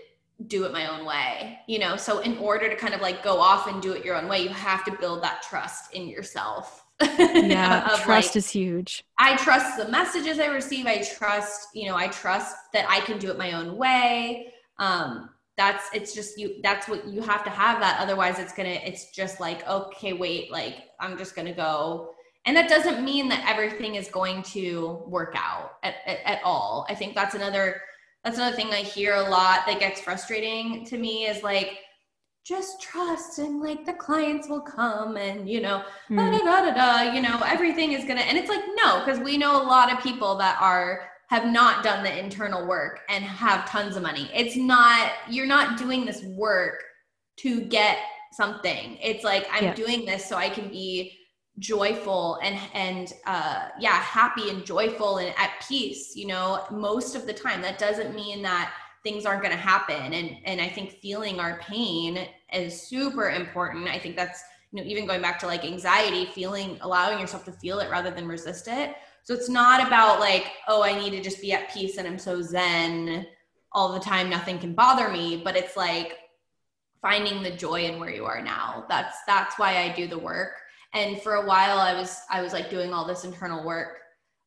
do 0.48 0.64
it 0.64 0.72
my 0.72 0.86
own 0.86 1.04
way, 1.04 1.60
you 1.66 1.78
know? 1.78 1.96
So, 1.96 2.20
in 2.20 2.38
order 2.38 2.68
to 2.68 2.76
kind 2.76 2.94
of 2.94 3.00
like 3.00 3.22
go 3.22 3.38
off 3.38 3.66
and 3.66 3.80
do 3.80 3.92
it 3.92 4.04
your 4.04 4.16
own 4.16 4.28
way, 4.28 4.42
you 4.42 4.48
have 4.48 4.84
to 4.84 4.92
build 4.92 5.22
that 5.22 5.42
trust 5.42 5.94
in 5.94 6.08
yourself. 6.08 6.84
Yeah, 7.34 7.88
trust 8.02 8.06
like, 8.06 8.36
is 8.36 8.48
huge. 8.48 9.04
I 9.18 9.36
trust 9.36 9.76
the 9.76 9.88
messages 9.88 10.38
I 10.38 10.46
receive. 10.46 10.86
I 10.86 11.02
trust, 11.02 11.68
you 11.74 11.88
know, 11.88 11.96
I 11.96 12.06
trust 12.08 12.54
that 12.72 12.86
I 12.88 13.00
can 13.00 13.18
do 13.18 13.30
it 13.30 13.36
my 13.36 13.52
own 13.52 13.76
way. 13.76 14.52
Um, 14.78 15.30
that's 15.56 15.84
it's 15.92 16.14
just 16.14 16.38
you 16.38 16.60
that's 16.62 16.88
what 16.88 17.06
you 17.06 17.20
have 17.20 17.44
to 17.44 17.50
have 17.50 17.78
that 17.80 18.00
otherwise 18.00 18.38
it's 18.38 18.52
gonna 18.52 18.68
it's 18.70 19.10
just 19.10 19.38
like 19.38 19.66
okay 19.68 20.12
wait 20.12 20.50
like 20.50 20.76
i'm 20.98 21.18
just 21.18 21.36
gonna 21.36 21.52
go 21.52 22.14
and 22.46 22.56
that 22.56 22.68
doesn't 22.68 23.04
mean 23.04 23.28
that 23.28 23.44
everything 23.48 23.94
is 23.94 24.08
going 24.08 24.42
to 24.42 25.04
work 25.06 25.34
out 25.36 25.74
at, 25.82 25.96
at, 26.06 26.18
at, 26.24 26.42
all 26.42 26.86
i 26.88 26.94
think 26.94 27.14
that's 27.14 27.34
another 27.34 27.82
that's 28.24 28.36
another 28.36 28.56
thing 28.56 28.72
i 28.72 28.82
hear 28.82 29.14
a 29.14 29.28
lot 29.28 29.66
that 29.66 29.80
gets 29.80 30.00
frustrating 30.00 30.84
to 30.84 30.98
me 30.98 31.26
is 31.26 31.42
like 31.42 31.78
just 32.44 32.82
trust 32.82 33.38
and 33.38 33.60
like 33.60 33.86
the 33.86 33.92
clients 33.92 34.48
will 34.48 34.60
come 34.60 35.16
and 35.16 35.48
you 35.48 35.60
know 35.60 35.84
mm. 36.10 36.16
da, 36.16 36.38
da, 36.38 36.70
da, 36.70 36.74
da, 36.74 37.12
you 37.12 37.22
know 37.22 37.40
everything 37.46 37.92
is 37.92 38.04
gonna 38.04 38.20
and 38.20 38.36
it's 38.36 38.48
like 38.48 38.62
no 38.74 38.98
because 39.04 39.20
we 39.20 39.38
know 39.38 39.62
a 39.62 39.64
lot 39.64 39.92
of 39.92 40.02
people 40.02 40.36
that 40.36 40.60
are 40.60 41.08
have 41.28 41.46
not 41.46 41.84
done 41.84 42.02
the 42.02 42.18
internal 42.18 42.66
work 42.66 43.00
and 43.08 43.24
have 43.24 43.68
tons 43.68 43.96
of 43.96 44.02
money 44.02 44.28
it's 44.34 44.56
not 44.56 45.12
you're 45.30 45.46
not 45.46 45.78
doing 45.78 46.04
this 46.04 46.22
work 46.24 46.82
to 47.36 47.60
get 47.62 47.98
something 48.32 48.98
it's 49.00 49.22
like 49.22 49.46
i'm 49.52 49.64
yeah. 49.64 49.74
doing 49.74 50.04
this 50.04 50.26
so 50.26 50.36
i 50.36 50.48
can 50.48 50.68
be 50.68 51.16
joyful 51.58 52.38
and 52.42 52.58
and 52.72 53.12
uh 53.26 53.68
yeah 53.78 53.96
happy 53.96 54.48
and 54.48 54.64
joyful 54.64 55.18
and 55.18 55.34
at 55.36 55.50
peace 55.68 56.16
you 56.16 56.26
know 56.26 56.64
most 56.70 57.14
of 57.14 57.26
the 57.26 57.32
time. 57.32 57.60
That 57.60 57.78
doesn't 57.78 58.14
mean 58.14 58.42
that 58.42 58.72
things 59.02 59.26
aren't 59.26 59.42
going 59.42 59.54
to 59.54 59.60
happen. 59.60 60.14
And 60.14 60.36
and 60.44 60.60
i 60.60 60.68
think 60.68 60.92
feeling 61.00 61.40
our 61.40 61.58
pain 61.60 62.26
is 62.52 62.80
super 62.80 63.30
important. 63.30 63.88
I 63.88 63.98
think 63.98 64.16
that's 64.16 64.42
you 64.72 64.80
know 64.80 64.88
even 64.88 65.06
going 65.06 65.20
back 65.20 65.38
to 65.40 65.46
like 65.46 65.64
anxiety 65.64 66.24
feeling 66.26 66.78
allowing 66.80 67.18
yourself 67.20 67.44
to 67.44 67.52
feel 67.52 67.80
it 67.80 67.90
rather 67.90 68.10
than 68.10 68.26
resist 68.26 68.66
it. 68.68 68.96
So 69.24 69.34
it's 69.34 69.50
not 69.50 69.86
about 69.86 70.20
like 70.20 70.52
oh 70.68 70.82
i 70.82 70.98
need 70.98 71.10
to 71.10 71.22
just 71.22 71.42
be 71.42 71.52
at 71.52 71.72
peace 71.72 71.98
and 71.98 72.08
i'm 72.08 72.18
so 72.18 72.40
zen 72.40 73.26
all 73.72 73.92
the 73.92 74.00
time 74.00 74.30
nothing 74.30 74.58
can 74.58 74.74
bother 74.74 75.10
me. 75.10 75.42
But 75.44 75.56
it's 75.56 75.76
like 75.76 76.16
finding 77.02 77.42
the 77.42 77.50
joy 77.50 77.82
in 77.82 78.00
where 78.00 78.10
you 78.10 78.24
are 78.24 78.40
now. 78.40 78.86
That's 78.88 79.18
that's 79.26 79.58
why 79.58 79.82
i 79.82 79.94
do 79.94 80.08
the 80.08 80.18
work 80.18 80.61
and 80.94 81.20
for 81.22 81.34
a 81.34 81.46
while 81.46 81.78
i 81.78 81.94
was 81.94 82.20
i 82.30 82.42
was 82.42 82.52
like 82.52 82.70
doing 82.70 82.92
all 82.92 83.06
this 83.06 83.24
internal 83.24 83.64
work 83.64 83.98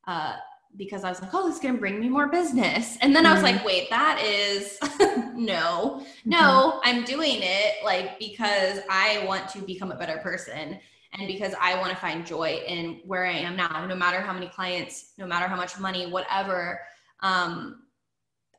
uh, 0.08 0.36
because 0.78 1.04
I 1.04 1.10
was 1.10 1.22
like, 1.22 1.34
oh, 1.34 1.46
this 1.48 1.56
is 1.56 1.62
going 1.62 1.76
to 1.76 1.80
bring 1.80 2.00
me 2.00 2.10
more 2.10 2.28
business. 2.28 2.98
And 3.02 3.16
then 3.16 3.24
mm-hmm. 3.24 3.32
I 3.32 3.34
was 3.34 3.44
like, 3.44 3.56
mm-hmm. 3.56 3.66
wait, 3.66 3.90
that 3.90 4.22
is 4.22 4.78
no, 5.34 6.02
mm-hmm. 6.02 6.30
no, 6.30 6.82
I'm 6.84 7.04
doing 7.04 7.40
it 7.42 7.84
like 7.84 8.20
because 8.20 8.80
I 8.90 9.24
want 9.26 9.48
to 9.50 9.60
become 9.60 9.92
a 9.92 9.96
better 9.96 10.18
person 10.18 10.80
and 11.14 11.28
because 11.28 11.54
I 11.62 11.80
want 11.80 11.92
to 11.92 11.96
find 11.96 12.26
joy 12.26 12.62
in 12.68 13.02
where 13.06 13.26
I 13.26 13.32
am 13.32 13.56
now, 13.56 13.86
no 13.86 13.96
matter 13.96 14.20
how 14.20 14.34
many 14.34 14.48
clients, 14.48 15.14
no 15.18 15.26
matter 15.26 15.48
how 15.48 15.56
much 15.56 15.80
money, 15.80 16.08
whatever. 16.08 16.82
Um, 17.22 17.84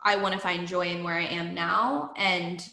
I 0.03 0.16
want 0.16 0.35
to 0.35 0.40
find 0.40 0.66
joy 0.66 0.87
in 0.87 1.03
where 1.03 1.16
I 1.16 1.25
am 1.25 1.53
now. 1.53 2.12
And 2.16 2.66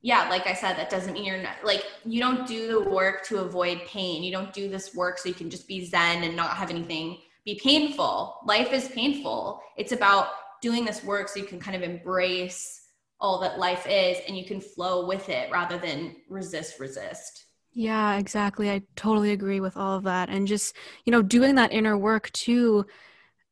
yeah, 0.00 0.28
like 0.28 0.46
I 0.46 0.54
said, 0.54 0.74
that 0.76 0.90
doesn't 0.90 1.12
mean 1.12 1.24
you're 1.24 1.42
not 1.42 1.56
like 1.64 1.84
you 2.04 2.20
don't 2.20 2.46
do 2.46 2.68
the 2.68 2.90
work 2.90 3.24
to 3.26 3.38
avoid 3.38 3.80
pain. 3.86 4.22
You 4.22 4.32
don't 4.32 4.52
do 4.52 4.68
this 4.68 4.94
work 4.94 5.18
so 5.18 5.28
you 5.28 5.34
can 5.34 5.50
just 5.50 5.66
be 5.66 5.84
zen 5.84 6.22
and 6.24 6.36
not 6.36 6.56
have 6.56 6.70
anything 6.70 7.18
be 7.48 7.58
painful. 7.62 8.36
Life 8.44 8.74
is 8.74 8.88
painful. 8.88 9.62
It's 9.78 9.92
about 9.92 10.28
doing 10.60 10.84
this 10.84 11.02
work 11.02 11.28
so 11.28 11.40
you 11.40 11.46
can 11.46 11.58
kind 11.58 11.74
of 11.74 11.82
embrace 11.82 12.88
all 13.20 13.40
that 13.40 13.58
life 13.58 13.86
is 13.88 14.18
and 14.28 14.36
you 14.36 14.44
can 14.44 14.60
flow 14.60 15.06
with 15.06 15.30
it 15.30 15.50
rather 15.50 15.78
than 15.78 16.16
resist, 16.28 16.78
resist. 16.78 17.46
Yeah, 17.72 18.18
exactly. 18.18 18.70
I 18.70 18.82
totally 18.96 19.32
agree 19.32 19.60
with 19.60 19.78
all 19.78 19.96
of 19.96 20.04
that. 20.04 20.28
And 20.28 20.46
just, 20.46 20.76
you 21.06 21.10
know, 21.10 21.22
doing 21.22 21.54
that 21.54 21.72
inner 21.72 21.96
work 21.96 22.30
too, 22.32 22.84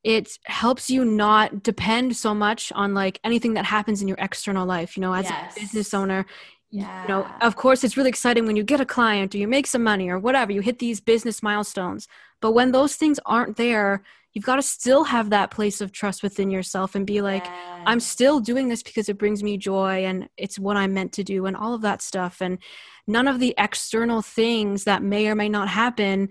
it 0.07 0.38
helps 0.45 0.88
you 0.88 1.05
not 1.05 1.64
depend 1.64 2.16
so 2.16 2.33
much 2.33 2.71
on 2.77 2.95
like 2.95 3.19
anything 3.25 3.55
that 3.55 3.64
happens 3.64 4.01
in 4.01 4.07
your 4.07 4.16
external 4.21 4.64
life. 4.64 4.97
You 4.97 5.01
know, 5.01 5.12
as 5.12 5.25
yes. 5.25 5.57
a 5.57 5.61
business 5.61 5.92
owner, 5.92 6.25
yeah. 6.71 7.03
you 7.03 7.09
know, 7.09 7.29
of 7.40 7.57
course, 7.57 7.83
it's 7.83 7.97
really 7.97 8.11
exciting 8.11 8.47
when 8.47 8.55
you 8.55 8.62
get 8.62 8.81
a 8.81 8.87
client 8.87 9.35
or 9.35 9.38
you 9.38 9.49
make 9.49 9.66
some 9.66 9.83
money 9.83 10.09
or 10.09 10.21
whatever, 10.21 10.53
you 10.53 10.61
hit 10.61 10.79
these 10.79 11.01
business 11.01 11.42
milestones. 11.42 12.07
But 12.40 12.53
when 12.53 12.71
those 12.71 12.95
things 12.95 13.19
aren't 13.27 13.57
there, 13.57 14.05
you've 14.33 14.45
got 14.45 14.57
to 14.57 14.62
still 14.62 15.03
have 15.03 15.31
that 15.31 15.51
place 15.51 15.81
of 15.81 15.90
trust 15.90 16.23
within 16.23 16.53
yourself 16.53 16.95
and 16.95 17.05
be 17.05 17.21
like. 17.21 17.45
I'm 17.87 18.01
still 18.01 18.40
doing 18.40 18.69
this 18.69 18.83
because 18.83 19.09
it 19.09 19.16
brings 19.16 19.45
me 19.45 19.57
joy 19.57 20.05
and 20.05 20.29
it's 20.37 20.59
what 20.59 20.77
I'm 20.77 20.92
meant 20.92 21.12
to 21.14 21.25
do 21.25 21.47
and 21.47 21.57
all 21.57 21.73
of 21.73 21.83
that 21.83 22.03
stuff. 22.03 22.40
And 22.40 22.59
none 23.07 23.29
of 23.29 23.38
the 23.38 23.55
external 23.57 24.23
things 24.23 24.85
that 24.85 25.05
may 25.05 25.29
or 25.29 25.37
may 25.37 25.49
not 25.49 25.69
happen 25.69 26.31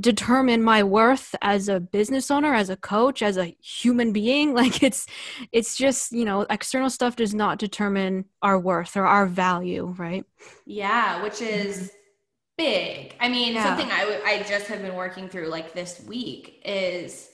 determine 0.00 0.62
my 0.62 0.82
worth 0.82 1.34
as 1.42 1.68
a 1.68 1.78
business 1.78 2.30
owner 2.30 2.54
as 2.54 2.70
a 2.70 2.76
coach 2.76 3.20
as 3.22 3.36
a 3.36 3.54
human 3.60 4.12
being 4.12 4.54
like 4.60 4.82
it's 4.82 5.06
it's 5.52 5.76
just 5.76 6.12
you 6.12 6.24
know 6.24 6.46
external 6.48 6.88
stuff 6.88 7.16
does 7.16 7.34
not 7.34 7.58
determine 7.58 8.24
our 8.42 8.58
worth 8.58 8.96
or 8.96 9.06
our 9.06 9.26
value 9.26 9.94
right 9.98 10.24
yeah 10.64 11.22
which 11.22 11.42
is 11.42 11.92
big. 12.56 13.14
I 13.20 13.28
mean, 13.28 13.54
yeah. 13.54 13.64
something 13.64 13.90
I, 13.90 14.00
w- 14.00 14.20
I 14.24 14.42
just 14.48 14.66
have 14.66 14.82
been 14.82 14.94
working 14.94 15.28
through 15.28 15.48
like 15.48 15.72
this 15.72 16.02
week 16.06 16.62
is 16.64 17.30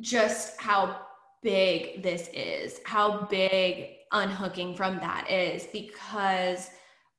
just 0.00 0.60
how 0.60 1.00
big 1.42 2.02
this 2.02 2.28
is, 2.32 2.80
how 2.84 3.26
big 3.26 3.96
unhooking 4.12 4.74
from 4.74 4.98
that 4.98 5.30
is, 5.30 5.66
because 5.72 6.70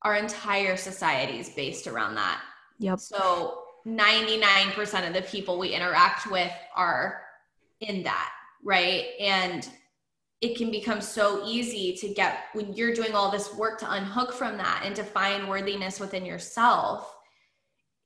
our 0.03 0.15
entire 0.15 0.75
society 0.75 1.39
is 1.39 1.49
based 1.49 1.87
around 1.87 2.15
that. 2.15 2.41
Yep. 2.83 2.99
So 2.99 3.63
99% 3.87 5.07
of 5.07 5.13
the 5.13 5.21
people 5.21 5.57
we 5.57 5.69
interact 5.69 6.29
with 6.29 6.51
are 6.75 7.21
in 7.79 8.03
that, 8.03 8.29
right? 8.61 9.05
And 9.21 9.67
it 10.41 10.57
can 10.57 10.69
become 10.69 10.99
so 10.99 11.45
easy 11.47 11.95
to 11.95 12.09
get 12.09 12.45
when 12.51 12.73
you're 12.73 12.93
doing 12.93 13.15
all 13.15 13.31
this 13.31 13.53
work 13.55 13.79
to 13.79 13.91
unhook 13.93 14.33
from 14.33 14.57
that 14.57 14.83
and 14.85 14.93
to 14.97 15.03
find 15.03 15.47
worthiness 15.47 16.01
within 16.01 16.25
yourself 16.25 17.15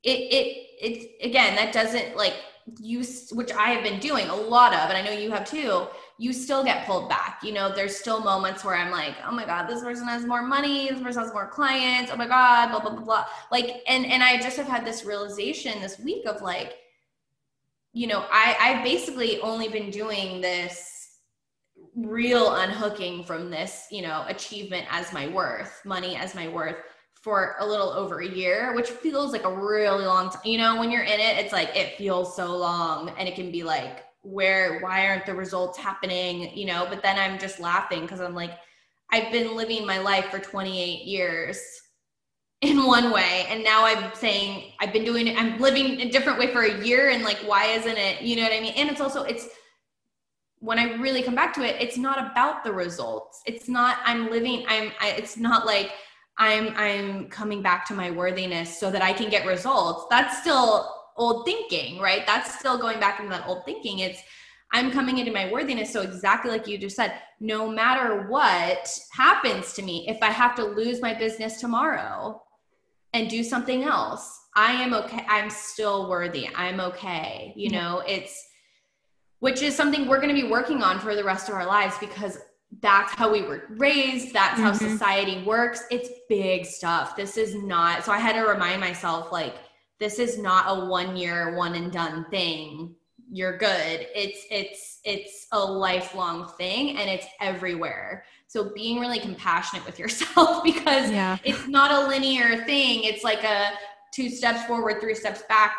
it 0.04 0.20
it 0.20 0.66
it 0.80 1.26
again 1.26 1.56
that 1.56 1.72
doesn't 1.72 2.16
like 2.16 2.36
you 2.78 3.02
which 3.32 3.50
i 3.50 3.70
have 3.70 3.82
been 3.82 3.98
doing 3.98 4.28
a 4.28 4.34
lot 4.34 4.72
of 4.72 4.88
and 4.88 4.96
i 4.96 5.02
know 5.02 5.10
you 5.10 5.32
have 5.32 5.44
too 5.44 5.88
you 6.18 6.32
still 6.32 6.64
get 6.64 6.84
pulled 6.84 7.08
back 7.08 7.40
you 7.42 7.52
know 7.52 7.72
there's 7.72 7.96
still 7.96 8.20
moments 8.20 8.64
where 8.64 8.74
i'm 8.74 8.90
like 8.90 9.14
oh 9.26 9.32
my 9.32 9.46
god 9.46 9.66
this 9.66 9.82
person 9.82 10.06
has 10.06 10.24
more 10.24 10.42
money 10.42 10.88
this 10.88 11.00
person 11.00 11.22
has 11.22 11.32
more 11.32 11.46
clients 11.48 12.10
oh 12.12 12.16
my 12.16 12.26
god 12.26 12.70
blah 12.70 12.80
blah 12.80 12.90
blah 12.90 13.04
blah 13.04 13.24
like 13.52 13.82
and 13.86 14.04
and 14.04 14.22
i 14.22 14.36
just 14.36 14.56
have 14.56 14.66
had 14.66 14.84
this 14.84 15.04
realization 15.04 15.80
this 15.80 15.98
week 16.00 16.26
of 16.26 16.42
like 16.42 16.74
you 17.92 18.06
know 18.06 18.26
i 18.30 18.56
i've 18.60 18.84
basically 18.84 19.40
only 19.40 19.68
been 19.68 19.90
doing 19.90 20.40
this 20.40 20.98
real 21.96 22.54
unhooking 22.54 23.24
from 23.24 23.50
this, 23.50 23.86
you 23.90 24.02
know, 24.02 24.24
achievement 24.28 24.86
as 24.90 25.12
my 25.12 25.28
worth, 25.28 25.80
money 25.84 26.16
as 26.16 26.34
my 26.34 26.48
worth 26.48 26.76
for 27.14 27.56
a 27.58 27.66
little 27.66 27.90
over 27.90 28.20
a 28.20 28.28
year, 28.28 28.74
which 28.74 28.88
feels 28.88 29.32
like 29.32 29.44
a 29.44 29.52
really 29.52 30.04
long 30.04 30.30
time. 30.30 30.42
You 30.44 30.58
know, 30.58 30.78
when 30.78 30.90
you're 30.90 31.02
in 31.02 31.20
it, 31.20 31.38
it's 31.38 31.52
like 31.52 31.74
it 31.74 31.98
feels 31.98 32.36
so 32.36 32.56
long 32.56 33.12
and 33.18 33.28
it 33.28 33.34
can 33.34 33.50
be 33.50 33.62
like, 33.62 34.04
where, 34.30 34.80
why 34.80 35.06
aren't 35.06 35.26
the 35.26 35.34
results 35.34 35.78
happening? 35.78 36.56
You 36.56 36.66
know, 36.66 36.86
but 36.88 37.02
then 37.02 37.18
I'm 37.18 37.38
just 37.38 37.60
laughing 37.60 38.02
because 38.02 38.20
I'm 38.20 38.34
like, 38.34 38.52
I've 39.10 39.32
been 39.32 39.56
living 39.56 39.86
my 39.86 39.98
life 39.98 40.26
for 40.26 40.38
28 40.38 41.04
years 41.04 41.60
in 42.60 42.84
one 42.84 43.12
way 43.12 43.46
and 43.48 43.62
now 43.62 43.84
i'm 43.84 44.12
saying 44.14 44.72
i've 44.80 44.92
been 44.92 45.04
doing 45.04 45.28
it 45.28 45.40
i'm 45.40 45.60
living 45.60 46.00
a 46.00 46.10
different 46.10 46.40
way 46.40 46.52
for 46.52 46.62
a 46.62 46.84
year 46.84 47.10
and 47.10 47.22
like 47.22 47.36
why 47.46 47.66
isn't 47.66 47.96
it 47.96 48.20
you 48.20 48.34
know 48.34 48.42
what 48.42 48.52
i 48.52 48.58
mean 48.58 48.72
and 48.74 48.90
it's 48.90 49.00
also 49.00 49.22
it's 49.22 49.48
when 50.60 50.78
I 50.78 50.94
really 50.94 51.22
come 51.22 51.34
back 51.34 51.54
to 51.54 51.62
it, 51.62 51.76
it's 51.80 51.96
not 51.96 52.18
about 52.18 52.64
the 52.64 52.72
results. 52.72 53.42
It's 53.46 53.68
not 53.68 53.98
I'm 54.04 54.30
living. 54.30 54.64
I'm. 54.68 54.92
I, 55.00 55.10
it's 55.10 55.36
not 55.36 55.66
like 55.66 55.92
I'm. 56.38 56.74
I'm 56.76 57.28
coming 57.28 57.62
back 57.62 57.86
to 57.88 57.94
my 57.94 58.10
worthiness 58.10 58.78
so 58.78 58.90
that 58.90 59.02
I 59.02 59.12
can 59.12 59.30
get 59.30 59.46
results. 59.46 60.06
That's 60.10 60.40
still 60.40 60.94
old 61.18 61.44
thinking, 61.44 61.98
right? 61.98 62.26
That's 62.26 62.58
still 62.58 62.78
going 62.78 63.00
back 63.00 63.18
into 63.18 63.30
that 63.30 63.46
old 63.46 63.64
thinking. 63.64 63.98
It's 64.00 64.22
I'm 64.72 64.90
coming 64.90 65.18
into 65.18 65.32
my 65.32 65.50
worthiness. 65.50 65.92
So 65.92 66.02
exactly 66.02 66.50
like 66.50 66.66
you 66.66 66.78
just 66.78 66.96
said, 66.96 67.14
no 67.40 67.68
matter 67.68 68.28
what 68.28 68.88
happens 69.12 69.72
to 69.74 69.82
me, 69.82 70.06
if 70.08 70.18
I 70.22 70.30
have 70.30 70.54
to 70.56 70.64
lose 70.64 71.00
my 71.00 71.14
business 71.14 71.60
tomorrow 71.60 72.42
and 73.14 73.30
do 73.30 73.42
something 73.42 73.84
else, 73.84 74.38
I 74.54 74.72
am 74.72 74.92
okay. 74.94 75.24
I'm 75.28 75.50
still 75.50 76.08
worthy. 76.08 76.48
I'm 76.54 76.80
okay. 76.80 77.52
You 77.56 77.70
know, 77.70 78.02
it's 78.06 78.46
which 79.40 79.62
is 79.62 79.74
something 79.74 80.06
we're 80.06 80.20
going 80.20 80.34
to 80.34 80.42
be 80.42 80.48
working 80.48 80.82
on 80.82 80.98
for 80.98 81.14
the 81.14 81.24
rest 81.24 81.48
of 81.48 81.54
our 81.54 81.66
lives 81.66 81.96
because 81.98 82.38
that's 82.80 83.12
how 83.14 83.32
we 83.32 83.40
were 83.40 83.62
raised 83.70 84.34
that's 84.34 84.60
how 84.60 84.70
mm-hmm. 84.70 84.90
society 84.90 85.42
works 85.44 85.84
it's 85.90 86.10
big 86.28 86.66
stuff 86.66 87.16
this 87.16 87.38
is 87.38 87.54
not 87.54 88.04
so 88.04 88.12
i 88.12 88.18
had 88.18 88.34
to 88.34 88.42
remind 88.42 88.78
myself 88.78 89.32
like 89.32 89.54
this 89.98 90.18
is 90.18 90.38
not 90.38 90.64
a 90.68 90.86
one 90.86 91.16
year 91.16 91.56
one 91.56 91.74
and 91.74 91.92
done 91.92 92.24
thing 92.30 92.94
you're 93.30 93.58
good 93.58 94.06
it's 94.14 94.44
it's 94.50 95.00
it's 95.04 95.46
a 95.52 95.58
lifelong 95.58 96.48
thing 96.56 96.96
and 96.96 97.10
it's 97.10 97.26
everywhere 97.40 98.24
so 98.46 98.72
being 98.74 98.98
really 98.98 99.18
compassionate 99.18 99.84
with 99.84 99.98
yourself 99.98 100.64
because 100.64 101.10
yeah. 101.10 101.36
it's 101.44 101.68
not 101.68 101.90
a 101.90 102.08
linear 102.08 102.64
thing 102.64 103.04
it's 103.04 103.24
like 103.24 103.44
a 103.44 103.72
two 104.14 104.30
steps 104.30 104.64
forward 104.64 105.00
three 105.00 105.14
steps 105.14 105.42
back 105.48 105.74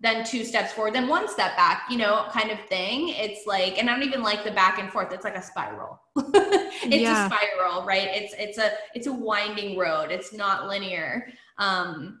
then 0.00 0.24
two 0.24 0.44
steps 0.44 0.72
forward, 0.72 0.94
then 0.94 1.08
one 1.08 1.26
step 1.26 1.56
back, 1.56 1.84
you 1.90 1.96
know, 1.96 2.26
kind 2.30 2.50
of 2.50 2.60
thing. 2.68 3.08
It's 3.10 3.46
like, 3.46 3.78
and 3.78 3.88
I 3.88 3.94
don't 3.94 4.06
even 4.06 4.22
like 4.22 4.44
the 4.44 4.50
back 4.50 4.78
and 4.78 4.90
forth. 4.90 5.10
It's 5.10 5.24
like 5.24 5.36
a 5.36 5.42
spiral. 5.42 6.00
it's 6.16 6.96
yeah. 6.96 7.26
a 7.26 7.30
spiral, 7.30 7.84
right? 7.86 8.08
It's 8.12 8.34
it's 8.38 8.58
a 8.58 8.72
it's 8.94 9.06
a 9.06 9.12
winding 9.12 9.78
road. 9.78 10.10
It's 10.10 10.34
not 10.34 10.68
linear. 10.68 11.28
Um, 11.58 12.20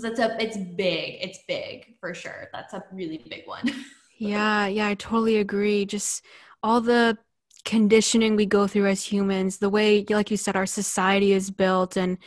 because 0.00 0.18
it's 0.18 0.20
a 0.20 0.42
it's 0.42 0.56
big. 0.56 1.18
It's 1.20 1.38
big 1.46 1.94
for 2.00 2.14
sure. 2.14 2.48
That's 2.52 2.74
a 2.74 2.84
really 2.92 3.24
big 3.28 3.46
one. 3.46 3.72
yeah, 4.18 4.66
yeah, 4.66 4.88
I 4.88 4.94
totally 4.94 5.36
agree. 5.36 5.86
Just 5.86 6.24
all 6.62 6.80
the 6.80 7.18
conditioning 7.64 8.36
we 8.36 8.46
go 8.46 8.66
through 8.66 8.86
as 8.86 9.04
humans, 9.04 9.58
the 9.58 9.68
way, 9.68 10.04
like 10.08 10.30
you 10.30 10.36
said, 10.36 10.56
our 10.56 10.66
society 10.66 11.32
is 11.32 11.50
built 11.50 11.96
and 11.96 12.18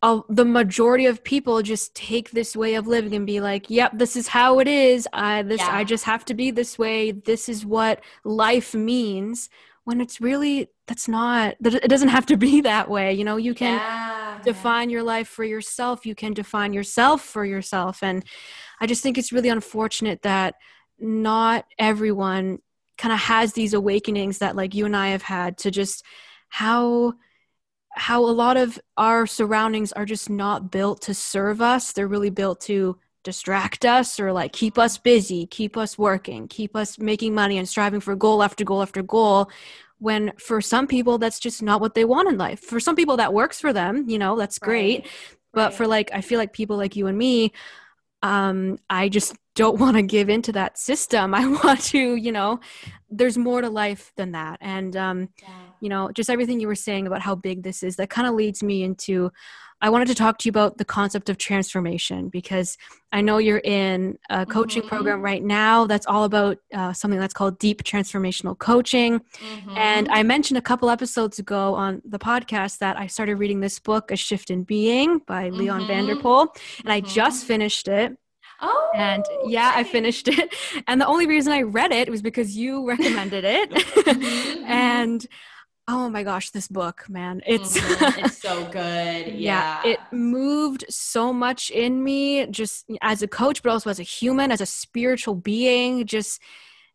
uh, 0.00 0.20
the 0.28 0.44
majority 0.44 1.06
of 1.06 1.24
people 1.24 1.60
just 1.60 1.94
take 1.94 2.30
this 2.30 2.54
way 2.54 2.74
of 2.74 2.86
living 2.86 3.14
and 3.14 3.26
be 3.26 3.40
like, 3.40 3.68
"Yep, 3.68 3.98
this 3.98 4.16
is 4.16 4.28
how 4.28 4.60
it 4.60 4.68
is. 4.68 5.08
I 5.12 5.42
this 5.42 5.60
yeah. 5.60 5.74
I 5.76 5.82
just 5.82 6.04
have 6.04 6.24
to 6.26 6.34
be 6.34 6.52
this 6.52 6.78
way. 6.78 7.10
This 7.10 7.48
is 7.48 7.66
what 7.66 8.00
life 8.24 8.74
means." 8.74 9.50
When 9.88 10.02
it's 10.02 10.20
really 10.20 10.68
that's 10.86 11.08
not 11.08 11.56
that 11.60 11.74
it 11.74 11.88
doesn't 11.88 12.08
have 12.08 12.26
to 12.26 12.36
be 12.36 12.60
that 12.72 12.90
way. 12.90 13.14
You 13.14 13.24
know, 13.24 13.38
you 13.38 13.54
can 13.54 13.78
yeah. 13.78 14.38
define 14.44 14.90
your 14.90 15.02
life 15.02 15.28
for 15.28 15.44
yourself. 15.44 16.04
You 16.04 16.14
can 16.14 16.34
define 16.34 16.74
yourself 16.74 17.22
for 17.22 17.44
yourself 17.46 18.02
and 18.02 18.22
I 18.80 18.86
just 18.86 19.02
think 19.02 19.16
it's 19.16 19.32
really 19.32 19.48
unfortunate 19.48 20.20
that 20.22 20.56
not 20.98 21.64
everyone 21.78 22.58
kind 22.98 23.14
of 23.14 23.20
has 23.20 23.54
these 23.54 23.72
awakenings 23.72 24.38
that 24.38 24.56
like 24.56 24.74
you 24.74 24.84
and 24.84 24.96
I 24.96 25.08
have 25.08 25.22
had 25.22 25.56
to 25.58 25.70
just 25.70 26.04
how 26.48 27.14
how 27.92 28.20
a 28.24 28.30
lot 28.30 28.58
of 28.58 28.78
our 28.98 29.26
surroundings 29.26 29.92
are 29.92 30.04
just 30.04 30.28
not 30.28 30.70
built 30.70 31.00
to 31.02 31.14
serve 31.14 31.62
us. 31.62 31.92
They're 31.92 32.06
really 32.06 32.30
built 32.30 32.60
to 32.62 32.98
distract 33.28 33.84
us 33.84 34.18
or 34.18 34.32
like 34.32 34.54
keep 34.54 34.78
us 34.78 34.96
busy, 34.96 35.44
keep 35.44 35.76
us 35.76 35.98
working, 35.98 36.48
keep 36.48 36.74
us 36.74 36.98
making 36.98 37.34
money 37.34 37.58
and 37.58 37.68
striving 37.68 38.00
for 38.00 38.16
goal 38.16 38.42
after 38.42 38.64
goal 38.64 38.80
after 38.80 39.02
goal. 39.02 39.50
When 39.98 40.32
for 40.38 40.62
some 40.62 40.86
people, 40.86 41.18
that's 41.18 41.38
just 41.38 41.62
not 41.62 41.82
what 41.82 41.94
they 41.94 42.06
want 42.06 42.30
in 42.30 42.38
life. 42.38 42.60
For 42.60 42.80
some 42.80 42.96
people, 42.96 43.18
that 43.18 43.34
works 43.34 43.60
for 43.60 43.74
them, 43.74 44.08
you 44.08 44.18
know, 44.18 44.34
that's 44.34 44.58
great. 44.58 45.00
Right. 45.00 45.10
But 45.52 45.68
right. 45.68 45.74
for 45.74 45.86
like, 45.86 46.10
I 46.14 46.22
feel 46.22 46.38
like 46.38 46.54
people 46.54 46.78
like 46.78 46.96
you 46.96 47.06
and 47.06 47.18
me, 47.18 47.52
um, 48.22 48.78
I 48.88 49.10
just 49.10 49.36
don't 49.54 49.78
want 49.84 49.96
to 49.96 50.02
give 50.02 50.30
into 50.30 50.52
that 50.52 50.78
system. 50.78 51.34
I 51.34 51.46
want 51.64 51.82
to, 51.92 52.16
you 52.16 52.32
know, 52.32 52.60
there's 53.10 53.36
more 53.36 53.60
to 53.60 53.68
life 53.68 54.10
than 54.16 54.32
that. 54.32 54.56
And, 54.62 54.96
um, 54.96 55.28
yeah. 55.42 55.48
you 55.80 55.90
know, 55.90 56.10
just 56.12 56.30
everything 56.30 56.60
you 56.60 56.68
were 56.68 56.74
saying 56.74 57.06
about 57.06 57.20
how 57.20 57.34
big 57.34 57.62
this 57.62 57.82
is, 57.82 57.96
that 57.96 58.08
kind 58.08 58.26
of 58.26 58.34
leads 58.34 58.62
me 58.62 58.84
into, 58.84 59.30
I 59.80 59.90
wanted 59.90 60.08
to 60.08 60.14
talk 60.14 60.38
to 60.38 60.46
you 60.46 60.50
about 60.50 60.78
the 60.78 60.84
concept 60.84 61.28
of 61.28 61.38
transformation 61.38 62.28
because 62.28 62.76
I 63.12 63.20
know 63.20 63.38
you're 63.38 63.62
in 63.64 64.18
a 64.28 64.44
coaching 64.44 64.82
mm-hmm. 64.82 64.88
program 64.88 65.22
right 65.22 65.42
now 65.42 65.86
that's 65.86 66.06
all 66.06 66.24
about 66.24 66.58
uh, 66.74 66.92
something 66.92 67.20
that's 67.20 67.34
called 67.34 67.58
deep 67.58 67.84
transformational 67.84 68.58
coaching. 68.58 69.20
Mm-hmm. 69.20 69.76
And 69.76 70.08
I 70.08 70.22
mentioned 70.24 70.58
a 70.58 70.62
couple 70.62 70.90
episodes 70.90 71.38
ago 71.38 71.74
on 71.74 72.02
the 72.04 72.18
podcast 72.18 72.78
that 72.78 72.98
I 72.98 73.06
started 73.06 73.36
reading 73.36 73.60
this 73.60 73.78
book, 73.78 74.10
A 74.10 74.16
Shift 74.16 74.50
in 74.50 74.64
Being 74.64 75.18
by 75.26 75.48
mm-hmm. 75.48 75.58
Leon 75.58 75.82
VanderPol, 75.82 76.48
and 76.82 76.92
I 76.92 77.00
just 77.00 77.40
mm-hmm. 77.40 77.48
finished 77.48 77.88
it. 77.88 78.16
Oh, 78.60 78.90
and 78.94 79.24
yeah, 79.44 79.72
I 79.74 79.84
finished 79.84 80.26
it. 80.28 80.52
And 80.88 81.00
the 81.00 81.06
only 81.06 81.26
reason 81.26 81.52
I 81.52 81.62
read 81.62 81.92
it 81.92 82.08
was 82.08 82.22
because 82.22 82.56
you 82.56 82.86
recommended 82.86 83.44
it. 83.44 83.70
Mm-hmm. 83.70 84.64
and 84.66 85.26
oh 85.88 86.10
my 86.10 86.22
gosh, 86.22 86.50
this 86.50 86.68
book, 86.68 87.06
man, 87.08 87.40
it's 87.46 87.78
mm-hmm. 87.78 88.24
it's 88.24 88.38
so 88.42 88.64
good. 88.66 89.28
Yeah. 89.28 89.80
yeah, 89.82 89.92
it 89.92 89.98
moved 90.12 90.84
so 90.90 91.32
much 91.32 91.70
in 91.70 92.04
me, 92.04 92.46
just 92.46 92.88
as 93.00 93.22
a 93.22 93.28
coach, 93.28 93.62
but 93.62 93.70
also 93.70 93.90
as 93.90 93.98
a 93.98 94.04
human, 94.04 94.52
as 94.52 94.60
a 94.60 94.66
spiritual 94.66 95.34
being. 95.34 96.06
Just 96.06 96.40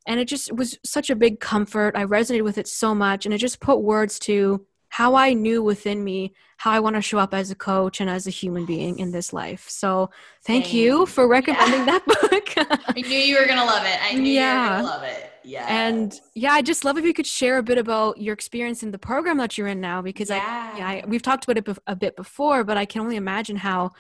and 0.06 0.20
it 0.20 0.26
just 0.26 0.54
was 0.54 0.78
such 0.86 1.10
a 1.10 1.16
big 1.16 1.40
comfort. 1.40 1.96
I 1.96 2.06
resonated 2.06 2.44
with 2.44 2.58
it 2.58 2.68
so 2.68 2.94
much, 2.94 3.26
and 3.26 3.34
it 3.34 3.40
just 3.40 3.60
put 3.60 3.82
words 3.82 4.20
to 4.20 4.66
how 4.90 5.16
I 5.16 5.34
knew 5.34 5.64
within 5.64 6.04
me 6.04 6.34
how 6.58 6.70
I 6.70 6.80
want 6.80 6.96
to 6.96 7.02
show 7.02 7.18
up 7.18 7.34
as 7.34 7.50
a 7.50 7.56
coach 7.56 8.00
and 8.00 8.08
as 8.08 8.28
a 8.28 8.30
human 8.30 8.68
being 8.68 9.00
in 9.00 9.12
this 9.12 9.34
life. 9.34 9.68
So 9.68 10.12
thank 10.46 10.66
Same. 10.66 10.76
you 10.76 11.06
for 11.08 11.28
recommending 11.28 11.80
yeah. 11.80 11.86
that 11.86 12.06
book. 12.06 12.92
I 12.96 13.02
knew 13.02 13.18
you 13.18 13.40
were 13.40 13.48
gonna 13.48 13.66
love 13.66 13.86
it. 13.86 13.98
I 14.04 14.14
knew 14.14 14.32
yeah. 14.32 14.64
you 14.64 14.70
were 14.70 14.78
gonna 14.78 14.88
love 14.88 15.04
it. 15.04 15.33
Yeah. 15.44 15.66
And 15.68 16.20
yeah, 16.36 16.52
I 16.52 16.62
just 16.62 16.86
love 16.86 16.98
if 16.98 17.06
you 17.06 17.14
could 17.14 17.28
share 17.28 17.58
a 17.58 17.64
bit 17.64 17.78
about 17.78 18.20
your 18.20 18.34
experience 18.34 18.84
in 18.84 18.92
the 18.92 18.98
program 18.98 19.38
that 19.38 19.58
you're 19.58 19.68
in 19.68 19.82
now, 19.82 20.02
because 20.02 20.30
yeah. 20.30 20.72
I, 20.74 20.78
yeah, 20.78 20.88
I, 20.88 21.04
we've 21.08 21.22
talked 21.22 21.44
about 21.44 21.58
it 21.58 21.78
a 21.88 21.96
bit 21.96 22.16
before, 22.16 22.64
but 22.64 22.78
I 22.78 22.86
can 22.86 23.02
only 23.02 23.16
imagine 23.16 23.58
how 23.58 23.92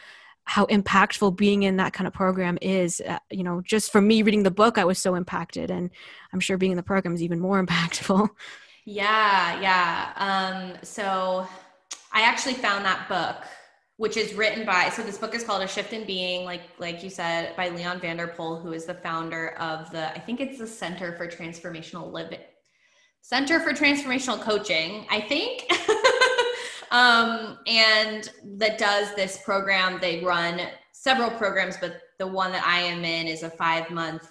how 0.45 0.65
impactful 0.65 1.37
being 1.37 1.63
in 1.63 1.77
that 1.77 1.93
kind 1.93 2.05
of 2.07 2.13
program 2.13 2.57
is. 2.61 3.01
Uh, 3.01 3.19
you 3.29 3.43
know, 3.43 3.61
just 3.61 3.91
for 3.91 4.01
me 4.01 4.23
reading 4.23 4.43
the 4.43 4.51
book, 4.51 4.77
I 4.77 4.85
was 4.85 4.99
so 4.99 5.15
impacted, 5.15 5.71
and 5.71 5.89
I'm 6.33 6.39
sure 6.39 6.57
being 6.57 6.71
in 6.71 6.77
the 6.77 6.83
program 6.83 7.13
is 7.13 7.23
even 7.23 7.39
more 7.39 7.63
impactful. 7.65 8.29
Yeah, 8.85 9.61
yeah. 9.61 10.11
Um, 10.17 10.77
so 10.83 11.47
I 12.11 12.21
actually 12.23 12.55
found 12.55 12.85
that 12.85 13.07
book, 13.07 13.45
which 14.03 14.17
is 14.17 14.33
written 14.33 14.65
by. 14.65 14.89
So 14.89 15.01
this 15.01 15.17
book 15.17 15.33
is 15.33 15.45
called 15.45 15.61
A 15.61 15.67
Shift 15.67 15.93
in 15.93 16.05
Being, 16.05 16.43
like 16.43 16.63
like 16.77 17.01
you 17.01 17.09
said, 17.09 17.55
by 17.55 17.69
Leon 17.69 18.01
VanderPol, 18.01 18.61
who 18.61 18.73
is 18.73 18.83
the 18.83 18.95
founder 18.95 19.51
of 19.59 19.89
the. 19.91 20.09
I 20.13 20.19
think 20.19 20.41
it's 20.41 20.57
the 20.57 20.67
Center 20.67 21.15
for 21.15 21.25
Transformational 21.25 22.11
Living. 22.11 22.41
Center 23.21 23.61
for 23.61 23.71
Transformational 23.71 24.41
Coaching, 24.41 25.05
I 25.09 25.21
think. 25.21 25.71
um, 26.91 27.59
and 27.65 28.29
that 28.57 28.77
does 28.77 29.15
this 29.15 29.39
program. 29.45 29.99
They 30.01 30.21
run 30.21 30.59
several 30.91 31.31
programs, 31.31 31.77
but 31.77 32.01
the 32.19 32.27
one 32.27 32.51
that 32.51 32.65
I 32.67 32.79
am 32.79 33.05
in 33.05 33.27
is 33.27 33.43
a 33.43 33.49
five 33.51 33.89
month 33.89 34.27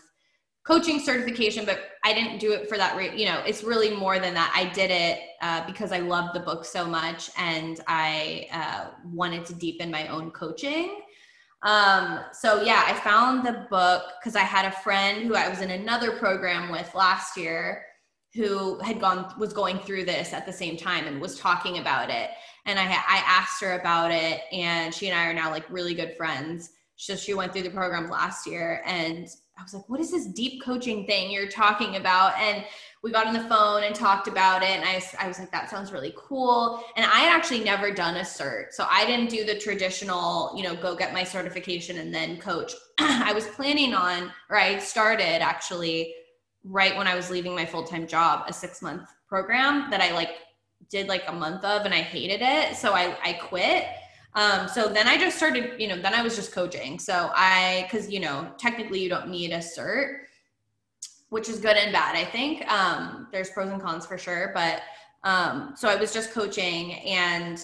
coaching 0.64 1.00
certification, 1.00 1.64
but 1.64 1.80
I 2.04 2.12
didn't 2.12 2.38
do 2.38 2.52
it 2.52 2.68
for 2.68 2.76
that. 2.76 2.96
Re- 2.96 3.16
you 3.16 3.26
know, 3.26 3.42
it's 3.46 3.64
really 3.64 3.94
more 3.94 4.18
than 4.18 4.34
that. 4.34 4.52
I 4.54 4.72
did 4.72 4.90
it 4.90 5.20
uh, 5.40 5.66
because 5.66 5.92
I 5.92 5.98
loved 5.98 6.34
the 6.34 6.40
book 6.40 6.64
so 6.64 6.86
much 6.86 7.30
and 7.36 7.80
I 7.88 8.46
uh, 8.52 8.90
wanted 9.04 9.44
to 9.46 9.54
deepen 9.54 9.90
my 9.90 10.06
own 10.08 10.30
coaching. 10.30 11.00
Um, 11.62 12.20
so 12.32 12.62
yeah, 12.62 12.84
I 12.86 12.94
found 12.94 13.44
the 13.44 13.66
book 13.70 14.02
because 14.20 14.36
I 14.36 14.40
had 14.40 14.64
a 14.64 14.72
friend 14.72 15.26
who 15.26 15.34
I 15.34 15.48
was 15.48 15.60
in 15.60 15.70
another 15.70 16.12
program 16.12 16.70
with 16.70 16.92
last 16.94 17.36
year 17.36 17.84
who 18.34 18.78
had 18.80 19.00
gone 19.00 19.32
was 19.38 19.52
going 19.52 19.78
through 19.78 20.04
this 20.04 20.32
at 20.32 20.46
the 20.46 20.52
same 20.52 20.76
time 20.76 21.06
and 21.06 21.20
was 21.20 21.38
talking 21.38 21.78
about 21.78 22.10
it 22.10 22.30
and 22.64 22.78
I 22.78 22.84
I 22.84 23.22
asked 23.26 23.60
her 23.60 23.78
about 23.78 24.10
it 24.10 24.40
and 24.50 24.94
she 24.94 25.08
and 25.08 25.18
I 25.18 25.26
are 25.26 25.34
now 25.34 25.50
like 25.50 25.68
really 25.68 25.94
good 25.94 26.16
friends 26.16 26.70
so 26.96 27.14
she 27.14 27.34
went 27.34 27.52
through 27.52 27.62
the 27.62 27.70
program 27.70 28.08
last 28.08 28.46
year 28.46 28.82
and 28.86 29.28
I 29.58 29.62
was 29.62 29.74
like, 29.74 29.88
what 29.88 30.00
is 30.00 30.10
this 30.10 30.26
deep 30.26 30.62
coaching 30.62 31.06
thing 31.06 31.30
you're 31.30 31.48
talking 31.48 31.96
about? 31.96 32.36
And 32.38 32.64
we 33.02 33.12
got 33.12 33.26
on 33.26 33.34
the 33.34 33.48
phone 33.48 33.82
and 33.84 33.94
talked 33.94 34.26
about 34.26 34.62
it. 34.62 34.70
And 34.70 34.84
I, 34.84 35.02
I 35.18 35.28
was 35.28 35.38
like, 35.38 35.50
that 35.52 35.68
sounds 35.68 35.92
really 35.92 36.14
cool. 36.16 36.82
And 36.96 37.04
I 37.04 37.20
had 37.20 37.36
actually 37.36 37.62
never 37.62 37.92
done 37.92 38.16
a 38.16 38.20
cert. 38.20 38.72
So 38.72 38.86
I 38.90 39.04
didn't 39.04 39.28
do 39.28 39.44
the 39.44 39.58
traditional, 39.58 40.52
you 40.56 40.62
know, 40.62 40.74
go 40.74 40.96
get 40.96 41.12
my 41.12 41.22
certification 41.22 41.98
and 41.98 42.14
then 42.14 42.38
coach. 42.38 42.72
I 42.98 43.32
was 43.32 43.46
planning 43.48 43.94
on, 43.94 44.32
or 44.48 44.58
I 44.58 44.78
started 44.78 45.42
actually 45.42 46.14
right 46.64 46.96
when 46.96 47.06
I 47.06 47.14
was 47.14 47.30
leaving 47.30 47.54
my 47.54 47.66
full 47.66 47.84
time 47.84 48.06
job, 48.06 48.44
a 48.48 48.52
six 48.52 48.80
month 48.82 49.08
program 49.28 49.90
that 49.90 50.00
I 50.00 50.12
like 50.12 50.30
did 50.90 51.08
like 51.08 51.24
a 51.26 51.32
month 51.32 51.64
of 51.64 51.84
and 51.84 51.94
I 51.94 52.00
hated 52.00 52.40
it. 52.42 52.76
So 52.76 52.92
I, 52.92 53.16
I 53.24 53.32
quit 53.34 53.86
um, 54.34 54.66
so 54.68 54.88
then 54.88 55.06
I 55.06 55.18
just 55.18 55.36
started, 55.36 55.78
you 55.78 55.88
know, 55.88 56.00
then 56.00 56.14
I 56.14 56.22
was 56.22 56.34
just 56.34 56.52
coaching. 56.52 56.98
So 56.98 57.30
I, 57.34 57.86
cause 57.90 58.08
you 58.08 58.20
know, 58.20 58.50
technically 58.58 59.00
you 59.00 59.08
don't 59.08 59.28
need 59.28 59.52
a 59.52 59.58
cert, 59.58 60.20
which 61.28 61.48
is 61.48 61.58
good 61.58 61.76
and 61.76 61.92
bad, 61.92 62.16
I 62.16 62.24
think. 62.24 62.66
Um, 62.70 63.28
there's 63.30 63.50
pros 63.50 63.70
and 63.70 63.80
cons 63.80 64.06
for 64.06 64.16
sure. 64.16 64.50
But 64.54 64.82
um, 65.24 65.74
so 65.76 65.88
I 65.88 65.96
was 65.96 66.12
just 66.12 66.32
coaching 66.32 66.94
and 67.00 67.62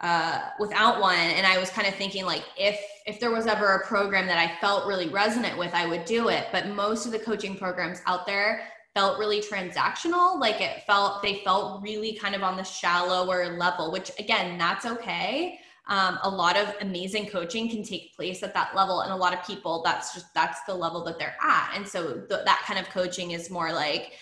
uh, 0.00 0.40
without 0.58 1.00
one. 1.00 1.18
And 1.18 1.46
I 1.46 1.58
was 1.58 1.70
kind 1.70 1.86
of 1.86 1.94
thinking 1.94 2.24
like, 2.24 2.44
if, 2.56 2.80
if 3.06 3.20
there 3.20 3.30
was 3.30 3.46
ever 3.46 3.74
a 3.74 3.86
program 3.86 4.26
that 4.26 4.38
I 4.38 4.58
felt 4.60 4.86
really 4.86 5.08
resonant 5.08 5.58
with, 5.58 5.74
I 5.74 5.86
would 5.86 6.04
do 6.04 6.28
it. 6.28 6.46
But 6.52 6.68
most 6.68 7.04
of 7.04 7.12
the 7.12 7.18
coaching 7.18 7.56
programs 7.56 8.00
out 8.06 8.26
there, 8.26 8.62
felt 8.94 9.18
really 9.18 9.40
transactional 9.40 10.40
like 10.40 10.60
it 10.60 10.82
felt 10.84 11.22
they 11.22 11.40
felt 11.44 11.80
really 11.82 12.14
kind 12.14 12.34
of 12.34 12.42
on 12.42 12.56
the 12.56 12.64
shallower 12.64 13.56
level 13.56 13.92
which 13.92 14.10
again 14.18 14.58
that's 14.58 14.86
okay 14.86 15.60
um, 15.88 16.18
a 16.22 16.28
lot 16.28 16.56
of 16.58 16.74
amazing 16.82 17.26
coaching 17.26 17.68
can 17.68 17.82
take 17.82 18.14
place 18.14 18.42
at 18.42 18.52
that 18.52 18.76
level 18.76 19.00
and 19.00 19.12
a 19.12 19.16
lot 19.16 19.32
of 19.32 19.44
people 19.46 19.82
that's 19.82 20.14
just 20.14 20.32
that's 20.34 20.60
the 20.64 20.74
level 20.74 21.02
that 21.04 21.18
they're 21.18 21.36
at. 21.42 21.72
And 21.74 21.88
so 21.88 22.12
th- 22.12 22.44
that 22.44 22.62
kind 22.66 22.78
of 22.78 22.88
coaching 22.90 23.30
is 23.30 23.50
more 23.50 23.72
like 23.72 24.12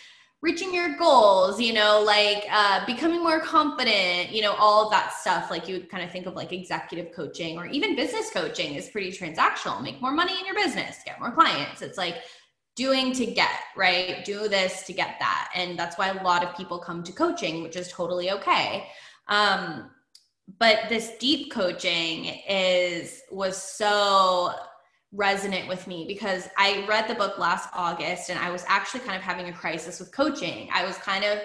reaching 0.42 0.72
your 0.72 0.96
goals 0.96 1.58
you 1.58 1.72
know 1.72 2.02
like 2.06 2.44
uh, 2.52 2.84
becoming 2.84 3.22
more 3.22 3.40
confident 3.40 4.30
you 4.30 4.42
know 4.42 4.52
all 4.52 4.84
of 4.84 4.92
that 4.92 5.12
stuff. 5.12 5.50
Like 5.50 5.66
you 5.66 5.74
would 5.74 5.90
kind 5.90 6.04
of 6.04 6.12
think 6.12 6.26
of 6.26 6.34
like 6.34 6.52
executive 6.52 7.12
coaching 7.12 7.58
or 7.58 7.66
even 7.66 7.96
business 7.96 8.30
coaching 8.30 8.74
is 8.74 8.88
pretty 8.88 9.10
transactional. 9.10 9.82
Make 9.82 10.00
more 10.00 10.12
money 10.12 10.38
in 10.38 10.46
your 10.46 10.54
business 10.54 10.98
get 11.04 11.18
more 11.18 11.32
clients. 11.32 11.82
It's 11.82 11.98
like 11.98 12.18
doing 12.76 13.12
to 13.14 13.26
get 13.26 13.50
right? 13.76 14.24
Do 14.24 14.46
this 14.46 14.84
to 14.84 14.92
get 14.92 15.16
that. 15.18 15.50
And 15.56 15.76
that's 15.76 15.98
why 15.98 16.10
a 16.10 16.22
lot 16.22 16.44
of 16.44 16.56
people 16.56 16.78
come 16.78 17.02
to 17.02 17.12
coaching 17.12 17.64
which 17.64 17.74
is 17.74 17.90
totally 17.90 18.30
okay. 18.30 18.86
Um, 19.26 19.90
but 20.58 20.88
this 20.88 21.12
deep 21.18 21.52
coaching 21.52 22.26
is 22.48 23.22
was 23.30 23.56
so 23.56 24.54
resonant 25.12 25.68
with 25.68 25.86
me 25.86 26.04
because 26.06 26.48
I 26.56 26.84
read 26.88 27.08
the 27.08 27.14
book 27.14 27.38
last 27.38 27.68
August 27.74 28.30
and 28.30 28.38
I 28.38 28.50
was 28.50 28.64
actually 28.68 29.00
kind 29.00 29.16
of 29.16 29.22
having 29.22 29.48
a 29.48 29.52
crisis 29.52 29.98
with 29.98 30.12
coaching. 30.12 30.68
I 30.72 30.84
was 30.84 30.96
kind 30.98 31.24
of, 31.24 31.38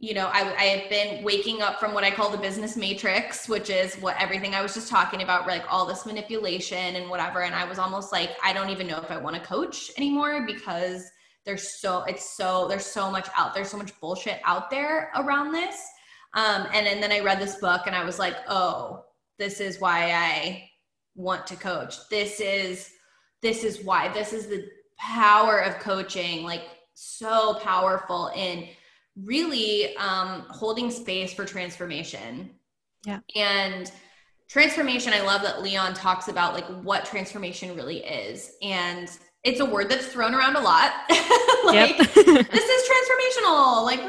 you 0.00 0.14
know, 0.14 0.28
I, 0.32 0.54
I 0.56 0.64
had 0.64 0.88
been 0.88 1.24
waking 1.24 1.60
up 1.60 1.78
from 1.80 1.92
what 1.92 2.04
I 2.04 2.10
call 2.10 2.30
the 2.30 2.38
business 2.38 2.76
matrix, 2.76 3.48
which 3.48 3.68
is 3.68 3.94
what 3.96 4.16
everything 4.20 4.54
I 4.54 4.62
was 4.62 4.74
just 4.74 4.88
talking 4.88 5.22
about, 5.22 5.46
like 5.46 5.64
all 5.70 5.86
this 5.86 6.06
manipulation 6.06 6.96
and 6.96 7.10
whatever. 7.10 7.42
And 7.42 7.54
I 7.54 7.64
was 7.64 7.78
almost 7.78 8.12
like, 8.12 8.30
I 8.42 8.52
don't 8.52 8.70
even 8.70 8.86
know 8.86 8.98
if 8.98 9.10
I 9.10 9.16
want 9.16 9.36
to 9.36 9.42
coach 9.42 9.90
anymore 9.96 10.46
because 10.46 11.04
there's 11.44 11.80
so, 11.80 12.04
it's 12.04 12.36
so, 12.36 12.68
there's 12.68 12.86
so 12.86 13.10
much 13.10 13.28
out, 13.36 13.54
there's 13.54 13.70
so 13.70 13.76
much 13.76 13.98
bullshit 14.00 14.40
out 14.44 14.70
there 14.70 15.10
around 15.16 15.52
this 15.52 15.82
um, 16.34 16.66
and, 16.74 16.86
and 16.86 17.02
then 17.02 17.12
I 17.12 17.20
read 17.20 17.40
this 17.40 17.56
book 17.56 17.82
and 17.86 17.96
I 17.96 18.04
was 18.04 18.18
like, 18.18 18.36
oh, 18.48 19.04
this 19.38 19.60
is 19.60 19.80
why 19.80 20.12
I 20.12 20.68
want 21.14 21.46
to 21.48 21.56
coach. 21.56 21.96
This 22.08 22.40
is 22.40 22.90
this 23.40 23.62
is 23.62 23.84
why. 23.84 24.08
This 24.08 24.32
is 24.32 24.48
the 24.48 24.68
power 24.98 25.58
of 25.60 25.78
coaching, 25.78 26.42
like 26.42 26.64
so 26.94 27.54
powerful 27.62 28.32
in 28.34 28.68
really 29.24 29.96
um, 29.96 30.44
holding 30.48 30.90
space 30.90 31.32
for 31.32 31.44
transformation. 31.44 32.50
Yeah. 33.06 33.20
And 33.36 33.90
transformation, 34.48 35.12
I 35.12 35.20
love 35.20 35.42
that 35.42 35.62
Leon 35.62 35.94
talks 35.94 36.28
about 36.28 36.54
like 36.54 36.66
what 36.82 37.04
transformation 37.04 37.76
really 37.76 37.98
is. 37.98 38.52
And 38.62 39.08
it's 39.44 39.60
a 39.60 39.64
word 39.64 39.88
that's 39.88 40.06
thrown 40.06 40.34
around 40.34 40.56
a 40.56 40.60
lot. 40.60 40.92
like 41.64 41.96
this 42.14 42.16
is 42.16 42.90
transformational, 42.90 43.84
like 43.84 44.00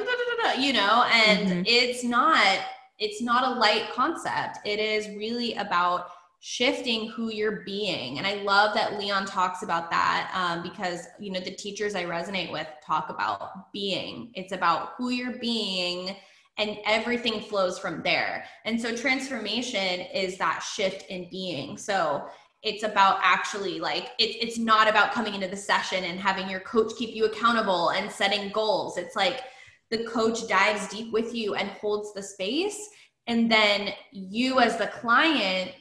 you 0.58 0.74
know, 0.74 1.06
and 1.12 1.48
mm-hmm. 1.48 1.62
it's 1.66 2.04
not 2.04 2.60
it's 2.98 3.22
not 3.22 3.56
a 3.56 3.60
light 3.60 3.92
concept. 3.94 4.60
It 4.66 4.80
is 4.80 5.08
really 5.16 5.54
about 5.56 6.10
shifting 6.42 7.10
who 7.10 7.30
you're 7.30 7.64
being. 7.66 8.18
And 8.18 8.26
i 8.26 8.36
love 8.44 8.74
that 8.74 8.98
leon 8.98 9.26
talks 9.26 9.62
about 9.62 9.92
that 9.92 10.32
um, 10.34 10.64
because 10.64 11.06
you 11.20 11.34
know 11.34 11.42
the 11.42 11.52
teachers 11.52 11.96
i 11.96 12.06
resonate 12.06 12.52
with 12.52 12.68
talk 12.86 13.10
about 13.10 13.72
being. 13.74 14.32
It's 14.36 14.54
about 14.54 14.92
who 14.98 15.10
you're 15.10 15.38
being 15.40 16.16
and 16.58 16.78
everything 16.86 17.40
flows 17.42 17.80
from 17.80 18.04
there. 18.04 18.46
And 18.66 18.80
so 18.80 18.96
transformation 18.96 20.02
is 20.14 20.38
that 20.38 20.60
shift 20.60 21.10
in 21.10 21.30
being. 21.30 21.78
So 21.78 22.26
it's 22.64 22.84
about 22.84 23.20
actually 23.22 23.80
like 23.80 24.10
it, 24.20 24.36
it's 24.42 24.58
not 24.58 24.90
about 24.90 25.14
coming 25.14 25.34
into 25.34 25.48
the 25.48 25.58
session 25.58 26.04
and 26.04 26.20
having 26.20 26.50
your 26.50 26.60
coach 26.62 26.92
keep 26.98 27.16
you 27.16 27.26
accountable 27.26 27.90
and 27.92 28.12
setting 28.12 28.50
goals. 28.50 28.98
It's 28.98 29.16
like 29.16 29.42
the 29.92 30.04
coach 30.06 30.48
dives 30.48 30.88
deep 30.88 31.12
with 31.12 31.34
you 31.34 31.56
and 31.56 31.70
holds 31.70 32.14
the 32.14 32.22
space. 32.22 32.90
And 33.28 33.52
then 33.52 33.90
you 34.12 34.60
as 34.60 34.78
the 34.78 34.88
client 34.88 35.72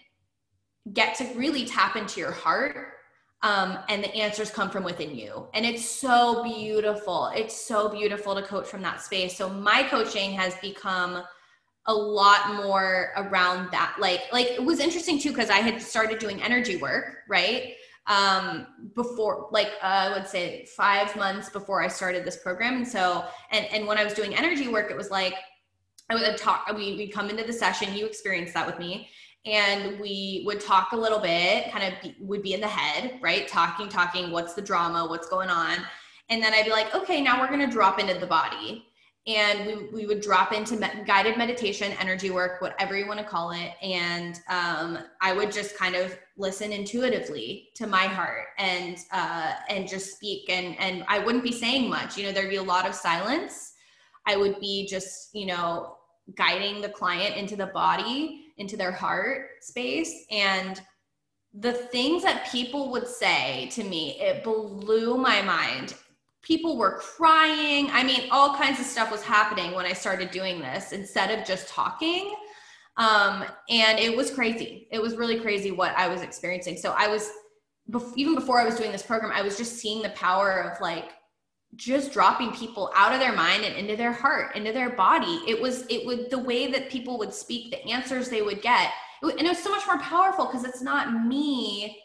get 0.92 1.14
to 1.16 1.24
really 1.34 1.64
tap 1.64 1.96
into 1.96 2.20
your 2.20 2.32
heart 2.32 2.94
um, 3.42 3.78
and 3.88 4.02
the 4.02 4.14
answers 4.14 4.50
come 4.50 4.70
from 4.70 4.82
within 4.82 5.14
you. 5.14 5.46
And 5.54 5.64
it's 5.64 5.88
so 5.88 6.42
beautiful. 6.42 7.30
It's 7.34 7.54
so 7.54 7.88
beautiful 7.88 8.34
to 8.34 8.42
coach 8.42 8.66
from 8.66 8.82
that 8.82 9.00
space. 9.00 9.36
So 9.36 9.48
my 9.48 9.84
coaching 9.84 10.32
has 10.32 10.54
become 10.56 11.22
a 11.86 11.94
lot 11.94 12.54
more 12.54 13.12
around 13.16 13.70
that. 13.70 13.96
Like 13.98 14.22
like 14.32 14.46
it 14.48 14.62
was 14.62 14.78
interesting 14.78 15.18
too 15.18 15.30
because 15.30 15.48
i 15.48 15.58
had 15.58 15.80
started 15.80 16.18
doing 16.18 16.42
energy 16.42 16.76
work 16.76 17.18
right 17.28 17.74
um 18.08 18.66
before 18.94 19.48
like 19.52 19.72
uh, 19.82 20.10
i 20.10 20.18
would 20.18 20.26
say 20.26 20.66
five 20.76 21.14
months 21.14 21.50
before 21.50 21.82
i 21.82 21.88
started 21.88 22.24
this 22.24 22.38
program. 22.38 22.76
And 22.76 22.88
so 22.88 23.24
and 23.52 23.66
and 23.66 23.86
when 23.86 23.98
i 23.98 24.04
was 24.04 24.14
doing 24.14 24.34
energy 24.34 24.68
work 24.68 24.90
it 24.90 24.96
was 24.96 25.10
like 25.10 25.34
i 26.10 26.14
would 26.14 26.36
talk 26.36 26.66
we 26.74 26.96
we 26.96 27.08
come 27.08 27.28
into 27.30 27.44
the 27.44 27.52
session 27.52 27.94
you 27.94 28.06
experienced 28.06 28.54
that 28.54 28.66
with 28.66 28.78
me 28.78 29.08
and 29.46 30.00
we 30.00 30.42
would 30.46 30.60
talk 30.60 30.92
a 30.92 30.96
little 30.96 31.20
bit 31.20 31.70
kind 31.70 31.92
of 31.92 32.02
be, 32.02 32.16
would 32.20 32.42
be 32.42 32.54
in 32.54 32.60
the 32.60 32.66
head 32.66 33.18
right? 33.22 33.46
Talking 33.46 33.88
talking 33.88 34.30
what's 34.30 34.54
the 34.54 34.62
drama 34.62 35.06
what's 35.06 35.28
going 35.28 35.50
on? 35.50 35.78
And 36.30 36.42
then 36.42 36.52
i'd 36.54 36.64
be 36.64 36.70
like 36.70 36.94
okay 36.94 37.20
now 37.20 37.40
we're 37.40 37.48
going 37.48 37.60
to 37.60 37.72
drop 37.72 37.98
into 37.98 38.14
the 38.18 38.26
body 38.26 38.87
and 39.28 39.66
we, 39.66 39.74
we 39.92 40.06
would 40.06 40.22
drop 40.22 40.52
into 40.52 40.76
me- 40.76 41.04
guided 41.06 41.36
meditation 41.36 41.92
energy 42.00 42.30
work 42.30 42.62
whatever 42.62 42.96
you 42.96 43.06
want 43.06 43.20
to 43.20 43.26
call 43.26 43.50
it. 43.50 43.72
And 43.82 44.40
um, 44.48 44.98
i 45.20 45.32
would 45.32 45.52
just 45.52 45.76
kind 45.76 45.94
of 45.94 46.18
listen 46.36 46.72
intuitively 46.72 47.68
to 47.74 47.86
my 47.86 48.04
heart 48.04 48.46
and 48.58 48.96
uh, 49.12 49.52
and 49.68 49.86
just 49.86 50.16
speak. 50.16 50.48
And 50.48 50.78
and 50.80 51.04
i 51.06 51.18
wouldn't 51.18 51.44
be 51.44 51.52
saying 51.52 51.88
much 51.88 52.16
you 52.16 52.24
know 52.24 52.32
there'd 52.32 52.50
be 52.50 52.56
a 52.56 52.62
lot 52.62 52.88
of 52.88 52.94
silence. 52.94 53.74
I 54.26 54.36
would 54.36 54.58
be 54.58 54.88
just 54.88 55.34
you 55.34 55.46
know 55.46 55.96
guiding 56.34 56.80
the 56.80 56.88
client 56.88 57.36
into 57.36 57.54
the 57.56 57.66
body 57.66 58.46
into 58.56 58.76
their 58.76 58.92
heart 58.92 59.50
space. 59.60 60.26
And 60.30 60.80
the 61.54 61.72
things 61.72 62.22
that 62.22 62.50
people 62.50 62.90
would 62.90 63.06
say 63.06 63.68
to 63.72 63.82
me 63.82 64.20
it 64.20 64.44
blew 64.44 65.16
my 65.16 65.40
mind 65.42 65.94
people 66.42 66.76
were 66.76 66.98
crying. 66.98 67.90
I 67.90 68.02
mean 68.04 68.28
all 68.30 68.54
kinds 68.54 68.80
of 68.80 68.86
stuff 68.86 69.10
was 69.10 69.22
happening 69.22 69.72
when 69.72 69.86
i 69.86 69.92
started 69.92 70.30
doing 70.30 70.60
this 70.60 70.92
instead 70.92 71.36
of 71.36 71.46
just 71.46 71.68
talking. 71.68 72.34
Um, 72.96 73.44
and 73.70 73.98
it 73.98 74.16
was 74.16 74.32
crazy. 74.32 74.88
It 74.90 75.00
was 75.00 75.16
really 75.16 75.40
crazy 75.40 75.70
what 75.70 75.96
i 75.96 76.08
was 76.08 76.22
experiencing. 76.22 76.76
So 76.76 76.94
i 76.96 77.08
was 77.08 77.30
even 78.16 78.34
before 78.34 78.60
i 78.60 78.64
was 78.64 78.76
doing 78.76 78.92
this 78.92 79.02
program 79.02 79.32
i 79.32 79.40
was 79.40 79.56
just 79.56 79.78
seeing 79.78 80.02
the 80.02 80.10
power 80.10 80.60
of 80.60 80.78
like 80.78 81.12
just 81.76 82.12
dropping 82.12 82.52
people 82.52 82.90
out 82.94 83.12
of 83.12 83.20
their 83.20 83.32
mind 83.32 83.64
and 83.64 83.76
into 83.76 83.96
their 83.96 84.12
heart 84.12 84.56
into 84.56 84.72
their 84.72 84.90
body. 84.90 85.40
It 85.46 85.60
was 85.60 85.84
it 85.88 86.06
would 86.06 86.30
the 86.30 86.38
way 86.38 86.70
that 86.72 86.90
people 86.90 87.18
would 87.18 87.32
speak 87.32 87.70
the 87.70 87.84
answers 87.88 88.28
they 88.28 88.42
would 88.42 88.62
get. 88.62 88.90
And 89.22 89.40
it 89.40 89.48
was 89.48 89.62
so 89.62 89.70
much 89.70 89.86
more 89.86 89.98
powerful 89.98 90.46
because 90.46 90.64
it's 90.64 90.80
not 90.80 91.26
me 91.26 92.02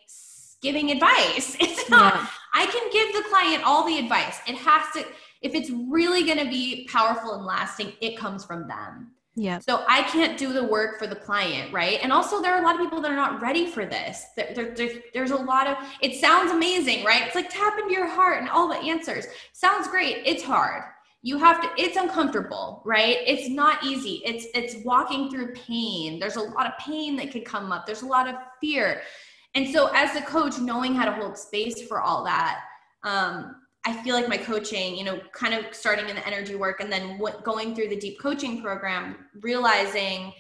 giving 0.62 0.92
advice. 0.92 1.56
It's 1.60 1.90
not 1.90 2.16
yeah. 2.16 2.28
I 2.54 2.66
can 2.66 2.92
give 2.92 3.14
the 3.14 3.30
client 3.30 3.64
all 3.64 3.86
the 3.88 3.98
advice 3.98 4.40
it 4.48 4.56
has 4.56 4.86
to 4.94 5.06
if 5.42 5.54
it's 5.54 5.70
really 5.90 6.24
going 6.24 6.38
to 6.38 6.50
be 6.50 6.88
powerful 6.92 7.34
and 7.34 7.46
lasting 7.46 7.94
it 8.02 8.18
comes 8.18 8.44
from 8.46 8.68
them 8.68 9.12
yeah. 9.36 9.60
So 9.60 9.84
I 9.88 10.04
can't 10.04 10.38
do 10.38 10.54
the 10.54 10.64
work 10.64 11.00
for 11.00 11.08
the 11.08 11.16
client, 11.16 11.74
right? 11.74 12.00
And 12.04 12.12
also, 12.12 12.42
there 12.42 12.54
are 12.54 12.62
a 12.62 12.64
lot 12.64 12.76
of 12.76 12.82
people 12.82 13.02
that 13.02 13.12
are 13.12 13.16
not 13.16 13.42
ready 13.42 13.66
for 13.66 13.86
this. 13.86 14.26
There, 14.36 14.52
there, 14.54 14.76
there, 14.76 14.90
there's 15.14 15.32
a 15.32 15.36
lot 15.36 15.66
of, 15.66 15.78
it 16.02 16.20
sounds 16.20 16.52
amazing, 16.52 17.04
right? 17.04 17.24
It's 17.26 17.36
like 17.36 17.50
tap 17.50 17.80
into 17.80 17.94
your 17.94 18.08
heart 18.08 18.40
and 18.42 18.50
all 18.50 18.68
the 18.68 18.78
answers. 18.78 19.26
Sounds 19.54 19.88
great. 19.88 20.22
It's 20.26 20.44
hard. 20.44 20.84
You 21.24 21.38
have 21.40 21.62
to, 21.62 21.70
it's 21.78 21.98
uncomfortable, 21.98 22.84
right? 22.86 23.18
It's 23.26 23.50
not 23.50 23.84
easy. 23.84 24.22
It's, 24.24 24.46
it's 24.54 24.86
walking 24.86 25.32
through 25.32 25.54
pain. 25.54 26.20
There's 26.20 26.36
a 26.36 26.42
lot 26.42 26.68
of 26.68 26.78
pain 26.78 27.16
that 27.16 27.32
could 27.32 27.46
come 27.46 27.72
up. 27.72 27.88
There's 27.88 28.04
a 28.04 28.08
lot 28.08 28.28
of 28.28 28.36
fear. 28.62 29.02
And 29.56 29.68
so, 29.70 29.92
as 29.94 30.16
a 30.16 30.22
coach, 30.22 30.58
knowing 30.60 30.96
how 30.96 31.06
to 31.06 31.12
hold 31.12 31.38
space 31.38 31.82
for 31.88 32.02
all 32.02 32.24
that, 32.24 32.62
um, 33.04 33.56
I 33.86 33.94
feel 34.02 34.16
like 34.16 34.30
my 34.30 34.38
coaching, 34.38 34.96
you 34.96 35.04
know, 35.04 35.20
kind 35.34 35.54
of 35.54 35.74
starting 35.76 36.08
in 36.08 36.16
the 36.16 36.26
energy 36.26 36.56
work 36.56 36.80
and 36.80 36.92
then 36.92 37.20
going 37.44 37.76
through 37.76 37.90
the 37.90 37.98
deep 37.98 38.20
coaching 38.20 38.62
program, 38.62 39.26
realizing 39.42 40.34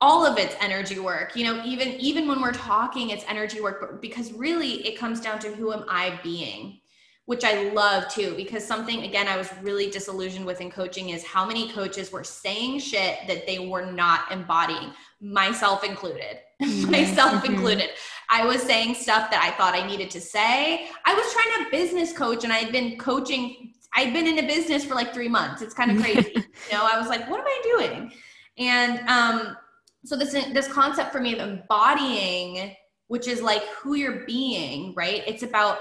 all 0.00 0.26
of 0.26 0.38
it's 0.38 0.54
energy 0.60 0.98
work. 0.98 1.36
You 1.36 1.44
know, 1.44 1.62
even 1.64 1.88
even 2.00 2.28
when 2.28 2.40
we're 2.40 2.52
talking, 2.52 3.10
it's 3.10 3.24
energy 3.28 3.60
work, 3.60 3.80
but 3.80 4.00
because 4.00 4.32
really 4.32 4.86
it 4.86 4.98
comes 4.98 5.20
down 5.20 5.38
to 5.40 5.48
who 5.48 5.72
am 5.72 5.84
I 5.88 6.18
being, 6.22 6.80
which 7.26 7.44
I 7.44 7.70
love 7.70 8.08
too. 8.08 8.34
Because 8.36 8.64
something 8.64 9.04
again, 9.04 9.28
I 9.28 9.36
was 9.36 9.50
really 9.62 9.90
disillusioned 9.90 10.46
with 10.46 10.60
in 10.62 10.70
coaching 10.70 11.10
is 11.10 11.24
how 11.24 11.46
many 11.46 11.70
coaches 11.72 12.10
were 12.10 12.24
saying 12.24 12.80
shit 12.80 13.18
that 13.26 13.46
they 13.46 13.58
were 13.58 13.84
not 13.84 14.32
embodying, 14.32 14.92
myself 15.20 15.84
included, 15.84 16.38
mm-hmm. 16.62 16.90
myself 16.90 17.32
mm-hmm. 17.32 17.54
included. 17.54 17.90
I 18.30 18.44
was 18.44 18.62
saying 18.62 18.94
stuff 18.94 19.30
that 19.30 19.42
I 19.42 19.56
thought 19.56 19.74
I 19.74 19.86
needed 19.86 20.10
to 20.10 20.20
say. 20.20 20.88
I 21.04 21.14
was 21.14 21.32
trying 21.32 21.64
to 21.64 21.70
business 21.70 22.12
coach 22.12 22.44
and 22.44 22.52
I 22.52 22.58
had 22.58 22.72
been 22.72 22.98
coaching, 22.98 23.74
I'd 23.94 24.12
been 24.12 24.26
in 24.26 24.38
a 24.38 24.46
business 24.46 24.84
for 24.84 24.94
like 24.94 25.14
three 25.14 25.28
months. 25.28 25.62
It's 25.62 25.74
kind 25.74 25.90
of 25.90 26.02
crazy. 26.02 26.32
you 26.34 26.72
know, 26.72 26.88
I 26.90 26.98
was 26.98 27.08
like, 27.08 27.28
what 27.30 27.40
am 27.40 27.46
I 27.46 27.60
doing? 27.62 28.12
And 28.58 29.08
um, 29.08 29.56
so 30.04 30.16
this 30.16 30.32
this 30.32 30.68
concept 30.68 31.12
for 31.12 31.20
me 31.20 31.38
of 31.38 31.48
embodying, 31.48 32.74
which 33.08 33.26
is 33.28 33.42
like 33.42 33.64
who 33.80 33.94
you're 33.94 34.24
being, 34.26 34.94
right? 34.94 35.22
It's 35.26 35.42
about 35.42 35.78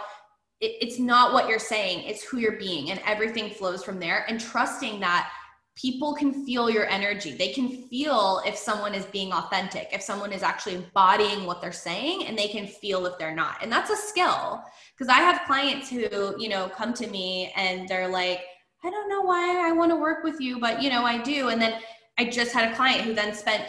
it, 0.61 0.73
it's 0.81 0.99
not 0.99 1.33
what 1.33 1.47
you're 1.47 1.59
saying, 1.59 2.07
it's 2.07 2.23
who 2.23 2.37
you're 2.37 2.57
being, 2.57 2.91
and 2.91 3.01
everything 3.05 3.49
flows 3.49 3.83
from 3.83 3.99
there. 3.99 4.25
And 4.27 4.39
trusting 4.39 4.99
that 5.01 5.31
people 5.75 6.13
can 6.15 6.45
feel 6.45 6.69
your 6.69 6.87
energy. 6.87 7.35
They 7.35 7.51
can 7.51 7.87
feel 7.89 8.41
if 8.45 8.55
someone 8.55 8.95
is 8.95 9.05
being 9.05 9.33
authentic, 9.33 9.89
if 9.91 10.01
someone 10.01 10.31
is 10.31 10.41
actually 10.41 10.75
embodying 10.75 11.45
what 11.45 11.61
they're 11.61 11.73
saying, 11.73 12.27
and 12.27 12.37
they 12.37 12.47
can 12.47 12.65
feel 12.65 13.05
if 13.05 13.17
they're 13.17 13.35
not. 13.35 13.57
And 13.61 13.71
that's 13.71 13.89
a 13.89 13.95
skill 13.95 14.63
because 14.93 15.09
I 15.13 15.19
have 15.19 15.45
clients 15.45 15.89
who, 15.89 16.35
you 16.41 16.47
know, 16.47 16.69
come 16.69 16.93
to 16.93 17.07
me 17.07 17.51
and 17.57 17.89
they're 17.89 18.07
like, 18.07 18.41
I 18.85 18.89
don't 18.89 19.09
know 19.09 19.21
why 19.21 19.67
I 19.67 19.73
want 19.73 19.91
to 19.91 19.97
work 19.97 20.23
with 20.23 20.39
you, 20.39 20.59
but, 20.59 20.81
you 20.81 20.89
know, 20.89 21.03
I 21.03 21.21
do. 21.21 21.49
And 21.49 21.61
then 21.61 21.81
I 22.17 22.25
just 22.25 22.53
had 22.53 22.71
a 22.71 22.75
client 22.75 23.01
who 23.01 23.13
then 23.13 23.33
spent 23.33 23.63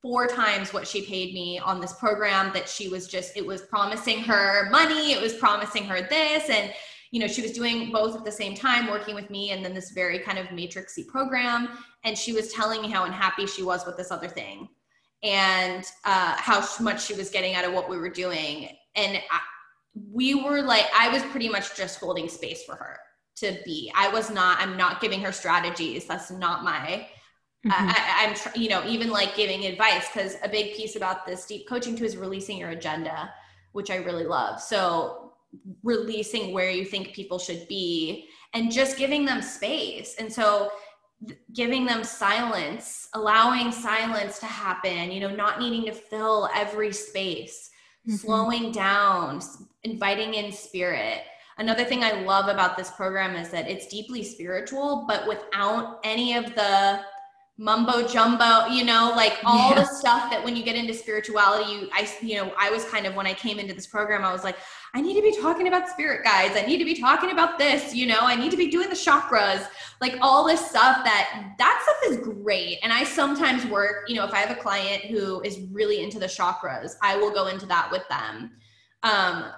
four 0.00 0.26
times 0.26 0.72
what 0.72 0.86
she 0.86 1.04
paid 1.04 1.34
me 1.34 1.58
on 1.58 1.80
this 1.80 1.92
program 1.92 2.52
that 2.54 2.68
she 2.68 2.88
was 2.88 3.06
just, 3.06 3.36
it 3.36 3.44
was 3.44 3.62
promising 3.62 4.20
her 4.20 4.70
money, 4.70 5.12
it 5.12 5.20
was 5.20 5.34
promising 5.34 5.84
her 5.84 6.00
this. 6.00 6.48
And, 6.48 6.72
you 7.12 7.20
know, 7.20 7.28
she 7.28 7.42
was 7.42 7.52
doing 7.52 7.92
both 7.92 8.16
at 8.16 8.24
the 8.24 8.32
same 8.32 8.54
time, 8.56 8.88
working 8.88 9.14
with 9.14 9.28
me 9.28 9.50
and 9.50 9.62
then 9.62 9.74
this 9.74 9.90
very 9.90 10.18
kind 10.18 10.38
of 10.38 10.46
matrixy 10.46 11.06
program. 11.06 11.68
And 12.04 12.16
she 12.16 12.32
was 12.32 12.52
telling 12.52 12.80
me 12.80 12.90
how 12.90 13.04
unhappy 13.04 13.46
she 13.46 13.62
was 13.62 13.86
with 13.86 13.98
this 13.98 14.10
other 14.10 14.28
thing 14.28 14.68
and 15.22 15.84
uh, 16.06 16.34
how 16.38 16.66
much 16.80 17.04
she 17.04 17.14
was 17.14 17.28
getting 17.28 17.54
out 17.54 17.66
of 17.66 17.74
what 17.74 17.88
we 17.88 17.98
were 17.98 18.08
doing. 18.08 18.70
And 18.96 19.18
I, 19.30 19.40
we 20.10 20.34
were 20.34 20.62
like, 20.62 20.86
I 20.98 21.10
was 21.10 21.22
pretty 21.24 21.50
much 21.50 21.76
just 21.76 22.00
holding 22.00 22.30
space 22.30 22.64
for 22.64 22.76
her 22.76 22.98
to 23.36 23.58
be. 23.62 23.92
I 23.94 24.08
was 24.08 24.30
not, 24.30 24.58
I'm 24.58 24.78
not 24.78 25.02
giving 25.02 25.20
her 25.20 25.32
strategies. 25.32 26.06
That's 26.06 26.30
not 26.30 26.64
my, 26.64 27.06
mm-hmm. 27.66 27.70
I, 27.70 28.24
am 28.24 28.60
you 28.60 28.70
know, 28.70 28.82
even 28.86 29.10
like 29.10 29.36
giving 29.36 29.66
advice 29.66 30.06
because 30.12 30.36
a 30.42 30.48
big 30.48 30.74
piece 30.74 30.96
about 30.96 31.26
this 31.26 31.44
deep 31.44 31.68
coaching 31.68 31.94
too 31.94 32.06
is 32.06 32.16
releasing 32.16 32.56
your 32.56 32.70
agenda, 32.70 33.30
which 33.72 33.90
I 33.90 33.96
really 33.96 34.24
love. 34.24 34.62
So 34.62 35.31
releasing 35.82 36.52
where 36.52 36.70
you 36.70 36.84
think 36.84 37.12
people 37.12 37.38
should 37.38 37.66
be 37.68 38.26
and 38.54 38.72
just 38.72 38.96
giving 38.96 39.24
them 39.24 39.42
space. 39.42 40.14
And 40.18 40.32
so 40.32 40.70
giving 41.52 41.84
them 41.84 42.04
silence, 42.04 43.08
allowing 43.14 43.70
silence 43.70 44.38
to 44.40 44.46
happen, 44.46 45.12
you 45.12 45.20
know, 45.20 45.34
not 45.34 45.60
needing 45.60 45.84
to 45.86 45.92
fill 45.92 46.48
every 46.54 46.92
space, 46.92 47.70
mm-hmm. 48.06 48.16
slowing 48.16 48.72
down, 48.72 49.40
inviting 49.84 50.34
in 50.34 50.52
spirit. 50.52 51.22
Another 51.58 51.84
thing 51.84 52.02
I 52.02 52.22
love 52.22 52.48
about 52.48 52.76
this 52.76 52.90
program 52.90 53.36
is 53.36 53.50
that 53.50 53.70
it's 53.70 53.86
deeply 53.86 54.24
spiritual, 54.24 55.04
but 55.06 55.28
without 55.28 56.00
any 56.02 56.34
of 56.34 56.54
the 56.54 57.02
mumbo 57.62 58.04
jumbo, 58.08 58.66
you 58.66 58.84
know, 58.84 59.12
like 59.14 59.38
all 59.44 59.70
yeah. 59.70 59.76
the 59.76 59.84
stuff 59.84 60.28
that 60.32 60.42
when 60.42 60.56
you 60.56 60.64
get 60.64 60.74
into 60.74 60.92
spirituality, 60.92 61.70
you, 61.70 61.88
I, 61.92 62.10
you 62.20 62.34
know, 62.34 62.52
I 62.58 62.70
was 62.70 62.84
kind 62.86 63.06
of, 63.06 63.14
when 63.14 63.24
I 63.24 63.34
came 63.34 63.60
into 63.60 63.72
this 63.72 63.86
program, 63.86 64.24
I 64.24 64.32
was 64.32 64.42
like, 64.42 64.56
I 64.94 65.00
need 65.00 65.14
to 65.14 65.22
be 65.22 65.40
talking 65.40 65.68
about 65.68 65.88
spirit 65.88 66.24
guides. 66.24 66.56
I 66.56 66.62
need 66.66 66.78
to 66.78 66.84
be 66.84 67.00
talking 67.00 67.30
about 67.30 67.58
this, 67.58 67.94
you 67.94 68.08
know, 68.08 68.18
I 68.20 68.34
need 68.34 68.50
to 68.50 68.56
be 68.56 68.68
doing 68.68 68.88
the 68.88 68.96
chakras, 68.96 69.64
like 70.00 70.16
all 70.20 70.44
this 70.44 70.60
stuff 70.60 71.04
that 71.04 71.54
that 71.56 71.80
stuff 71.84 72.12
is 72.12 72.18
great. 72.18 72.78
And 72.82 72.92
I 72.92 73.04
sometimes 73.04 73.64
work, 73.66 74.08
you 74.08 74.16
know, 74.16 74.24
if 74.24 74.34
I 74.34 74.38
have 74.38 74.50
a 74.50 74.60
client 74.60 75.04
who 75.04 75.40
is 75.42 75.60
really 75.70 76.02
into 76.02 76.18
the 76.18 76.26
chakras, 76.26 76.96
I 77.00 77.16
will 77.16 77.30
go 77.30 77.46
into 77.46 77.66
that 77.66 77.92
with 77.92 78.02
them. 78.08 78.50
Um, 79.04 79.52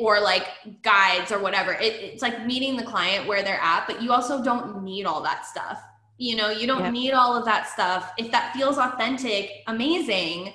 or 0.00 0.18
like 0.18 0.46
guides 0.82 1.30
or 1.30 1.38
whatever. 1.38 1.72
It, 1.72 1.92
it's 2.00 2.22
like 2.22 2.46
meeting 2.46 2.76
the 2.76 2.84
client 2.84 3.28
where 3.28 3.42
they're 3.42 3.60
at, 3.60 3.86
but 3.86 4.00
you 4.00 4.12
also 4.12 4.42
don't 4.42 4.82
need 4.82 5.04
all 5.04 5.22
that 5.22 5.44
stuff 5.44 5.78
you 6.18 6.36
know, 6.36 6.50
you 6.50 6.66
don't 6.66 6.84
yep. 6.84 6.92
need 6.92 7.12
all 7.12 7.36
of 7.36 7.44
that 7.44 7.68
stuff. 7.68 8.12
If 8.18 8.30
that 8.30 8.52
feels 8.54 8.78
authentic, 8.78 9.50
amazing. 9.66 10.54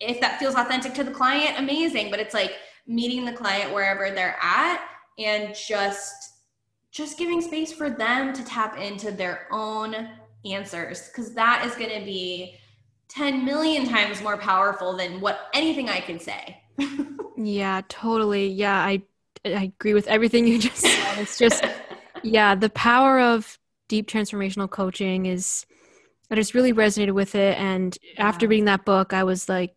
If 0.00 0.20
that 0.20 0.38
feels 0.38 0.54
authentic 0.54 0.94
to 0.94 1.04
the 1.04 1.10
client, 1.10 1.58
amazing. 1.58 2.10
But 2.10 2.20
it's 2.20 2.34
like 2.34 2.54
meeting 2.86 3.24
the 3.24 3.32
client 3.32 3.72
wherever 3.72 4.10
they're 4.10 4.38
at 4.40 4.80
and 5.18 5.54
just 5.54 6.32
just 6.90 7.18
giving 7.18 7.40
space 7.40 7.72
for 7.72 7.90
them 7.90 8.32
to 8.32 8.44
tap 8.44 8.78
into 8.78 9.10
their 9.10 9.48
own 9.50 10.10
answers 10.44 11.08
because 11.08 11.34
that 11.34 11.64
is 11.66 11.74
going 11.74 11.90
to 11.90 12.04
be 12.04 12.56
10 13.08 13.44
million 13.44 13.84
times 13.84 14.22
more 14.22 14.36
powerful 14.36 14.96
than 14.96 15.20
what 15.20 15.48
anything 15.54 15.88
I 15.88 15.98
can 15.98 16.20
say. 16.20 16.62
yeah, 17.36 17.82
totally. 17.88 18.48
Yeah, 18.48 18.76
I 18.76 19.02
I 19.44 19.64
agree 19.78 19.92
with 19.92 20.06
everything 20.06 20.46
you 20.46 20.58
just 20.58 20.78
said. 20.78 21.18
It's 21.18 21.38
just 21.38 21.64
yeah, 22.22 22.54
the 22.54 22.70
power 22.70 23.20
of 23.20 23.58
deep 23.88 24.08
transformational 24.08 24.70
coaching 24.70 25.26
is 25.26 25.66
I 26.30 26.34
just 26.36 26.54
really 26.54 26.72
resonated 26.72 27.12
with 27.12 27.34
it. 27.34 27.58
And 27.58 27.96
yeah. 28.02 28.26
after 28.26 28.48
reading 28.48 28.64
that 28.66 28.84
book 28.84 29.12
I 29.12 29.24
was 29.24 29.48
like 29.48 29.74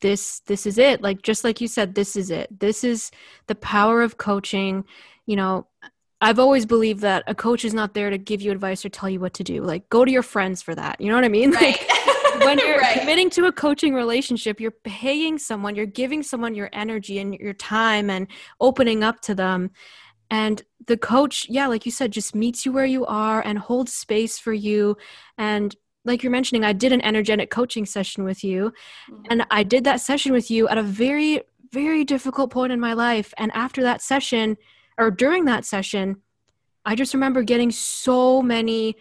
this 0.00 0.40
this 0.40 0.66
is 0.66 0.78
it. 0.78 1.02
Like 1.02 1.22
just 1.22 1.44
like 1.44 1.60
you 1.60 1.68
said 1.68 1.94
this 1.94 2.16
is 2.16 2.30
it. 2.30 2.48
This 2.58 2.84
is 2.84 3.10
the 3.46 3.54
power 3.54 4.02
of 4.02 4.18
coaching. 4.18 4.84
You 5.26 5.36
know 5.36 5.66
I've 6.20 6.38
always 6.38 6.64
believed 6.64 7.00
that 7.00 7.22
a 7.26 7.34
coach 7.34 7.64
is 7.64 7.74
not 7.74 7.92
there 7.92 8.08
to 8.08 8.16
give 8.16 8.40
you 8.40 8.50
advice 8.50 8.84
or 8.84 8.88
tell 8.88 9.10
you 9.10 9.20
what 9.20 9.34
to 9.34 9.44
do. 9.44 9.62
Like 9.62 9.88
go 9.88 10.04
to 10.04 10.10
your 10.10 10.22
friends 10.22 10.62
for 10.62 10.74
that. 10.74 11.00
You 11.00 11.08
know 11.08 11.14
what 11.14 11.24
I 11.24 11.28
mean? 11.28 11.52
Right. 11.64 11.78
like 11.78 11.94
when 12.44 12.58
you're 12.58 12.78
right. 12.78 12.98
committing 12.98 13.30
to 13.30 13.46
a 13.46 13.52
coaching 13.52 13.94
relationship 13.94 14.60
you're 14.60 14.70
paying 14.70 15.38
someone 15.38 15.76
you're 15.76 15.86
giving 15.86 16.22
someone 16.22 16.54
your 16.54 16.68
energy 16.72 17.18
and 17.18 17.34
your 17.34 17.52
time 17.52 18.10
and 18.10 18.26
opening 18.60 19.04
up 19.04 19.20
to 19.20 19.34
them 19.34 19.70
and 20.34 20.62
the 20.86 20.96
coach 20.96 21.46
yeah 21.48 21.66
like 21.68 21.86
you 21.86 21.92
said 21.92 22.10
just 22.10 22.34
meets 22.34 22.66
you 22.66 22.72
where 22.72 22.90
you 22.96 23.06
are 23.06 23.40
and 23.48 23.58
holds 23.58 23.92
space 23.94 24.38
for 24.38 24.52
you. 24.52 24.96
And 25.38 25.74
like 26.04 26.22
you're 26.22 26.38
mentioning 26.38 26.64
i 26.64 26.72
did 26.72 26.92
an 26.92 27.00
energetic 27.10 27.50
coaching 27.50 27.86
session 27.86 28.24
with 28.24 28.42
you. 28.50 28.60
Mm-hmm. 29.10 29.22
and 29.30 29.46
i 29.50 29.62
did 29.62 29.84
that 29.84 30.00
session 30.00 30.32
with 30.32 30.50
you 30.50 30.68
at 30.68 30.78
a 30.78 30.82
very 30.82 31.42
very 31.72 32.04
difficult 32.04 32.50
point 32.50 32.72
in 32.72 32.80
my 32.80 32.94
life. 33.06 33.34
And 33.36 33.50
after 33.64 33.82
that 33.82 34.00
session 34.02 34.56
or 34.98 35.10
during 35.10 35.44
that 35.46 35.64
session 35.64 36.06
i 36.84 36.94
just 36.94 37.14
remember 37.14 37.42
getting 37.42 37.70
so 37.70 38.42
many 38.42 38.96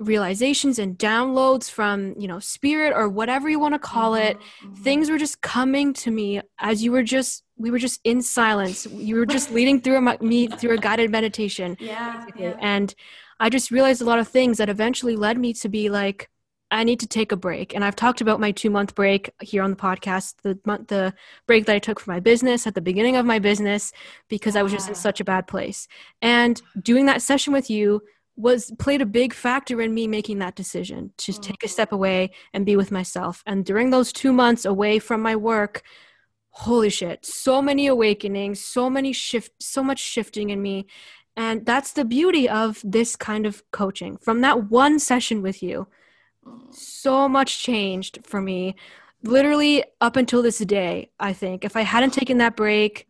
realizations 0.00 0.78
and 0.78 0.98
downloads 0.98 1.70
from 1.70 2.14
you 2.18 2.26
know 2.26 2.38
spirit 2.38 2.92
or 2.96 3.08
whatever 3.08 3.50
you 3.50 3.60
want 3.60 3.74
to 3.74 3.78
call 3.78 4.14
it 4.14 4.38
mm-hmm. 4.38 4.74
things 4.82 5.10
were 5.10 5.18
just 5.18 5.42
coming 5.42 5.92
to 5.92 6.10
me 6.10 6.40
as 6.58 6.82
you 6.82 6.90
were 6.90 7.02
just 7.02 7.44
we 7.58 7.70
were 7.70 7.78
just 7.78 8.00
in 8.02 8.22
silence 8.22 8.86
you 8.86 9.14
were 9.14 9.26
just 9.26 9.50
leading 9.52 9.78
through 9.78 9.96
a 9.96 10.22
me 10.22 10.46
through 10.46 10.72
a 10.72 10.78
guided 10.78 11.10
meditation 11.10 11.76
yeah, 11.78 12.24
yeah 12.34 12.56
and 12.60 12.94
i 13.40 13.50
just 13.50 13.70
realized 13.70 14.00
a 14.00 14.04
lot 14.04 14.18
of 14.18 14.26
things 14.26 14.56
that 14.56 14.70
eventually 14.70 15.16
led 15.16 15.38
me 15.38 15.52
to 15.52 15.68
be 15.68 15.90
like 15.90 16.30
I 16.72 16.84
need 16.84 17.00
to 17.00 17.06
take 17.08 17.32
a 17.32 17.36
break. 17.36 17.74
And 17.74 17.84
I've 17.84 17.96
talked 17.96 18.20
about 18.20 18.38
my 18.38 18.52
two 18.52 18.70
month 18.70 18.94
break 18.94 19.30
here 19.42 19.64
on 19.64 19.70
the 19.70 19.76
podcast, 19.76 20.34
the 20.42 20.56
month, 20.64 20.86
the 20.86 21.12
break 21.48 21.66
that 21.66 21.74
I 21.74 21.80
took 21.80 21.98
for 21.98 22.12
my 22.12 22.20
business 22.20 22.64
at 22.64 22.76
the 22.76 22.80
beginning 22.80 23.16
of 23.16 23.26
my 23.26 23.40
business 23.40 23.92
because 24.28 24.54
I 24.54 24.62
was 24.62 24.70
just 24.70 24.88
in 24.88 24.94
such 24.94 25.20
a 25.20 25.24
bad 25.24 25.48
place. 25.48 25.88
And 26.22 26.62
doing 26.80 27.06
that 27.06 27.22
session 27.22 27.52
with 27.52 27.70
you 27.70 28.02
was 28.40 28.72
played 28.78 29.02
a 29.02 29.06
big 29.06 29.32
factor 29.34 29.80
in 29.80 29.94
me 29.94 30.06
making 30.06 30.38
that 30.38 30.56
decision 30.56 31.12
to 31.18 31.32
mm-hmm. 31.32 31.42
take 31.42 31.62
a 31.62 31.68
step 31.68 31.92
away 31.92 32.30
and 32.52 32.66
be 32.66 32.76
with 32.76 32.90
myself. 32.90 33.42
And 33.46 33.64
during 33.64 33.90
those 33.90 34.12
two 34.12 34.32
months 34.32 34.64
away 34.64 34.98
from 34.98 35.22
my 35.22 35.36
work, 35.36 35.82
holy 36.50 36.90
shit, 36.90 37.24
so 37.24 37.62
many 37.62 37.86
awakenings, 37.86 38.60
so 38.60 38.90
many 38.90 39.12
shift, 39.12 39.52
so 39.60 39.82
much 39.82 39.98
shifting 39.98 40.50
in 40.50 40.60
me. 40.60 40.86
And 41.36 41.64
that's 41.64 41.92
the 41.92 42.04
beauty 42.04 42.48
of 42.48 42.80
this 42.84 43.16
kind 43.16 43.46
of 43.46 43.62
coaching. 43.70 44.16
From 44.18 44.40
that 44.40 44.70
one 44.70 44.98
session 44.98 45.42
with 45.42 45.62
you, 45.62 45.86
so 46.70 47.28
much 47.28 47.62
changed 47.62 48.20
for 48.24 48.40
me. 48.40 48.74
Literally 49.22 49.84
up 50.00 50.16
until 50.16 50.42
this 50.42 50.58
day, 50.58 51.10
I 51.20 51.32
think. 51.32 51.64
If 51.64 51.76
I 51.76 51.82
hadn't 51.82 52.14
taken 52.14 52.38
that 52.38 52.56
break, 52.56 53.06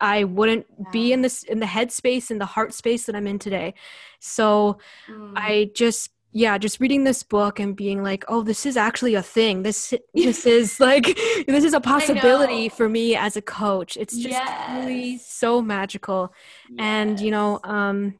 I 0.00 0.24
wouldn't 0.24 0.66
yeah. 0.68 0.90
be 0.92 1.12
in 1.12 1.22
this 1.22 1.42
in 1.42 1.60
the 1.60 1.66
headspace 1.66 2.30
and 2.30 2.40
the 2.40 2.46
heart 2.46 2.74
space 2.74 3.06
that 3.06 3.14
I'm 3.14 3.26
in 3.26 3.38
today. 3.38 3.74
So 4.20 4.78
mm. 5.08 5.32
I 5.36 5.70
just 5.74 6.10
yeah, 6.36 6.58
just 6.58 6.80
reading 6.80 7.04
this 7.04 7.22
book 7.22 7.60
and 7.60 7.76
being 7.76 8.02
like, 8.02 8.24
oh, 8.26 8.42
this 8.42 8.66
is 8.66 8.76
actually 8.76 9.14
a 9.14 9.22
thing. 9.22 9.62
This 9.62 9.94
this 10.14 10.44
is 10.46 10.80
like 10.90 11.16
this 11.46 11.64
is 11.64 11.74
a 11.74 11.80
possibility 11.80 12.68
for 12.68 12.88
me 12.88 13.14
as 13.14 13.36
a 13.36 13.42
coach. 13.42 13.96
It's 13.96 14.14
just 14.14 14.30
yes. 14.30 14.84
really 14.84 15.18
so 15.18 15.62
magical. 15.62 16.32
Yes. 16.68 16.76
And 16.80 17.20
you 17.20 17.30
know, 17.30 17.60
um 17.62 18.18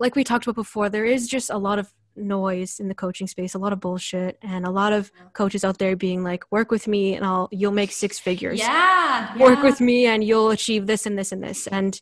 like 0.00 0.16
we 0.16 0.24
talked 0.24 0.44
about 0.46 0.56
before, 0.56 0.88
there 0.88 1.04
is 1.04 1.28
just 1.28 1.48
a 1.48 1.56
lot 1.56 1.78
of 1.78 1.92
noise 2.16 2.80
in 2.80 2.88
the 2.88 2.94
coaching 2.94 3.26
space, 3.26 3.54
a 3.54 3.58
lot 3.58 3.72
of 3.72 3.80
bullshit, 3.80 4.38
and 4.42 4.66
a 4.66 4.70
lot 4.70 4.92
of 4.92 5.10
coaches 5.32 5.64
out 5.64 5.78
there 5.78 5.96
being 5.96 6.22
like, 6.22 6.44
"Work 6.50 6.70
with 6.70 6.86
me, 6.88 7.14
and 7.14 7.24
I'll 7.24 7.48
you'll 7.50 7.72
make 7.72 7.92
six 7.92 8.18
figures. 8.18 8.58
Yeah, 8.58 9.36
work 9.38 9.58
yeah. 9.58 9.62
with 9.62 9.80
me, 9.80 10.06
and 10.06 10.22
you'll 10.22 10.50
achieve 10.50 10.86
this 10.86 11.06
and 11.06 11.18
this 11.18 11.32
and 11.32 11.42
this." 11.42 11.66
And 11.66 12.00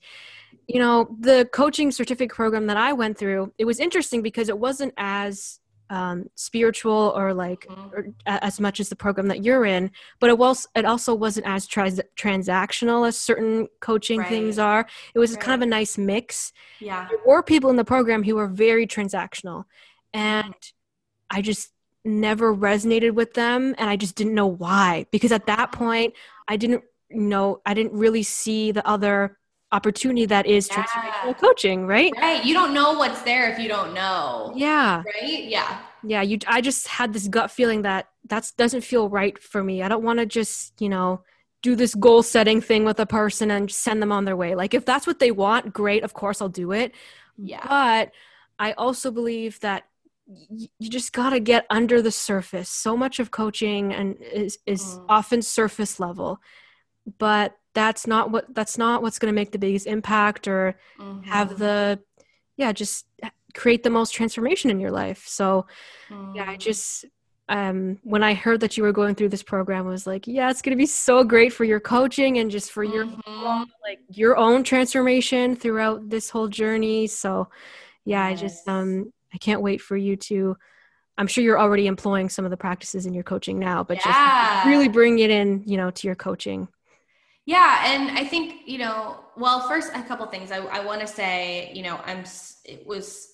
you 0.66 0.78
know, 0.78 1.16
the 1.18 1.48
coaching 1.52 1.90
certificate 1.90 2.34
program 2.34 2.66
that 2.68 2.76
I 2.76 2.92
went 2.92 3.18
through, 3.18 3.52
it 3.58 3.64
was 3.64 3.80
interesting 3.80 4.22
because 4.22 4.48
it 4.48 4.58
wasn't 4.58 4.94
as 4.96 5.60
um, 5.90 6.26
spiritual 6.36 7.12
or 7.16 7.34
like 7.34 7.66
mm-hmm. 7.68 7.88
or 7.92 8.06
as 8.24 8.60
much 8.60 8.78
as 8.78 8.88
the 8.88 8.96
program 8.96 9.26
that 9.26 9.42
you're 9.42 9.64
in 9.64 9.90
but 10.20 10.30
it 10.30 10.38
was 10.38 10.66
it 10.76 10.84
also 10.84 11.12
wasn't 11.14 11.44
as 11.46 11.66
trans- 11.66 12.00
transactional 12.16 13.06
as 13.06 13.18
certain 13.18 13.66
coaching 13.80 14.20
right. 14.20 14.28
things 14.28 14.58
are 14.58 14.86
it 15.14 15.18
was 15.18 15.32
right. 15.32 15.40
kind 15.40 15.60
of 15.60 15.66
a 15.66 15.68
nice 15.68 15.98
mix 15.98 16.52
yeah 16.78 17.08
there 17.10 17.18
were 17.26 17.42
people 17.42 17.70
in 17.70 17.76
the 17.76 17.84
program 17.84 18.22
who 18.22 18.36
were 18.36 18.46
very 18.46 18.86
transactional 18.86 19.64
and 20.12 20.54
I 21.28 21.42
just 21.42 21.70
never 22.04 22.54
resonated 22.54 23.12
with 23.12 23.34
them 23.34 23.74
and 23.78 23.90
I 23.90 23.96
just 23.96 24.16
didn't 24.16 24.34
know 24.34 24.46
why 24.46 25.06
because 25.10 25.32
at 25.32 25.46
that 25.46 25.70
point 25.72 26.14
I 26.48 26.56
didn't 26.56 26.82
know 27.10 27.60
I 27.66 27.74
didn't 27.74 27.92
really 27.92 28.22
see 28.22 28.72
the 28.72 28.86
other 28.86 29.38
opportunity 29.72 30.26
that 30.26 30.46
is 30.46 30.68
yeah. 30.68 30.82
transformational 30.82 31.38
coaching, 31.38 31.86
right? 31.86 32.12
Right. 32.16 32.44
You 32.44 32.54
don't 32.54 32.74
know 32.74 32.94
what's 32.94 33.22
there 33.22 33.50
if 33.50 33.58
you 33.58 33.68
don't 33.68 33.94
know. 33.94 34.52
Yeah. 34.56 35.02
Right? 35.04 35.44
Yeah. 35.44 35.80
Yeah, 36.02 36.22
you 36.22 36.38
I 36.46 36.62
just 36.62 36.88
had 36.88 37.12
this 37.12 37.28
gut 37.28 37.50
feeling 37.50 37.82
that 37.82 38.08
that 38.28 38.50
doesn't 38.56 38.82
feel 38.82 39.08
right 39.08 39.38
for 39.38 39.62
me. 39.62 39.82
I 39.82 39.88
don't 39.88 40.02
want 40.02 40.18
to 40.18 40.26
just, 40.26 40.80
you 40.80 40.88
know, 40.88 41.22
do 41.62 41.76
this 41.76 41.94
goal 41.94 42.22
setting 42.22 42.60
thing 42.62 42.84
with 42.84 42.98
a 43.00 43.06
person 43.06 43.50
and 43.50 43.70
send 43.70 44.00
them 44.00 44.10
on 44.10 44.24
their 44.24 44.36
way. 44.36 44.54
Like 44.54 44.72
if 44.72 44.86
that's 44.86 45.06
what 45.06 45.18
they 45.18 45.30
want, 45.30 45.74
great, 45.74 46.02
of 46.02 46.14
course 46.14 46.40
I'll 46.40 46.48
do 46.48 46.72
it. 46.72 46.94
Yeah. 47.36 47.66
But 47.66 48.12
I 48.58 48.72
also 48.72 49.10
believe 49.10 49.60
that 49.60 49.84
you 50.78 50.88
just 50.88 51.12
got 51.12 51.30
to 51.30 51.40
get 51.40 51.66
under 51.70 52.00
the 52.00 52.10
surface 52.10 52.68
so 52.68 52.96
much 52.96 53.18
of 53.18 53.30
coaching 53.30 53.92
and 53.92 54.16
is 54.20 54.58
is 54.66 54.82
mm. 54.82 55.04
often 55.08 55.42
surface 55.42 55.98
level 55.98 56.38
but 57.18 57.56
that's 57.74 58.06
not 58.06 58.30
what 58.30 58.46
that's 58.54 58.78
not 58.78 59.02
what's 59.02 59.18
going 59.18 59.32
to 59.32 59.34
make 59.34 59.52
the 59.52 59.58
biggest 59.58 59.86
impact 59.86 60.46
or 60.46 60.78
mm-hmm. 60.98 61.22
have 61.22 61.58
the 61.58 61.98
yeah 62.56 62.72
just 62.72 63.06
create 63.54 63.82
the 63.82 63.90
most 63.90 64.12
transformation 64.12 64.70
in 64.70 64.78
your 64.78 64.92
life 64.92 65.24
so 65.26 65.66
mm. 66.08 66.36
yeah 66.36 66.48
i 66.48 66.54
mm. 66.54 66.58
just 66.58 67.04
um, 67.48 67.98
when 68.04 68.22
I 68.22 68.34
heard 68.34 68.60
that 68.60 68.76
you 68.76 68.84
were 68.84 68.92
going 68.92 69.16
through 69.16 69.30
this 69.30 69.42
program, 69.42 69.84
I 69.84 69.90
was 69.90 70.06
like, 70.06 70.28
yeah, 70.28 70.50
it's 70.50 70.62
going 70.62 70.70
to 70.70 70.80
be 70.80 70.86
so 70.86 71.24
great 71.24 71.52
for 71.52 71.64
your 71.64 71.80
coaching 71.80 72.38
and 72.38 72.48
just 72.48 72.70
for 72.70 72.84
your 72.84 73.06
mm-hmm. 73.06 73.64
like 73.82 73.98
your 74.08 74.36
own 74.36 74.62
transformation 74.62 75.56
throughout 75.56 76.08
this 76.08 76.30
whole 76.30 76.46
journey. 76.46 77.08
So, 77.08 77.48
yeah. 78.04 78.24
I 78.24 78.36
just 78.36 78.68
um 78.68 79.12
I 79.32 79.38
can't 79.38 79.62
wait 79.62 79.80
for 79.80 79.96
you 79.96 80.16
to. 80.16 80.56
I'm 81.18 81.26
sure 81.26 81.44
you're 81.44 81.60
already 81.60 81.86
employing 81.86 82.28
some 82.30 82.44
of 82.44 82.50
the 82.50 82.56
practices 82.56 83.04
in 83.04 83.12
your 83.12 83.24
coaching 83.24 83.58
now, 83.58 83.84
but 83.84 83.98
yeah. 83.98 84.62
just 84.62 84.68
really 84.68 84.88
bring 84.88 85.18
it 85.18 85.30
in, 85.30 85.62
you 85.66 85.76
know, 85.76 85.90
to 85.90 86.06
your 86.06 86.16
coaching. 86.16 86.68
Yeah, 87.46 87.82
and 87.86 88.16
I 88.16 88.24
think 88.24 88.62
you 88.66 88.78
know, 88.78 89.20
well, 89.36 89.66
first 89.68 89.90
a 89.94 90.02
couple 90.02 90.26
things. 90.26 90.52
I, 90.52 90.58
I 90.58 90.84
want 90.84 91.00
to 91.00 91.06
say, 91.06 91.72
you 91.74 91.82
know, 91.82 92.00
I'm. 92.04 92.24
It 92.64 92.86
was 92.86 93.28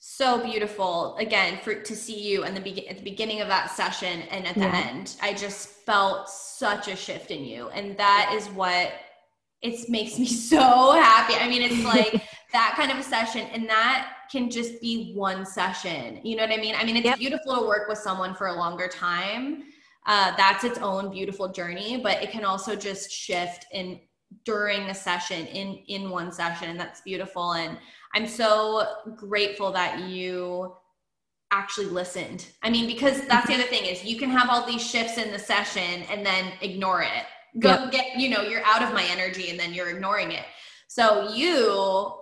so 0.00 0.42
beautiful 0.44 1.16
again 1.16 1.58
for 1.62 1.74
to 1.74 1.96
see 1.96 2.20
you 2.20 2.44
and 2.44 2.56
the 2.56 2.60
be- 2.60 2.88
at 2.88 2.98
the 2.98 3.02
beginning 3.02 3.40
of 3.40 3.48
that 3.48 3.70
session 3.70 4.22
and 4.30 4.46
at 4.46 4.54
the 4.54 4.60
yeah. 4.60 4.86
end. 4.88 5.16
I 5.20 5.34
just 5.34 5.68
felt 5.68 6.28
such 6.28 6.88
a 6.88 6.94
shift 6.94 7.30
in 7.30 7.44
you, 7.44 7.68
and 7.70 7.96
that 7.96 8.32
is 8.34 8.48
what 8.48 8.92
it 9.62 9.88
makes 9.88 10.18
me 10.18 10.26
so 10.50 10.92
happy. 10.92 11.34
I 11.34 11.48
mean, 11.48 11.62
it's 11.62 11.84
like 11.84 12.22
that 12.52 12.74
kind 12.76 12.90
of 12.90 12.98
a 12.98 13.02
session, 13.02 13.46
and 13.52 13.68
that 13.68 14.12
can 14.30 14.50
just 14.50 14.80
be 14.80 15.12
one 15.14 15.44
session. 15.44 16.20
You 16.24 16.36
know 16.36 16.44
what 16.44 16.52
I 16.52 16.60
mean? 16.60 16.74
I 16.76 16.84
mean, 16.84 16.96
it's 16.96 17.04
yep. 17.04 17.18
beautiful 17.18 17.56
to 17.56 17.66
work 17.66 17.88
with 17.88 17.98
someone 17.98 18.34
for 18.34 18.48
a 18.48 18.54
longer 18.54 18.88
time. 18.88 19.64
Uh, 20.06 20.34
that's 20.36 20.64
its 20.64 20.78
own 20.78 21.10
beautiful 21.10 21.48
journey, 21.48 22.00
but 22.02 22.22
it 22.22 22.30
can 22.30 22.44
also 22.44 22.74
just 22.74 23.10
shift 23.10 23.66
in 23.72 24.00
during 24.44 24.82
a 24.90 24.94
session 24.94 25.46
in 25.46 25.74
in 25.88 26.10
one 26.10 26.32
session, 26.32 26.70
and 26.70 26.78
that's 26.78 27.00
beautiful. 27.02 27.52
And 27.52 27.78
I'm 28.14 28.26
so 28.26 28.84
grateful 29.16 29.72
that 29.72 30.00
you 30.00 30.74
actually 31.50 31.86
listened. 31.86 32.46
I 32.62 32.70
mean, 32.70 32.86
because 32.86 33.26
that's 33.26 33.46
the 33.46 33.54
other 33.54 33.64
thing 33.64 33.84
is 33.84 34.04
you 34.04 34.18
can 34.18 34.30
have 34.30 34.50
all 34.50 34.66
these 34.66 34.86
shifts 34.86 35.18
in 35.18 35.30
the 35.30 35.38
session 35.38 36.02
and 36.10 36.24
then 36.24 36.52
ignore 36.60 37.02
it. 37.02 37.24
Go 37.58 37.70
yep. 37.70 37.90
get, 37.90 38.16
you 38.18 38.28
know, 38.28 38.42
you're 38.42 38.64
out 38.64 38.82
of 38.82 38.92
my 38.92 39.04
energy 39.04 39.50
and 39.50 39.58
then 39.58 39.72
you're 39.72 39.88
ignoring 39.88 40.32
it. 40.32 40.44
So 40.88 41.32
you 41.34 42.17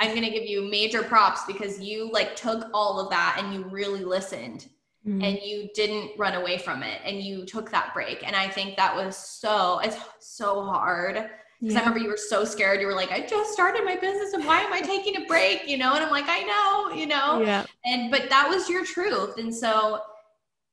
I'm 0.00 0.10
going 0.10 0.24
to 0.24 0.30
give 0.30 0.44
you 0.44 0.68
major 0.68 1.02
props 1.02 1.42
because 1.46 1.80
you 1.80 2.10
like 2.12 2.36
took 2.36 2.68
all 2.72 3.00
of 3.00 3.10
that 3.10 3.36
and 3.38 3.52
you 3.52 3.64
really 3.64 4.04
listened 4.04 4.68
mm-hmm. 5.06 5.22
and 5.22 5.38
you 5.42 5.68
didn't 5.74 6.12
run 6.16 6.34
away 6.34 6.58
from 6.58 6.82
it 6.82 7.00
and 7.04 7.20
you 7.20 7.44
took 7.44 7.70
that 7.70 7.92
break. 7.94 8.26
And 8.26 8.36
I 8.36 8.48
think 8.48 8.76
that 8.76 8.94
was 8.94 9.16
so, 9.16 9.80
it's 9.80 9.96
so 10.20 10.64
hard. 10.64 11.28
Because 11.60 11.74
yeah. 11.74 11.80
I 11.80 11.82
remember 11.82 11.98
you 11.98 12.08
were 12.08 12.16
so 12.16 12.44
scared. 12.44 12.80
You 12.80 12.86
were 12.86 12.94
like, 12.94 13.10
I 13.10 13.26
just 13.26 13.52
started 13.52 13.84
my 13.84 13.96
business 13.96 14.32
and 14.32 14.44
why 14.46 14.60
am 14.60 14.72
I 14.72 14.80
taking 14.80 15.16
a 15.16 15.26
break? 15.26 15.66
You 15.66 15.78
know? 15.78 15.94
And 15.94 16.04
I'm 16.04 16.10
like, 16.10 16.26
I 16.28 16.42
know, 16.42 16.94
you 16.94 17.06
know? 17.06 17.40
Yeah. 17.40 17.66
And, 17.84 18.12
but 18.12 18.28
that 18.28 18.48
was 18.48 18.68
your 18.68 18.84
truth. 18.84 19.38
And 19.38 19.52
so 19.52 20.00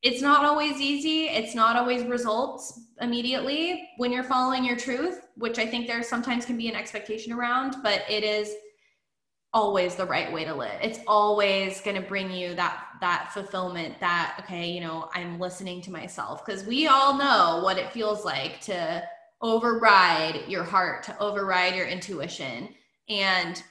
it's 0.04 0.22
not 0.22 0.46
always 0.46 0.80
easy. 0.80 1.26
It's 1.26 1.56
not 1.56 1.76
always 1.76 2.04
results 2.04 2.80
immediately 3.02 3.90
when 3.98 4.12
you're 4.12 4.24
following 4.24 4.64
your 4.64 4.78
truth, 4.78 5.28
which 5.36 5.58
I 5.58 5.66
think 5.66 5.88
there 5.88 6.04
sometimes 6.04 6.46
can 6.46 6.58
be 6.58 6.68
an 6.68 6.76
expectation 6.76 7.34
around, 7.34 7.78
but 7.82 8.04
it 8.08 8.24
is 8.24 8.54
always 9.56 9.96
the 9.96 10.06
right 10.06 10.32
way 10.34 10.44
to 10.44 10.54
live. 10.54 10.78
It's 10.82 11.00
always 11.08 11.80
going 11.80 11.96
to 11.96 12.06
bring 12.08 12.30
you 12.30 12.54
that 12.56 12.88
that 13.00 13.32
fulfillment 13.34 14.00
that 14.02 14.36
okay, 14.42 14.70
you 14.70 14.82
know, 14.82 15.10
I'm 15.16 15.40
listening 15.40 15.82
to 15.84 15.92
myself 15.92 16.46
because 16.46 16.66
we 16.66 16.88
all 16.88 17.18
know 17.18 17.62
what 17.64 17.78
it 17.78 17.92
feels 17.94 18.26
like 18.26 18.60
to 18.62 19.02
override 19.42 20.44
your 20.50 20.64
heart, 20.64 21.04
to 21.04 21.18
override 21.20 21.76
your 21.76 21.88
intuition 21.88 22.70
and 23.08 23.64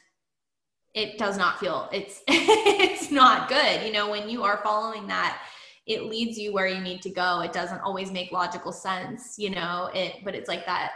it 0.94 1.18
does 1.18 1.36
not 1.36 1.58
feel 1.58 1.88
it's 1.92 2.22
it's 2.28 3.10
not 3.10 3.48
good. 3.48 3.84
You 3.84 3.92
know, 3.92 4.10
when 4.10 4.28
you 4.30 4.42
are 4.42 4.60
following 4.64 5.06
that 5.08 5.42
it 5.86 6.04
leads 6.04 6.38
you 6.38 6.50
where 6.54 6.66
you 6.66 6.80
need 6.80 7.02
to 7.02 7.10
go. 7.10 7.40
It 7.40 7.52
doesn't 7.52 7.80
always 7.80 8.10
make 8.10 8.32
logical 8.32 8.72
sense, 8.72 9.34
you 9.38 9.50
know, 9.50 9.90
it 9.92 10.16
but 10.24 10.34
it's 10.34 10.48
like 10.48 10.64
that 10.64 10.92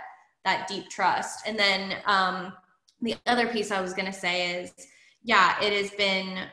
that 0.46 0.66
deep 0.66 0.88
trust. 0.88 1.46
And 1.46 1.58
then 1.58 1.98
um 2.06 2.54
the 3.00 3.16
other 3.26 3.46
piece 3.46 3.70
I 3.70 3.80
was 3.80 3.92
going 3.92 4.06
to 4.06 4.18
say 4.18 4.60
is, 4.60 4.72
yeah, 5.22 5.60
it 5.62 5.72
has 5.72 5.90
been 5.92 6.46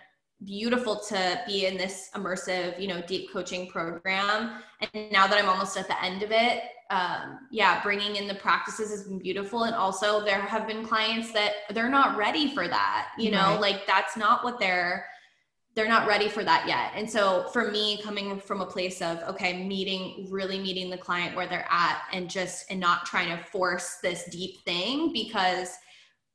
beautiful 0.43 0.99
to 0.99 1.41
be 1.47 1.65
in 1.65 1.77
this 1.77 2.09
immersive, 2.13 2.79
you 2.79 2.87
know, 2.87 3.01
deep 3.07 3.31
coaching 3.31 3.67
program. 3.67 4.61
And 4.93 5.11
now 5.11 5.27
that 5.27 5.37
I'm 5.37 5.49
almost 5.49 5.77
at 5.77 5.87
the 5.87 6.03
end 6.03 6.23
of 6.23 6.31
it, 6.31 6.63
um, 6.91 7.39
yeah, 7.51 7.81
bringing 7.81 8.15
in 8.15 8.27
the 8.27 8.35
practices 8.35 8.91
has 8.91 9.03
been 9.03 9.19
beautiful. 9.19 9.63
And 9.63 9.73
also, 9.73 10.23
there 10.23 10.41
have 10.41 10.67
been 10.67 10.85
clients 10.85 11.31
that 11.33 11.53
they're 11.73 11.89
not 11.89 12.17
ready 12.17 12.53
for 12.53 12.67
that. 12.67 13.11
You 13.17 13.31
know, 13.31 13.51
right. 13.51 13.61
like 13.61 13.87
that's 13.87 14.17
not 14.17 14.43
what 14.43 14.59
they're 14.59 15.05
they're 15.73 15.89
not 15.89 16.07
ready 16.07 16.29
for 16.29 16.43
that 16.43 16.65
yet. 16.67 16.91
And 16.95 17.09
so 17.09 17.49
for 17.51 17.69
me 17.69 18.01
coming 18.01 18.39
from 18.39 18.61
a 18.61 18.65
place 18.65 19.01
of 19.01 19.17
okay, 19.23 19.65
meeting 19.65 20.27
really 20.29 20.59
meeting 20.59 20.89
the 20.89 20.97
client 20.97 21.35
where 21.35 21.47
they're 21.47 21.67
at 21.69 22.03
and 22.13 22.29
just 22.29 22.69
and 22.69 22.79
not 22.79 23.05
trying 23.05 23.35
to 23.35 23.43
force 23.45 23.97
this 24.01 24.23
deep 24.31 24.63
thing 24.63 25.11
because 25.11 25.69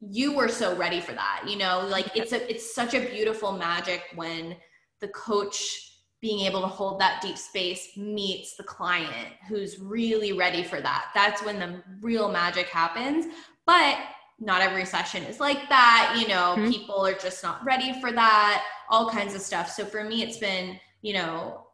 you 0.01 0.33
were 0.33 0.49
so 0.49 0.75
ready 0.77 1.01
for 1.01 1.13
that 1.13 1.43
you 1.47 1.57
know? 1.57 1.87
Like 1.89 2.17
it's 2.17 2.33
a 2.33 2.51
it's 2.51 2.75
such 2.75 2.95
a 2.95 3.01
beautiful 3.01 3.53
magic 3.53 4.05
when 4.15 4.57
the 5.01 5.09
coach 5.09 5.87
being 6.21 6.41
able 6.41 6.61
to 6.61 6.67
hold 6.67 7.01
that 7.01 7.23
deep 7.23 7.39
space 7.39 7.97
meets 7.97 8.57
the 8.57 8.63
client 8.63 9.29
who's 9.49 9.79
really 9.79 10.33
ready 10.33 10.63
for 10.63 10.81
that. 10.81 11.07
That's 11.15 11.43
when 11.43 11.59
the 11.59 11.83
real 12.03 12.31
magic 12.31 12.67
happens. 12.67 13.27
But 13.67 13.99
not 14.39 14.61
every 14.61 14.85
session 14.85 15.23
is 15.25 15.39
like 15.39 15.69
that 15.69 16.17
you 16.19 16.29
know? 16.29 16.55
Mm-hmm. 16.57 16.71
people 16.71 17.07
are 17.07 17.15
just 17.15 17.43
not 17.43 17.65
ready 17.65 17.99
for 18.01 18.13
that 18.13 18.65
all 18.89 19.11
kinds 19.11 19.35
of 19.35 19.41
stuff. 19.41 19.71
So 19.71 19.85
for 19.85 20.05
me 20.05 20.23
it's 20.23 20.39
been 20.39 20.79
you 21.03 21.15
know 21.15 21.67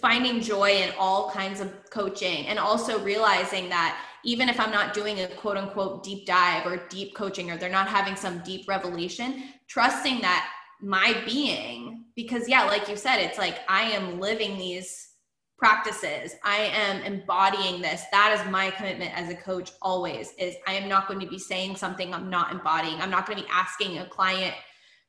finding 0.00 0.40
joy 0.40 0.70
in 0.70 0.92
all 0.98 1.30
kinds 1.30 1.60
of 1.60 1.72
coaching 1.90 2.46
and 2.46 2.58
also 2.58 2.98
realizing 3.00 3.68
that 3.68 4.00
even 4.24 4.48
if 4.48 4.58
I'm 4.58 4.70
not 4.70 4.94
doing 4.94 5.20
a 5.20 5.28
quote 5.28 5.56
unquote 5.56 6.02
deep 6.02 6.26
dive 6.26 6.66
or 6.66 6.86
deep 6.88 7.14
coaching 7.14 7.50
or 7.50 7.56
they're 7.56 7.68
not 7.70 7.88
having 7.88 8.16
some 8.16 8.38
deep 8.40 8.66
revelation, 8.68 9.44
trusting 9.66 10.20
that 10.20 10.50
my 10.80 11.16
being, 11.24 12.04
because 12.16 12.48
yeah, 12.48 12.64
like 12.64 12.88
you 12.88 12.96
said, 12.96 13.18
it's 13.18 13.38
like 13.38 13.60
I 13.68 13.82
am 13.82 14.20
living 14.20 14.58
these 14.58 15.10
practices. 15.56 16.34
I 16.42 16.56
am 16.56 17.02
embodying 17.02 17.80
this. 17.80 18.02
That 18.12 18.38
is 18.38 18.50
my 18.50 18.70
commitment 18.70 19.16
as 19.16 19.30
a 19.30 19.34
coach 19.34 19.72
always 19.80 20.32
is 20.38 20.56
I 20.66 20.74
am 20.74 20.88
not 20.88 21.06
going 21.08 21.20
to 21.20 21.26
be 21.26 21.38
saying 21.38 21.76
something 21.76 22.12
I'm 22.12 22.28
not 22.28 22.52
embodying. 22.52 23.00
I'm 23.00 23.10
not 23.10 23.26
going 23.26 23.38
to 23.38 23.44
be 23.44 23.50
asking 23.52 23.98
a 23.98 24.06
client 24.06 24.54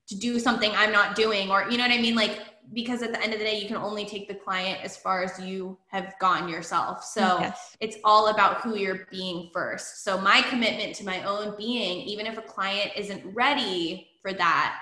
to 0.08 0.16
do 0.16 0.40
something 0.40 0.72
I'm 0.76 0.92
not 0.92 1.16
doing 1.16 1.50
or 1.50 1.66
you 1.70 1.78
know 1.78 1.84
what 1.84 1.92
I 1.92 2.02
mean 2.02 2.16
like 2.16 2.40
because 2.74 3.02
at 3.02 3.12
the 3.12 3.22
end 3.22 3.34
of 3.34 3.40
the 3.40 3.46
day 3.46 3.60
you 3.60 3.68
can 3.68 3.78
only 3.78 4.06
take 4.06 4.28
the 4.28 4.34
client 4.34 4.80
as 4.84 4.98
far 4.98 5.24
as 5.24 5.40
you 5.40 5.78
have 5.88 6.14
gone 6.20 6.50
yourself 6.50 7.04
so 7.04 7.38
yes. 7.40 7.76
it's 7.80 7.98
all 8.04 8.28
about 8.28 8.62
who 8.62 8.76
you're 8.76 9.08
being 9.12 9.50
first 9.54 10.04
so 10.04 10.20
my 10.20 10.42
commitment 10.44 10.96
to 10.96 11.06
my 11.06 11.24
own 11.24 11.56
being 11.58 12.00
even 12.02 12.26
if 12.26 12.38
a 12.38 12.42
client 12.42 12.92
isn't 12.96 13.24
ready 13.34 14.08
for 14.22 14.34
that 14.34 14.78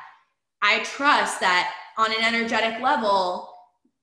i 0.61 0.79
trust 0.83 1.39
that 1.39 1.73
on 1.97 2.11
an 2.11 2.23
energetic 2.23 2.81
level 2.81 3.49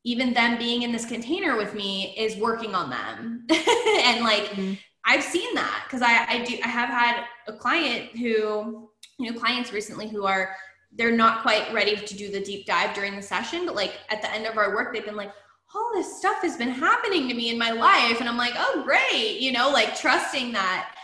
even 0.04 0.32
them 0.32 0.58
being 0.58 0.82
in 0.82 0.92
this 0.92 1.04
container 1.04 1.56
with 1.56 1.74
me 1.74 2.14
is 2.16 2.36
working 2.36 2.74
on 2.74 2.90
them 2.90 3.46
and 3.50 4.24
like 4.24 4.44
mm-hmm. 4.44 4.74
i've 5.04 5.22
seen 5.22 5.54
that 5.54 5.84
because 5.86 6.02
I, 6.02 6.26
I 6.28 6.44
do 6.44 6.58
i 6.64 6.68
have 6.68 6.88
had 6.88 7.24
a 7.46 7.52
client 7.52 8.10
who 8.16 8.90
you 9.18 9.30
know 9.30 9.38
clients 9.38 9.72
recently 9.72 10.08
who 10.08 10.26
are 10.26 10.54
they're 10.92 11.16
not 11.16 11.42
quite 11.42 11.72
ready 11.72 11.96
to 11.96 12.16
do 12.16 12.30
the 12.30 12.40
deep 12.40 12.66
dive 12.66 12.94
during 12.94 13.14
the 13.16 13.22
session 13.22 13.66
but 13.66 13.74
like 13.74 13.94
at 14.08 14.20
the 14.22 14.32
end 14.32 14.46
of 14.46 14.56
our 14.56 14.74
work 14.74 14.92
they've 14.92 15.04
been 15.04 15.16
like 15.16 15.32
all 15.74 15.90
this 15.94 16.18
stuff 16.18 16.42
has 16.42 16.56
been 16.56 16.70
happening 16.70 17.28
to 17.28 17.34
me 17.34 17.50
in 17.50 17.58
my 17.58 17.70
life 17.70 18.20
and 18.20 18.28
i'm 18.28 18.36
like 18.36 18.54
oh 18.56 18.82
great 18.84 19.40
you 19.40 19.52
know 19.52 19.70
like 19.70 19.96
trusting 19.96 20.52
that 20.52 20.94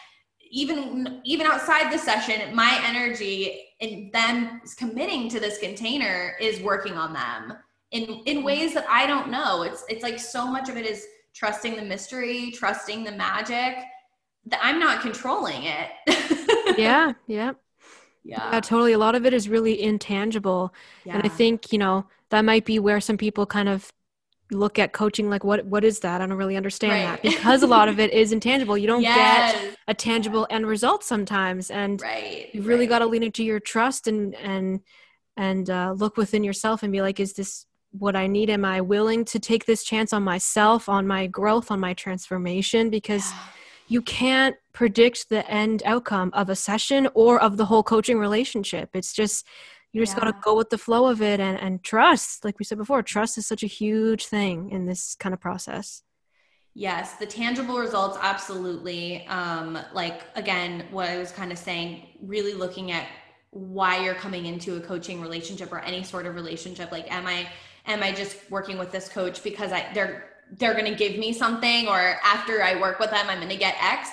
even 0.51 1.20
even 1.24 1.47
outside 1.47 1.93
the 1.93 1.99
session 1.99 2.55
my 2.55 2.80
energy 2.84 3.62
and 3.80 4.12
them 4.12 4.61
committing 4.76 5.28
to 5.28 5.39
this 5.39 5.59
container 5.59 6.34
is 6.41 6.61
working 6.61 6.95
on 6.95 7.12
them 7.12 7.57
in 7.93 8.05
in 8.26 8.43
ways 8.43 8.74
that 8.74 8.87
i 8.89 9.07
don't 9.07 9.30
know. 9.30 9.62
It's 9.62 9.84
it's 9.89 10.03
like 10.03 10.18
so 10.18 10.47
much 10.47 10.68
of 10.68 10.76
it 10.76 10.87
is 10.87 11.07
trusting 11.34 11.76
the 11.76 11.82
mystery 11.82 12.51
trusting 12.53 13.05
the 13.05 13.12
magic 13.12 13.76
that 14.47 14.61
i'm 14.62 14.78
not 14.78 15.03
controlling 15.03 15.64
it. 15.64 15.91
Yeah 16.78 17.12
yeah 17.26 17.53
yeah. 18.27 18.51
yeah 18.53 18.61
totally 18.61 18.93
a 18.93 18.99
lot 18.99 19.14
of 19.14 19.24
it 19.24 19.33
is 19.33 19.49
really 19.49 19.81
intangible 19.81 20.74
yeah. 21.05 21.14
and 21.14 21.24
i 21.24 21.29
think 21.29 21.72
you 21.72 21.79
know 21.79 22.05
that 22.31 22.43
might 22.43 22.64
be 22.64 22.79
where 22.79 23.01
some 23.01 23.16
people 23.16 23.47
kind 23.47 23.68
of 23.68 23.91
look 24.53 24.79
at 24.79 24.93
coaching 24.93 25.29
like 25.29 25.43
what 25.43 25.64
what 25.66 25.85
is 25.85 26.01
that 26.01 26.20
i 26.20 26.27
don't 26.27 26.37
really 26.37 26.57
understand 26.57 26.93
right. 26.93 27.22
that 27.22 27.22
because 27.22 27.62
a 27.62 27.66
lot 27.66 27.89
of 27.89 27.99
it 28.05 28.12
is 28.12 28.33
intangible 28.33 28.79
you 28.79 28.87
don't 28.87 29.03
yes. 29.03 29.53
get 29.53 29.77
a 29.89 29.95
tangible 29.95 30.47
end 30.51 30.66
result 30.66 31.03
sometimes 31.03 31.70
and 31.70 32.01
right. 32.03 32.49
you've 32.53 32.66
really 32.66 32.81
right. 32.81 32.91
got 32.91 32.99
to 33.01 33.07
lean 33.07 33.22
into 33.22 33.45
your 33.45 33.61
trust 33.61 34.07
and 34.07 34.35
and 34.37 34.81
and 35.37 35.68
uh, 35.68 35.93
look 35.97 36.16
within 36.16 36.45
yourself 36.45 36.83
and 36.83 36.93
be 36.93 37.03
like 37.03 37.18
is 37.18 37.33
this 37.35 37.66
what 37.91 38.14
i 38.14 38.27
need 38.27 38.49
am 38.51 38.64
i 38.64 38.81
willing 38.81 39.24
to 39.24 39.41
take 39.41 39.64
this 39.64 39.83
chance 39.83 40.12
on 40.12 40.22
myself 40.22 40.89
on 40.89 41.07
my 41.07 41.27
growth 41.27 41.70
on 41.70 41.81
my 41.81 41.95
transformation 41.95 42.89
because 42.89 43.31
yeah 43.33 43.39
you 43.89 44.03
can't 44.03 44.57
predict 44.72 45.28
the 45.28 45.49
end 45.51 45.82
outcome 45.84 46.30
of 46.34 46.49
a 46.49 46.57
session 46.57 47.09
or 47.14 47.41
of 47.41 47.57
the 47.57 47.66
whole 47.66 47.82
coaching 47.82 48.18
relationship. 48.18 48.91
It's 48.95 49.12
just 49.12 49.47
you 49.97 50.03
just 50.03 50.14
yeah. 50.14 50.24
got 50.24 50.32
to 50.32 50.39
go 50.43 50.55
with 50.55 50.68
the 50.68 50.76
flow 50.76 51.07
of 51.07 51.22
it 51.22 51.41
and, 51.41 51.59
and 51.59 51.82
trust 51.82 52.45
like 52.45 52.59
we 52.59 52.66
said 52.66 52.76
before 52.76 53.03
trust 53.03 53.39
is 53.39 53.47
such 53.47 53.62
a 53.62 53.66
huge 53.66 54.26
thing 54.26 54.70
in 54.70 54.84
this 54.84 55.14
kind 55.14 55.32
of 55.32 55.41
process 55.41 56.03
yes 56.74 57.14
the 57.14 57.24
tangible 57.24 57.78
results 57.78 58.18
absolutely 58.20 59.26
um 59.28 59.78
like 59.95 60.24
again 60.34 60.84
what 60.91 61.09
i 61.09 61.16
was 61.16 61.32
kind 61.32 61.51
of 61.51 61.57
saying 61.57 62.09
really 62.20 62.53
looking 62.53 62.93
at 62.93 63.07
why 63.51 64.05
you're 64.05 64.14
coming 64.14 64.45
into 64.45 64.76
a 64.76 64.80
coaching 64.80 65.22
relationship 65.22 65.72
or 65.72 65.78
any 65.78 66.03
sort 66.03 66.26
of 66.26 66.34
relationship 66.34 66.93
like 66.93 67.11
am 67.11 67.26
i 67.26 67.49
am 67.87 68.03
i 68.03 68.12
just 68.12 68.37
working 68.51 68.76
with 68.76 68.93
this 68.93 69.09
coach 69.09 69.43
because 69.43 69.72
i 69.72 69.87
they're 69.95 70.36
they're 70.53 70.74
going 70.74 70.90
to 70.90 70.94
give 70.94 71.18
me 71.18 71.32
something 71.32 71.88
or 71.88 72.18
after 72.24 72.62
I 72.62 72.80
work 72.80 72.99
with 72.99 73.11
them, 73.11 73.26
I'm 73.28 73.38
going 73.38 73.49
to 73.49 73.57
get 73.57 73.76
X. 73.80 74.11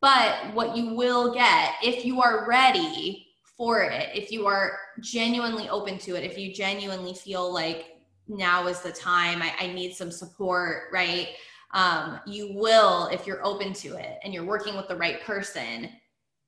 But 0.00 0.52
what 0.52 0.76
you 0.76 0.94
will 0.94 1.32
get 1.32 1.74
if 1.82 2.04
you 2.04 2.20
are 2.20 2.46
ready 2.48 3.28
for 3.56 3.82
it, 3.82 4.10
if 4.14 4.30
you 4.30 4.46
are 4.46 4.78
genuinely 5.00 5.68
open 5.68 5.98
to 5.98 6.14
it, 6.16 6.24
if 6.24 6.36
you 6.36 6.52
genuinely 6.52 7.14
feel 7.14 7.52
like 7.52 7.96
now 8.28 8.66
is 8.66 8.80
the 8.80 8.92
time, 8.92 9.40
I, 9.40 9.54
I 9.60 9.66
need 9.72 9.94
some 9.94 10.10
support, 10.10 10.84
right? 10.92 11.28
Um, 11.72 12.20
you 12.26 12.52
will, 12.54 13.06
if 13.08 13.26
you're 13.26 13.44
open 13.44 13.72
to 13.74 13.96
it 13.96 14.18
and 14.22 14.34
you're 14.34 14.44
working 14.44 14.76
with 14.76 14.88
the 14.88 14.96
right 14.96 15.20
person, 15.22 15.88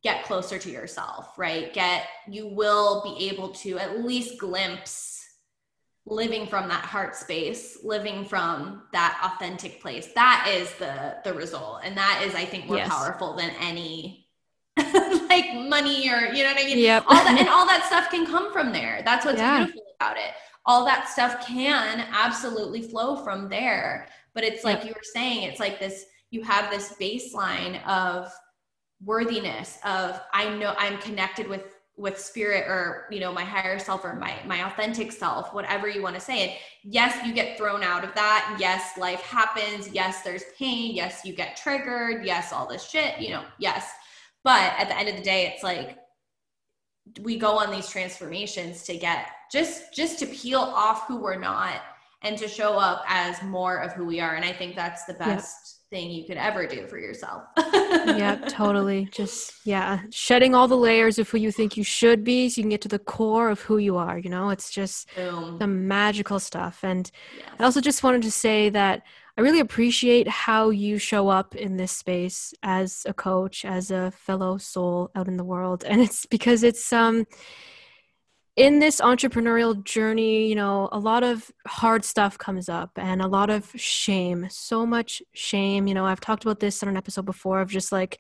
get 0.03 0.25
closer 0.25 0.59
to 0.59 0.71
yourself, 0.71 1.39
right? 1.39 1.73
Get 1.73 2.05
you 2.29 2.47
will 2.47 3.03
be 3.03 3.29
able 3.29 3.51
to 3.51 3.79
at 3.79 4.05
least 4.05 4.39
glimpse 4.39 5.18
living 6.11 6.47
from 6.47 6.69
that 6.69 6.85
heart 6.85 7.15
space, 7.15 7.79
living 7.85 8.25
from 8.25 8.83
that 8.93 9.19
authentic 9.25 9.81
place. 9.81 10.09
That 10.15 10.51
is 10.53 10.73
the 10.75 11.17
the 11.25 11.35
result. 11.35 11.81
And 11.85 11.97
that 11.97 12.23
is 12.27 12.35
I 12.35 12.45
think 12.45 12.67
more 12.67 12.79
yes. 12.79 12.89
powerful 12.89 13.35
than 13.35 13.51
any 13.61 14.27
like 14.77 15.55
money 15.55 16.11
or 16.11 16.33
you 16.33 16.43
know 16.43 16.53
what 16.53 16.63
I 16.63 16.67
mean? 16.67 16.79
Yep. 16.79 17.05
all 17.07 17.25
that 17.25 17.37
and 17.39 17.49
all 17.49 17.67
that 17.67 17.85
stuff 17.87 18.11
can 18.11 18.27
come 18.27 18.53
from 18.53 18.73
there. 18.73 19.03
That's 19.05 19.25
what's 19.25 19.39
yeah. 19.39 19.59
beautiful 19.59 19.83
about 20.01 20.17
it. 20.17 20.33
All 20.67 20.85
that 20.85 21.09
stuff 21.09 21.47
can 21.47 22.07
absolutely 22.13 22.83
flow 22.83 23.17
from 23.17 23.49
there. 23.49 24.09
But 24.35 24.45
it's 24.45 24.65
like 24.65 24.79
yep. 24.79 24.87
you 24.87 24.93
were 24.93 25.03
saying, 25.03 25.45
it's 25.45 25.61
like 25.61 25.79
this 25.81 26.05
you 26.31 26.43
have 26.43 26.71
this 26.71 26.95
baseline 27.01 27.85
of 27.87 28.31
worthiness 29.05 29.79
of 29.85 30.21
I 30.33 30.55
know 30.57 30.75
I'm 30.77 30.99
connected 30.99 31.49
with 31.49 31.63
with 31.99 32.19
spirit 32.19 32.65
or 32.69 33.07
you 33.11 33.19
know 33.19 33.33
my 33.33 33.45
higher 33.45 33.79
self 33.79 34.05
or 34.05 34.15
my 34.15 34.39
my 34.47 34.65
authentic 34.67 35.11
self 35.11 35.53
whatever 35.53 35.89
you 35.89 36.01
want 36.01 36.15
to 36.15 36.21
say 36.21 36.45
it 36.45 36.59
yes 36.85 37.27
you 37.27 37.35
get 37.35 37.59
thrown 37.59 37.83
out 37.83 38.05
of 38.05 38.15
that. 38.15 38.57
Yes 38.59 38.97
life 38.97 39.21
happens. 39.21 39.89
Yes 39.93 40.23
there's 40.23 40.45
pain. 40.57 40.95
Yes 40.95 41.25
you 41.25 41.35
get 41.35 41.57
triggered. 41.57 42.25
Yes 42.25 42.53
all 42.53 42.67
this 42.67 42.89
shit 42.89 43.19
you 43.19 43.31
know 43.31 43.45
yes. 43.59 43.91
But 44.45 44.73
at 44.79 44.89
the 44.89 44.97
end 44.97 45.09
of 45.09 45.17
the 45.17 45.23
day 45.23 45.53
it's 45.53 45.63
like 45.63 45.99
we 47.21 47.37
go 47.37 47.59
on 47.59 47.71
these 47.71 47.89
transformations 47.89 48.85
to 48.85 48.97
get 48.97 49.27
just 49.51 49.95
just 49.95 50.19
to 50.21 50.27
peel 50.27 50.61
off 50.61 51.07
who 51.09 51.17
we're 51.17 51.39
not 51.39 51.83
and 52.23 52.39
to 52.39 52.49
show 52.49 52.75
up 52.75 53.05
as 53.09 53.43
more 53.43 53.79
of 53.79 53.93
who 53.93 54.05
we 54.05 54.21
are. 54.21 54.35
And 54.35 54.45
i 54.45 54.53
think 54.53 54.77
that's 54.77 55.05
the 55.05 55.15
best 55.15 55.68
thing 55.91 56.11
you 56.11 56.25
could 56.25 56.37
ever 56.37 56.67
do 56.67 56.87
for 56.87 56.99
yourself. 56.99 57.45
yeah, 57.57 58.37
totally. 58.49 59.09
Just 59.11 59.55
yeah, 59.65 60.01
shedding 60.11 60.55
all 60.55 60.69
the 60.69 60.77
layers 60.77 61.19
of 61.19 61.29
who 61.29 61.39
you 61.39 61.51
think 61.51 61.77
you 61.77 61.85
should 61.85 62.25
be 62.25 62.49
so 62.49 62.59
you 62.59 62.65
can 62.65 62.71
get 62.71 62.83
to 62.83 62.89
the 62.89 62.99
core 62.99 63.49
of 63.49 63.61
who 63.61 63.79
you 63.79 63.97
are, 63.97 64.19
you 64.19 64.31
know? 64.31 64.51
It's 64.51 64.71
just 64.71 65.09
Boom. 65.15 65.59
the 65.59 65.67
magical 65.67 66.39
stuff. 66.39 66.81
And 66.83 67.11
yes. 67.37 67.49
I 67.59 67.65
also 67.65 67.81
just 67.81 68.03
wanted 68.03 68.23
to 68.23 68.31
say 68.31 68.69
that 68.71 69.03
I 69.37 69.41
really 69.41 69.61
appreciate 69.61 70.29
how 70.29 70.71
you 70.71 70.99
show 70.99 71.29
up 71.29 71.55
in 71.55 71.77
this 71.77 71.93
space 71.93 72.53
as 72.63 73.07
a 73.07 73.15
coach, 73.15 73.65
as 73.65 73.91
a 73.91 74.11
fellow 74.11 74.59
soul 74.59 75.11
out 75.15 75.29
in 75.29 75.37
the 75.37 75.45
world. 75.45 75.85
And 75.85 76.01
it's 76.01 76.27
because 76.27 76.63
it's 76.63 76.93
um 76.93 77.27
in 78.59 78.81
this 78.81 79.01
entrepreneurial 79.01 79.85
journey, 79.85 80.49
you 80.49 80.57
know, 80.57 80.89
a 80.91 80.99
lot 80.99 81.23
of 81.23 81.49
hard 81.69 82.05
stuff 82.05 82.37
comes 82.37 82.69
up 82.69 82.91
and 82.97 83.23
a 83.23 83.29
lot 83.29 83.51
of 83.51 83.71
shame, 83.77 84.49
so 84.51 84.85
much 84.85 85.23
shame. 85.33 85.87
You 85.87 85.95
know, 85.95 86.05
I've 86.05 86.21
talked 86.21 86.43
about 86.43 86.59
this 86.59 86.83
on 86.83 86.89
an 86.89 86.97
episode 86.97 87.25
before 87.25 87.61
of 87.61 87.71
just 87.71 87.93
like 87.93 88.19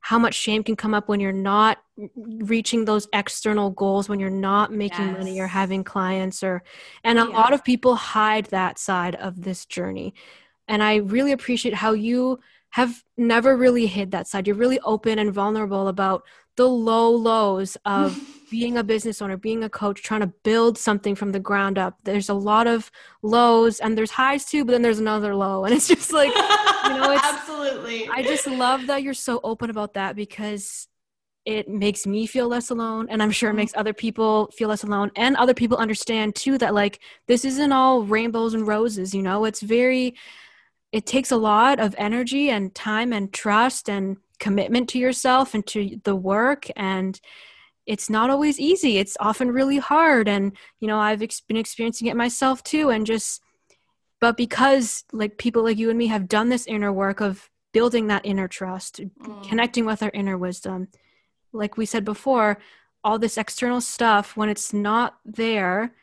how 0.00 0.18
much 0.18 0.34
shame 0.34 0.64
can 0.64 0.74
come 0.74 0.94
up 0.94 1.08
when 1.08 1.20
you're 1.20 1.30
not 1.30 1.78
reaching 2.16 2.86
those 2.86 3.06
external 3.12 3.70
goals, 3.70 4.08
when 4.08 4.18
you're 4.18 4.30
not 4.30 4.72
making 4.72 5.06
yes. 5.06 5.18
money 5.18 5.38
or 5.38 5.46
having 5.46 5.84
clients 5.84 6.42
or 6.42 6.64
and 7.04 7.20
a 7.20 7.22
yeah. 7.22 7.28
lot 7.28 7.52
of 7.52 7.62
people 7.62 7.94
hide 7.94 8.46
that 8.46 8.80
side 8.80 9.14
of 9.14 9.42
this 9.42 9.64
journey. 9.64 10.12
And 10.66 10.82
I 10.82 10.96
really 10.96 11.30
appreciate 11.30 11.74
how 11.74 11.92
you 11.92 12.40
have 12.70 13.04
never 13.16 13.56
really 13.56 13.86
hid 13.86 14.10
that 14.10 14.26
side. 14.26 14.48
You're 14.48 14.56
really 14.56 14.80
open 14.80 15.20
and 15.20 15.32
vulnerable 15.32 15.86
about 15.86 16.24
the 16.56 16.68
low 16.68 17.12
lows 17.12 17.76
of 17.84 18.20
being 18.50 18.76
a 18.76 18.84
business 18.84 19.20
owner, 19.20 19.36
being 19.36 19.64
a 19.64 19.68
coach, 19.68 20.02
trying 20.02 20.20
to 20.20 20.26
build 20.26 20.78
something 20.78 21.14
from 21.14 21.32
the 21.32 21.40
ground 21.40 21.78
up. 21.78 21.98
There's 22.04 22.28
a 22.28 22.34
lot 22.34 22.66
of 22.66 22.90
lows 23.22 23.80
and 23.80 23.96
there's 23.96 24.10
highs 24.10 24.44
too, 24.44 24.64
but 24.64 24.72
then 24.72 24.82
there's 24.82 24.98
another 24.98 25.34
low. 25.34 25.64
And 25.68 25.74
it's 25.74 25.88
just 25.88 26.12
like, 26.12 26.34
you 26.34 26.98
know, 26.98 27.12
it's 27.12 27.24
absolutely. 27.24 28.08
I 28.08 28.22
just 28.22 28.46
love 28.46 28.86
that 28.86 29.02
you're 29.02 29.14
so 29.14 29.40
open 29.44 29.70
about 29.70 29.94
that 29.94 30.16
because 30.16 30.88
it 31.44 31.68
makes 31.68 32.06
me 32.06 32.26
feel 32.26 32.48
less 32.48 32.70
alone. 32.70 33.06
And 33.08 33.22
I'm 33.22 33.30
sure 33.30 33.48
it 33.48 33.52
mm-hmm. 33.52 33.58
makes 33.58 33.72
other 33.76 33.92
people 33.92 34.50
feel 34.56 34.68
less 34.68 34.82
alone. 34.82 35.10
And 35.16 35.36
other 35.36 35.54
people 35.54 35.78
understand 35.78 36.34
too 36.34 36.58
that 36.58 36.74
like 36.74 37.00
this 37.26 37.44
isn't 37.44 37.72
all 37.72 38.02
rainbows 38.02 38.54
and 38.54 38.66
roses, 38.66 39.14
you 39.14 39.22
know, 39.22 39.44
it's 39.44 39.60
very, 39.60 40.14
it 40.92 41.06
takes 41.06 41.30
a 41.30 41.36
lot 41.36 41.80
of 41.80 41.94
energy 41.98 42.50
and 42.50 42.74
time 42.74 43.12
and 43.12 43.32
trust 43.32 43.88
and 43.88 44.18
commitment 44.38 44.88
to 44.90 44.98
yourself 44.98 45.54
and 45.54 45.66
to 45.66 46.00
the 46.04 46.16
work 46.16 46.66
and 46.76 47.20
it's 47.88 48.10
not 48.10 48.30
always 48.30 48.60
easy. 48.60 48.98
It's 48.98 49.16
often 49.18 49.50
really 49.50 49.78
hard 49.78 50.28
and 50.28 50.56
you 50.80 50.86
know 50.86 50.98
i've 50.98 51.22
ex- 51.22 51.40
been 51.40 51.56
experiencing 51.56 52.08
it 52.08 52.16
myself 52.16 52.62
too 52.62 52.90
and 52.90 53.06
just 53.06 53.42
but 54.20 54.36
because 54.36 55.04
like 55.12 55.38
people 55.38 55.62
like 55.62 55.78
you 55.78 55.88
and 55.90 55.98
me 55.98 56.08
have 56.08 56.28
done 56.28 56.48
this 56.48 56.66
inner 56.66 56.92
work 56.92 57.20
of 57.20 57.50
building 57.72 58.08
that 58.08 58.24
inner 58.24 58.48
trust 58.48 59.00
mm. 59.00 59.48
connecting 59.48 59.84
with 59.84 60.02
our 60.02 60.10
inner 60.14 60.36
wisdom 60.36 60.88
like 61.52 61.76
we 61.76 61.86
said 61.86 62.04
before 62.04 62.58
all 63.02 63.18
this 63.18 63.38
external 63.38 63.80
stuff 63.80 64.36
when 64.36 64.48
it's 64.48 64.72
not 64.72 65.18
there 65.24 65.94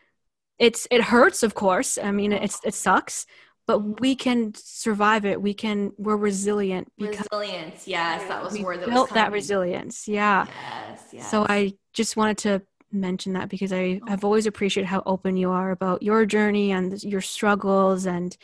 it's 0.57 0.87
it 0.91 1.01
hurts 1.03 1.43
of 1.43 1.53
course. 1.53 1.97
I 2.01 2.11
mean 2.11 2.31
it's 2.31 2.59
it 2.63 2.73
sucks 2.73 3.25
but 3.67 3.99
we 3.99 4.15
can 4.15 4.53
survive 4.55 5.25
it. 5.25 5.41
We 5.41 5.53
can. 5.53 5.91
We're 5.97 6.17
resilient. 6.17 6.91
Because 6.97 7.27
resilience. 7.31 7.87
Yes, 7.87 8.27
that 8.27 8.43
was 8.43 8.53
we 8.53 8.63
word 8.63 8.81
that 8.81 8.89
built 8.89 9.13
that 9.13 9.31
resilience. 9.31 10.07
Yeah. 10.07 10.45
Yes, 10.47 11.01
yes. 11.11 11.31
So 11.31 11.45
I 11.47 11.73
just 11.93 12.15
wanted 12.15 12.37
to 12.39 12.61
mention 12.91 13.33
that 13.33 13.49
because 13.49 13.73
I 13.73 13.99
oh. 14.03 14.09
have 14.09 14.23
always 14.23 14.45
appreciated 14.45 14.87
how 14.87 15.03
open 15.05 15.35
you 15.37 15.51
are 15.51 15.71
about 15.71 16.03
your 16.03 16.25
journey 16.25 16.71
and 16.71 17.01
your 17.03 17.21
struggles 17.21 18.05
and 18.05 18.35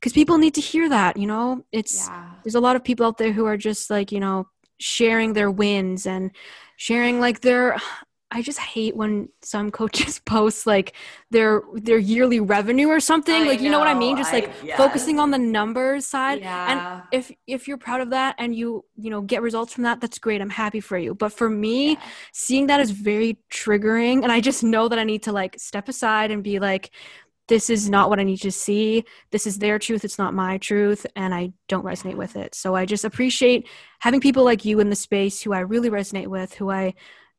because 0.00 0.12
people 0.12 0.38
need 0.38 0.54
to 0.54 0.60
hear 0.60 0.88
that. 0.88 1.16
You 1.16 1.26
know, 1.26 1.64
it's 1.70 2.08
yeah. 2.08 2.30
there's 2.42 2.54
a 2.54 2.60
lot 2.60 2.76
of 2.76 2.84
people 2.84 3.06
out 3.06 3.18
there 3.18 3.32
who 3.32 3.46
are 3.46 3.56
just 3.56 3.90
like 3.90 4.10
you 4.10 4.20
know 4.20 4.48
sharing 4.78 5.34
their 5.34 5.50
wins 5.50 6.06
and 6.06 6.32
sharing 6.76 7.20
like 7.20 7.40
their 7.40 7.76
I 8.32 8.40
just 8.40 8.58
hate 8.58 8.96
when 8.96 9.28
some 9.42 9.70
coaches 9.70 10.18
post 10.24 10.66
like 10.66 10.94
their 11.30 11.62
their 11.74 11.98
yearly 11.98 12.40
revenue 12.40 12.88
or 12.88 12.98
something. 12.98 13.42
I 13.42 13.46
like 13.46 13.60
you 13.60 13.66
know, 13.66 13.72
know 13.72 13.78
what 13.80 13.88
I 13.88 13.94
mean? 13.94 14.16
Just 14.16 14.32
like 14.32 14.50
yes. 14.64 14.78
focusing 14.78 15.20
on 15.20 15.30
the 15.30 15.38
numbers 15.38 16.06
side. 16.06 16.40
Yeah. 16.40 16.72
And 16.72 17.02
if 17.12 17.30
if 17.46 17.68
you're 17.68 17.76
proud 17.76 18.00
of 18.00 18.10
that 18.10 18.34
and 18.38 18.54
you 18.54 18.84
you 18.96 19.10
know 19.10 19.20
get 19.20 19.42
results 19.42 19.74
from 19.74 19.84
that, 19.84 20.00
that's 20.00 20.18
great. 20.18 20.40
I'm 20.40 20.50
happy 20.50 20.80
for 20.80 20.96
you. 20.96 21.14
But 21.14 21.32
for 21.32 21.50
me, 21.50 21.92
yeah. 21.92 22.00
seeing 22.32 22.68
that 22.68 22.80
is 22.80 22.90
very 22.90 23.38
triggering, 23.50 24.22
and 24.22 24.32
I 24.32 24.40
just 24.40 24.64
know 24.64 24.88
that 24.88 24.98
I 24.98 25.04
need 25.04 25.24
to 25.24 25.32
like 25.32 25.58
step 25.58 25.88
aside 25.88 26.30
and 26.30 26.42
be 26.42 26.58
like. 26.58 26.90
This 27.48 27.68
is 27.68 27.90
not 27.90 28.08
what 28.08 28.20
I 28.20 28.22
need 28.22 28.40
to 28.42 28.52
see. 28.52 29.04
This 29.32 29.48
is 29.48 29.58
their 29.58 29.78
truth. 29.78 30.04
It's 30.04 30.18
not 30.18 30.32
my 30.32 30.58
truth. 30.58 31.04
And 31.16 31.34
I 31.34 31.52
don't 31.68 31.84
resonate 31.84 32.14
with 32.14 32.36
it. 32.36 32.54
So 32.54 32.76
I 32.76 32.86
just 32.86 33.04
appreciate 33.04 33.68
having 33.98 34.20
people 34.20 34.44
like 34.44 34.64
you 34.64 34.78
in 34.78 34.88
the 34.88 34.96
space 34.96 35.42
who 35.42 35.52
I 35.52 35.58
really 35.58 35.90
resonate 35.90 36.28
with, 36.28 36.54
who 36.54 36.70
I 36.70 36.94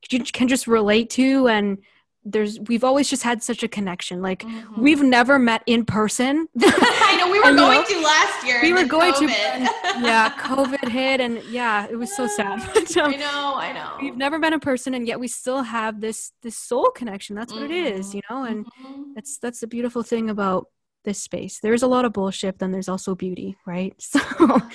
can 0.09 0.47
just 0.47 0.67
relate 0.67 1.09
to 1.11 1.47
and 1.47 1.77
there's 2.25 2.59
we've 2.61 2.83
always 2.83 3.09
just 3.09 3.23
had 3.23 3.43
such 3.43 3.63
a 3.63 3.67
connection 3.67 4.21
like 4.21 4.43
mm-hmm. 4.43 4.81
we've 4.81 5.03
never 5.03 5.37
met 5.37 5.61
in 5.67 5.83
person 5.83 6.47
i 6.61 7.17
know 7.17 7.29
we 7.29 7.39
were 7.39 7.45
and, 7.49 7.57
going 7.57 7.79
know, 7.79 7.85
to 7.85 8.01
last 8.01 8.45
year 8.45 8.61
we 8.61 8.71
were 8.71 8.85
going 8.85 9.11
COVID. 9.13 9.27
to 9.27 10.01
yeah 10.01 10.29
covid 10.37 10.87
hit 10.87 11.19
and 11.19 11.43
yeah 11.45 11.85
it 11.89 11.95
was 11.95 12.15
so 12.15 12.25
sad 12.27 12.61
um, 12.97 13.13
i 13.13 13.17
know 13.17 13.53
i 13.55 13.73
know 13.73 13.97
we've 14.01 14.15
never 14.15 14.39
met 14.39 14.53
in 14.53 14.59
person 14.59 14.93
and 14.93 15.05
yet 15.05 15.19
we 15.19 15.27
still 15.27 15.63
have 15.63 15.99
this 15.99 16.31
this 16.41 16.57
soul 16.57 16.89
connection 16.91 17.35
that's 17.35 17.51
what 17.51 17.63
mm-hmm. 17.63 17.73
it 17.73 17.93
is 17.93 18.15
you 18.15 18.21
know 18.29 18.43
and 18.43 18.65
mm-hmm. 18.65 19.03
that's 19.15 19.37
that's 19.39 19.59
the 19.59 19.67
beautiful 19.67 20.01
thing 20.01 20.29
about 20.29 20.67
this 21.03 21.21
space 21.21 21.59
there's 21.59 21.83
a 21.83 21.87
lot 21.87 22.05
of 22.05 22.13
bullshit 22.13 22.59
then 22.59 22.71
there's 22.71 22.89
also 22.89 23.15
beauty 23.15 23.55
right 23.65 23.93
so 23.99 24.19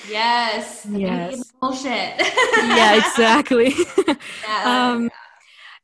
yes 0.08 0.86
yes 0.90 1.52
bullshit 1.60 2.14
yeah 2.56 2.94
exactly 2.96 3.72
yeah, 4.46 4.92
um 4.92 5.10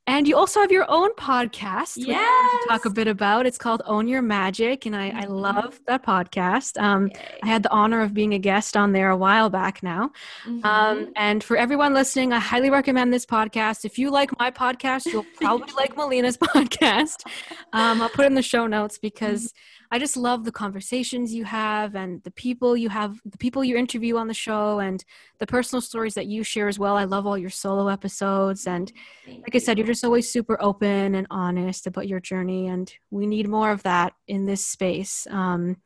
and 0.07 0.29
you 0.29 0.37
also 0.37 0.61
have 0.61 0.71
your 0.71 0.85
own 0.91 1.15
podcast. 1.15 1.95
Yeah, 1.97 2.49
talk 2.69 2.85
a 2.85 2.91
bit 2.91 3.09
about. 3.09 3.47
It's 3.47 3.57
called 3.57 3.81
Own 3.87 4.07
Your 4.07 4.21
Magic, 4.21 4.85
and 4.85 4.95
I, 4.95 5.07
I 5.07 5.11
mm-hmm. 5.23 5.33
love 5.33 5.81
that 5.87 6.05
podcast. 6.05 6.81
Um, 6.81 7.11
I 7.43 7.47
had 7.47 7.63
the 7.63 7.71
honor 7.71 8.03
of 8.03 8.13
being 8.13 8.35
a 8.35 8.39
guest 8.39 8.77
on 8.77 8.93
there 8.93 9.09
a 9.09 9.17
while 9.17 9.49
back 9.49 9.83
now. 9.83 10.11
Mm-hmm. 10.47 10.65
Um, 10.65 11.13
and 11.17 11.43
for 11.43 11.57
everyone 11.57 11.95
listening, 11.95 12.35
I 12.35 12.39
highly 12.39 12.69
recommend 12.69 13.15
this 13.15 13.25
podcast. 13.25 13.87
If 13.87 13.99
you 13.99 14.11
like 14.11 14.39
my 14.39 14.51
podcast, 14.51 15.07
you'll 15.07 15.27
probably 15.37 15.73
like 15.75 15.95
Melina's 15.97 16.37
podcast. 16.37 17.27
Um, 17.73 18.03
I'll 18.03 18.11
put 18.11 18.27
in 18.27 18.35
the 18.35 18.43
show 18.43 18.67
notes 18.67 18.99
because. 18.99 19.47
Mm-hmm 19.47 19.59
I 19.91 19.99
just 19.99 20.17
love 20.17 20.45
the 20.45 20.53
conversations 20.53 21.35
you 21.35 21.45
have 21.45 21.95
and 21.95 22.23
the 22.23 22.31
people 22.31 22.77
you 22.77 22.89
have, 22.89 23.21
the 23.25 23.39
people 23.39 23.63
you 23.63 23.77
interview 23.77 24.17
on 24.17 24.29
the 24.29 24.35
show, 24.35 24.81
and 24.81 25.05
the 25.39 25.47
personal 25.47 25.81
stories 25.81 26.15
that 26.15 26.27
you 26.27 26.43
share 26.43 26.69
as 26.69 26.79
well. 26.79 26.97
I 26.97 27.05
love 27.05 27.27
all 27.27 27.39
your 27.39 27.51
solo 27.51 27.89
episodes. 27.89 28.67
And 28.67 28.93
like 29.27 29.55
I 29.55 29.59
said, 29.59 29.79
you're 29.79 29.87
just 29.87 30.05
always 30.05 30.31
super 30.31 30.57
open 30.61 31.15
and 31.15 31.27
honest 31.31 31.87
about 31.87 32.09
your 32.09 32.21
journey. 32.21 32.69
And 32.69 32.93
we 33.11 33.27
need 33.27 33.49
more 33.49 33.71
of 33.71 33.83
that 33.83 34.15
in 34.27 34.47
this 34.47 34.65
space. 34.65 35.27
Um, 35.31 35.77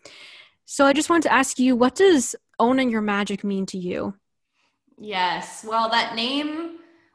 so 0.64 0.84
I 0.84 0.92
just 0.92 1.08
wanted 1.08 1.22
to 1.24 1.32
ask 1.32 1.58
you 1.58 1.74
what 1.76 1.94
does 1.94 2.36
owning 2.58 2.90
your 2.90 3.00
magic 3.00 3.42
mean 3.42 3.66
to 3.66 3.78
you? 3.78 4.14
Yes. 4.98 5.64
Well, 5.66 5.88
that 5.90 6.14
name 6.14 6.67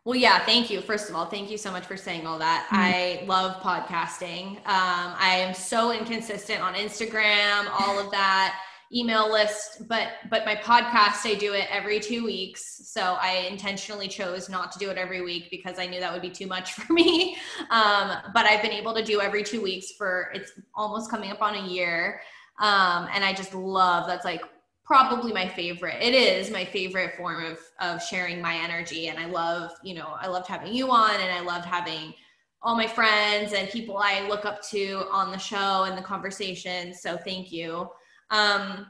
well, 0.05 0.17
yeah, 0.17 0.43
thank 0.45 0.69
you. 0.69 0.81
First 0.81 1.09
of 1.09 1.15
all, 1.15 1.25
thank 1.27 1.49
you 1.49 1.57
so 1.57 1.71
much 1.71 1.85
for 1.85 1.95
saying 1.95 2.27
all 2.27 2.37
that. 2.39 2.65
Mm-hmm. 2.65 2.75
I 2.75 3.23
love 3.25 3.61
podcasting. 3.61 4.57
Um, 4.57 5.15
I 5.17 5.35
am 5.37 5.53
so 5.53 5.91
inconsistent 5.91 6.61
on 6.61 6.73
Instagram, 6.73 7.69
all 7.79 7.99
of 7.99 8.11
that. 8.11 8.59
email 8.95 9.31
list 9.31 9.87
but 9.87 10.09
but 10.29 10.45
my 10.45 10.55
podcast 10.55 11.25
i 11.25 11.33
do 11.33 11.53
it 11.53 11.65
every 11.71 11.99
two 11.99 12.23
weeks 12.23 12.81
so 12.85 13.17
i 13.19 13.47
intentionally 13.49 14.07
chose 14.07 14.49
not 14.49 14.71
to 14.71 14.77
do 14.77 14.91
it 14.91 14.97
every 14.99 15.21
week 15.21 15.47
because 15.49 15.79
i 15.79 15.87
knew 15.87 15.99
that 15.99 16.13
would 16.13 16.21
be 16.21 16.29
too 16.29 16.45
much 16.45 16.73
for 16.77 16.93
me 16.93 17.35
um, 17.71 18.11
but 18.35 18.45
i've 18.45 18.61
been 18.61 18.71
able 18.71 18.93
to 18.93 19.03
do 19.03 19.19
every 19.19 19.41
two 19.41 19.61
weeks 19.61 19.93
for 19.97 20.29
it's 20.35 20.51
almost 20.75 21.09
coming 21.09 21.31
up 21.31 21.41
on 21.41 21.55
a 21.55 21.67
year 21.67 22.21
um, 22.59 23.07
and 23.15 23.23
i 23.25 23.33
just 23.33 23.55
love 23.55 24.05
that's 24.05 24.25
like 24.25 24.43
probably 24.85 25.31
my 25.31 25.47
favorite 25.47 26.01
it 26.01 26.13
is 26.13 26.51
my 26.51 26.65
favorite 26.65 27.15
form 27.15 27.43
of 27.43 27.59
of 27.79 28.03
sharing 28.03 28.41
my 28.41 28.55
energy 28.55 29.07
and 29.07 29.17
i 29.17 29.25
love 29.25 29.71
you 29.83 29.93
know 29.93 30.15
i 30.19 30.27
loved 30.27 30.47
having 30.47 30.73
you 30.73 30.91
on 30.91 31.15
and 31.21 31.31
i 31.31 31.39
loved 31.39 31.65
having 31.65 32.13
all 32.61 32.75
my 32.75 32.87
friends 32.87 33.53
and 33.53 33.69
people 33.69 33.97
i 33.97 34.27
look 34.27 34.45
up 34.45 34.61
to 34.61 35.05
on 35.11 35.31
the 35.31 35.37
show 35.37 35.83
and 35.83 35.97
the 35.97 36.01
conversation 36.01 36.93
so 36.93 37.17
thank 37.17 37.51
you 37.51 37.87
um, 38.29 38.87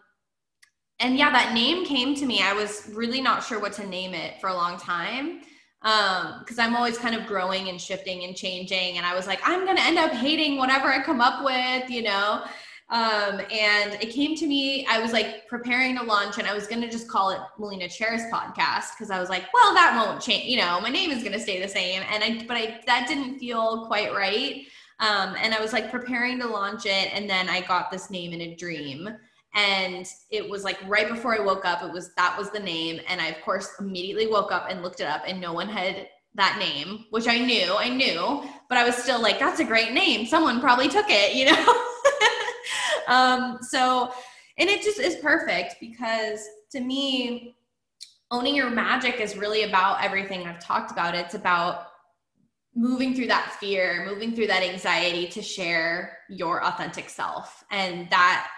and 0.99 1.17
yeah, 1.17 1.31
that 1.31 1.53
name 1.53 1.85
came 1.85 2.15
to 2.15 2.25
me. 2.25 2.41
I 2.41 2.53
was 2.53 2.89
really 2.93 3.21
not 3.21 3.43
sure 3.43 3.59
what 3.59 3.73
to 3.73 3.85
name 3.85 4.13
it 4.13 4.39
for 4.39 4.47
a 4.47 4.53
long 4.53 4.79
time 4.79 5.41
because 5.81 6.59
um, 6.59 6.65
I'm 6.65 6.75
always 6.77 6.97
kind 6.97 7.13
of 7.13 7.27
growing 7.27 7.67
and 7.67 7.79
shifting 7.79 8.23
and 8.23 8.35
changing. 8.35 8.97
And 8.97 9.05
I 9.05 9.13
was 9.13 9.27
like, 9.27 9.41
I'm 9.43 9.65
going 9.65 9.75
to 9.75 9.83
end 9.83 9.97
up 9.97 10.11
hating 10.11 10.57
whatever 10.57 10.87
I 10.87 11.03
come 11.03 11.19
up 11.19 11.43
with, 11.43 11.89
you 11.89 12.03
know? 12.03 12.45
Um, 12.93 13.41
and 13.51 13.95
it 13.95 14.11
came 14.11 14.35
to 14.35 14.45
me, 14.45 14.85
I 14.85 14.99
was 14.99 15.11
like 15.11 15.47
preparing 15.47 15.97
to 15.97 16.03
launch 16.03 16.37
and 16.37 16.47
I 16.47 16.53
was 16.53 16.67
going 16.67 16.81
to 16.81 16.89
just 16.89 17.07
call 17.07 17.31
it 17.31 17.39
Melina 17.57 17.85
Cheris 17.85 18.29
podcast 18.29 18.91
because 18.91 19.09
I 19.09 19.19
was 19.19 19.29
like, 19.29 19.45
well, 19.51 19.73
that 19.73 19.95
won't 19.97 20.21
change, 20.21 20.45
you 20.45 20.57
know, 20.57 20.79
my 20.79 20.89
name 20.89 21.09
is 21.09 21.23
going 21.23 21.33
to 21.33 21.39
stay 21.39 21.59
the 21.59 21.67
same. 21.67 22.03
And 22.11 22.23
I, 22.23 22.45
but 22.47 22.55
I, 22.55 22.81
that 22.85 23.07
didn't 23.07 23.39
feel 23.39 23.87
quite 23.87 24.13
right. 24.13 24.67
Um, 24.99 25.35
and 25.41 25.55
I 25.55 25.59
was 25.59 25.73
like 25.73 25.89
preparing 25.89 26.39
to 26.41 26.47
launch 26.47 26.85
it. 26.85 27.11
And 27.13 27.27
then 27.27 27.49
I 27.49 27.61
got 27.61 27.89
this 27.89 28.11
name 28.11 28.31
in 28.31 28.41
a 28.41 28.55
dream 28.55 29.09
and 29.55 30.07
it 30.29 30.47
was 30.47 30.63
like 30.63 30.77
right 30.87 31.07
before 31.07 31.35
I 31.35 31.43
woke 31.43 31.65
up, 31.65 31.83
it 31.83 31.91
was 31.91 32.13
that 32.15 32.37
was 32.37 32.51
the 32.51 32.59
name. 32.59 33.01
And 33.07 33.19
I, 33.19 33.27
of 33.27 33.41
course, 33.41 33.71
immediately 33.79 34.27
woke 34.27 34.51
up 34.51 34.67
and 34.69 34.81
looked 34.81 34.99
it 34.99 35.07
up, 35.07 35.23
and 35.27 35.39
no 35.39 35.53
one 35.53 35.69
had 35.69 36.09
that 36.35 36.57
name, 36.57 37.05
which 37.11 37.27
I 37.27 37.37
knew, 37.37 37.75
I 37.75 37.89
knew, 37.89 38.43
but 38.67 38.77
I 38.77 38.83
was 38.83 38.95
still 38.95 39.21
like, 39.21 39.37
that's 39.37 39.59
a 39.59 39.63
great 39.63 39.93
name. 39.93 40.25
Someone 40.25 40.59
probably 40.59 40.89
took 40.89 41.05
it, 41.07 41.35
you 41.35 41.45
know? 41.45 41.85
um, 43.07 43.59
so, 43.61 44.11
and 44.57 44.69
it 44.69 44.81
just 44.81 44.99
is 44.99 45.15
perfect 45.17 45.75
because 45.79 46.39
to 46.71 46.79
me, 46.79 47.55
owning 48.31 48.55
your 48.55 48.69
magic 48.69 49.19
is 49.19 49.37
really 49.37 49.63
about 49.63 50.03
everything 50.03 50.47
I've 50.47 50.59
talked 50.59 50.91
about. 50.91 51.15
It's 51.15 51.35
about 51.35 51.87
moving 52.75 53.13
through 53.13 53.27
that 53.27 53.55
fear, 53.59 54.05
moving 54.05 54.35
through 54.35 54.47
that 54.47 54.63
anxiety 54.63 55.27
to 55.27 55.41
share 55.41 56.17
your 56.29 56.65
authentic 56.65 57.09
self. 57.09 57.63
And 57.69 58.09
that 58.09 58.49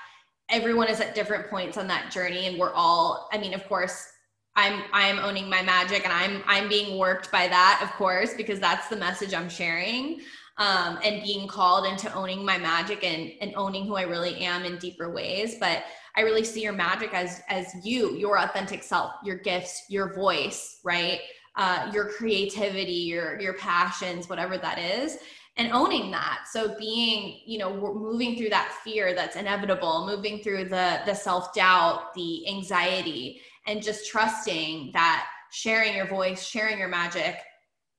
everyone 0.50 0.88
is 0.88 1.00
at 1.00 1.16
different 1.16 1.50
points 1.50 1.78
on 1.78 1.88
that 1.88 2.12
journey 2.12 2.46
and 2.46 2.58
we're 2.60 2.74
all 2.74 3.30
i 3.32 3.38
mean 3.38 3.54
of 3.54 3.66
course 3.68 4.12
i'm 4.56 4.84
i'm 4.94 5.18
owning 5.20 5.50
my 5.50 5.62
magic 5.62 6.04
and 6.04 6.14
i'm 6.14 6.44
i'm 6.46 6.70
being 6.70 6.98
worked 6.98 7.32
by 7.32 7.48
that 7.48 7.80
of 7.84 7.92
course 7.94 8.34
because 8.36 8.60
that's 8.60 8.88
the 8.88 8.96
message 8.96 9.34
i'm 9.34 9.50
sharing 9.50 10.20
um, 10.58 11.00
and 11.04 11.22
being 11.24 11.48
called 11.48 11.86
into 11.86 12.14
owning 12.14 12.46
my 12.46 12.58
magic 12.58 13.04
and 13.04 13.32
and 13.42 13.54
owning 13.56 13.86
who 13.86 13.96
i 13.96 14.04
really 14.04 14.38
am 14.38 14.64
in 14.64 14.78
deeper 14.78 15.12
ways. 15.12 15.56
But 15.60 15.84
i 16.16 16.22
really 16.22 16.44
see 16.44 16.62
your 16.62 16.74
magic 16.74 17.14
as 17.14 17.42
as 17.50 17.74
you 17.84 18.16
your 18.16 18.40
authentic 18.40 18.84
self 18.84 19.14
your 19.24 19.38
gifts 19.38 19.86
your 19.90 20.14
voice 20.14 20.80
right? 20.84 21.20
Uh, 21.58 21.90
your 21.94 22.10
creativity 22.10 22.92
your 22.92 23.40
your 23.40 23.54
passions 23.54 24.28
whatever 24.28 24.58
that 24.58 24.78
is 24.78 25.18
and 25.58 25.72
owning 25.72 26.12
that. 26.12 26.46
So 26.52 26.78
being 26.78 27.40
you 27.46 27.58
know 27.58 27.94
moving 27.94 28.38
through 28.38 28.50
that 28.50 28.78
fear 28.84 29.14
that's 29.14 29.36
inevitable 29.36 30.06
moving 30.06 30.40
through 30.40 30.66
the 30.66 31.02
the 31.06 31.14
self-doubt 31.14 32.14
the 32.14 32.48
anxiety 32.48 33.42
and 33.68 33.82
just 33.82 34.10
trusting 34.10 34.92
that 34.94 35.28
sharing 35.52 35.96
your 35.96 36.08
voice 36.08 36.46
sharing 36.46 36.78
your 36.78 36.90
magic 36.90 37.38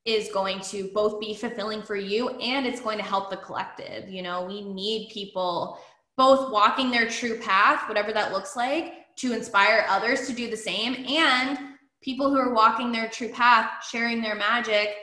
is 0.06 0.30
going 0.32 0.60
to 0.60 0.90
both 0.94 1.20
be 1.20 1.34
fulfilling 1.34 1.82
for 1.82 1.96
you 1.96 2.30
and 2.38 2.64
it's 2.64 2.80
going 2.80 2.98
to 2.98 3.04
help 3.04 3.30
the 3.30 3.36
collective 3.36 4.08
you 4.08 4.22
know? 4.22 4.44
We 4.44 4.62
need 4.62 5.10
people 5.10 5.78
both 6.16 6.50
walking 6.50 6.90
their 6.90 7.08
true 7.08 7.38
path 7.38 7.88
whatever 7.88 8.12
that 8.12 8.32
looks 8.32 8.56
like 8.56 9.14
to 9.16 9.32
inspire 9.32 9.84
others 9.88 10.26
to 10.26 10.32
do 10.32 10.50
the 10.50 10.56
same 10.56 11.04
and 11.06 11.58
people 12.02 12.30
who 12.30 12.38
are 12.38 12.54
walking 12.54 12.92
their 12.92 13.08
true 13.08 13.30
path 13.30 13.70
sharing 13.90 14.22
their 14.22 14.34
magic 14.34 14.94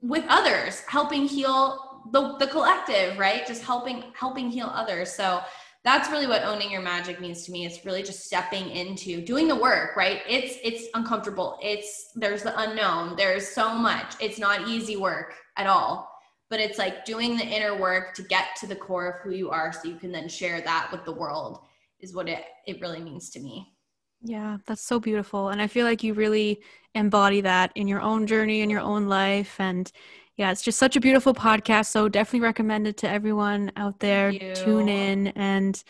with 0.00 0.24
others 0.28 0.80
helping 0.86 1.26
heal 1.26 1.88
the, 2.12 2.36
the 2.38 2.46
collective 2.46 3.18
right? 3.18 3.46
Just 3.46 3.62
helping 3.62 4.04
helping 4.14 4.50
heal 4.50 4.70
others. 4.72 5.12
So 5.12 5.40
that's 5.88 6.10
really 6.10 6.26
what 6.26 6.44
owning 6.44 6.70
your 6.70 6.82
magic 6.82 7.18
means 7.18 7.44
to 7.44 7.50
me. 7.50 7.64
It's 7.64 7.82
really 7.86 8.02
just 8.02 8.26
stepping 8.26 8.68
into 8.68 9.22
doing 9.24 9.48
the 9.48 9.56
work 9.56 9.96
right? 9.96 10.20
It's 10.28 10.58
it's 10.62 10.88
uncomfortable. 10.92 11.58
It's 11.62 12.10
there's 12.14 12.42
the 12.42 12.58
unknown. 12.60 13.16
There's 13.16 13.48
so 13.48 13.72
much. 13.74 14.14
It's 14.20 14.38
not 14.38 14.68
easy 14.68 14.96
work 14.96 15.34
at 15.56 15.66
all. 15.66 16.10
But 16.50 16.60
it's 16.60 16.78
like 16.78 17.06
doing 17.06 17.36
the 17.36 17.44
inner 17.44 17.78
work 17.78 18.14
to 18.16 18.22
get 18.22 18.56
to 18.60 18.66
the 18.66 18.76
core 18.76 19.08
of 19.08 19.22
who 19.22 19.30
you 19.30 19.50
are 19.50 19.72
so 19.72 19.88
you 19.88 19.96
can 19.96 20.12
then 20.12 20.28
share 20.28 20.60
that 20.60 20.90
with 20.92 21.04
the 21.06 21.12
world 21.12 21.60
is 22.00 22.14
what 22.14 22.28
it 22.28 22.44
it 22.66 22.80
really 22.82 23.00
means 23.00 23.30
to 23.30 23.40
me. 23.40 23.72
Yeah, 24.20 24.58
that's 24.66 24.82
so 24.82 25.00
beautiful. 25.00 25.48
And 25.48 25.62
I 25.62 25.68
feel 25.68 25.86
like 25.86 26.02
you 26.02 26.12
really 26.12 26.60
embody 26.94 27.40
that 27.42 27.72
in 27.74 27.88
your 27.88 28.00
own 28.00 28.26
journey, 28.26 28.60
in 28.60 28.68
your 28.68 28.80
own 28.80 29.08
life. 29.08 29.58
And 29.58 29.90
yeah, 30.38 30.52
it's 30.52 30.62
just 30.62 30.78
such 30.78 30.94
a 30.94 31.00
beautiful 31.00 31.34
podcast. 31.34 31.86
So 31.86 32.08
definitely 32.08 32.46
recommend 32.46 32.86
it 32.86 32.96
to 32.98 33.10
everyone 33.10 33.72
out 33.76 33.98
there. 33.98 34.32
Tune 34.54 34.88
in. 34.88 35.26
And 35.28 35.82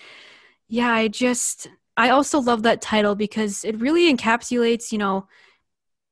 yeah, 0.68 0.90
I 0.90 1.08
just, 1.08 1.68
I 1.98 2.08
also 2.08 2.40
love 2.40 2.62
that 2.62 2.80
title 2.80 3.14
because 3.14 3.62
it 3.62 3.78
really 3.78 4.12
encapsulates, 4.12 4.90
you 4.90 4.96
know, 4.96 5.28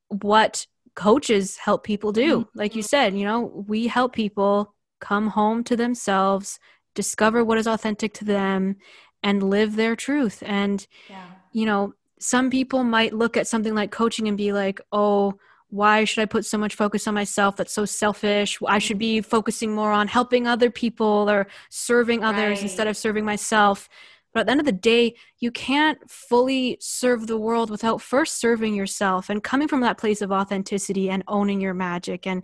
what 0.09 0.67
coaches 0.95 1.57
help 1.57 1.83
people 1.83 2.13
do. 2.13 2.41
Mm-hmm. 2.41 2.59
Like 2.59 2.77
you 2.77 2.83
said, 2.83 3.17
you 3.17 3.25
know, 3.25 3.65
we 3.67 3.87
help 3.87 4.13
people 4.13 4.75
come 5.01 5.29
home 5.29 5.65
to 5.65 5.77
themselves, 5.77 6.59
discover 6.95 7.43
what 7.43 7.57
is 7.57 7.67
authentic 7.67 8.13
to 8.15 8.27
them, 8.27 8.77
and 9.23 9.43
live 9.43 9.77
their 9.77 9.97
truth. 9.97 10.43
And, 10.45 10.87
yeah. 11.09 11.25
you 11.53 11.65
know, 11.65 11.95
some 12.21 12.51
people 12.51 12.85
might 12.85 13.15
look 13.15 13.39
at 13.39 13.47
something 13.47 13.75
like 13.75 13.91
coaching 13.91 14.29
and 14.29 14.37
be 14.37 14.53
like, 14.53 14.79
oh, 14.93 15.39
why 15.69 16.05
should 16.05 16.23
I 16.23 16.27
put 16.27 16.45
so 16.45 16.59
much 16.59 16.75
focus 16.75 17.07
on 17.09 17.15
myself? 17.15 17.57
That's 17.57 17.73
so 17.73 17.85
selfish. 17.85 18.59
I 18.67 18.79
should 18.79 18.99
be 18.99 19.21
focusing 19.21 19.75
more 19.75 19.93
on 19.93 20.09
helping 20.09 20.47
other 20.47 20.71
people 20.71 21.29
or 21.29 21.49
serving 21.71 22.23
others 22.23 22.59
right. 22.59 22.63
instead 22.63 22.87
of 22.87 22.97
serving 22.97 23.25
myself. 23.25 23.89
But 24.33 24.41
at 24.41 24.47
the 24.47 24.53
end 24.53 24.61
of 24.61 24.67
the 24.67 24.73
day, 24.73 25.17
you 25.39 25.51
can't 25.51 25.99
fully 26.11 26.77
serve 26.81 27.27
the 27.27 27.39
world 27.39 27.71
without 27.71 28.03
first 28.03 28.39
serving 28.39 28.75
yourself 28.75 29.31
and 29.31 29.43
coming 29.43 29.67
from 29.67 29.81
that 29.81 29.99
place 29.99 30.21
of 30.21 30.31
authenticity 30.31 31.11
and 31.11 31.25
owning 31.27 31.61
your 31.61 31.75
magic. 31.75 32.27
And 32.27 32.43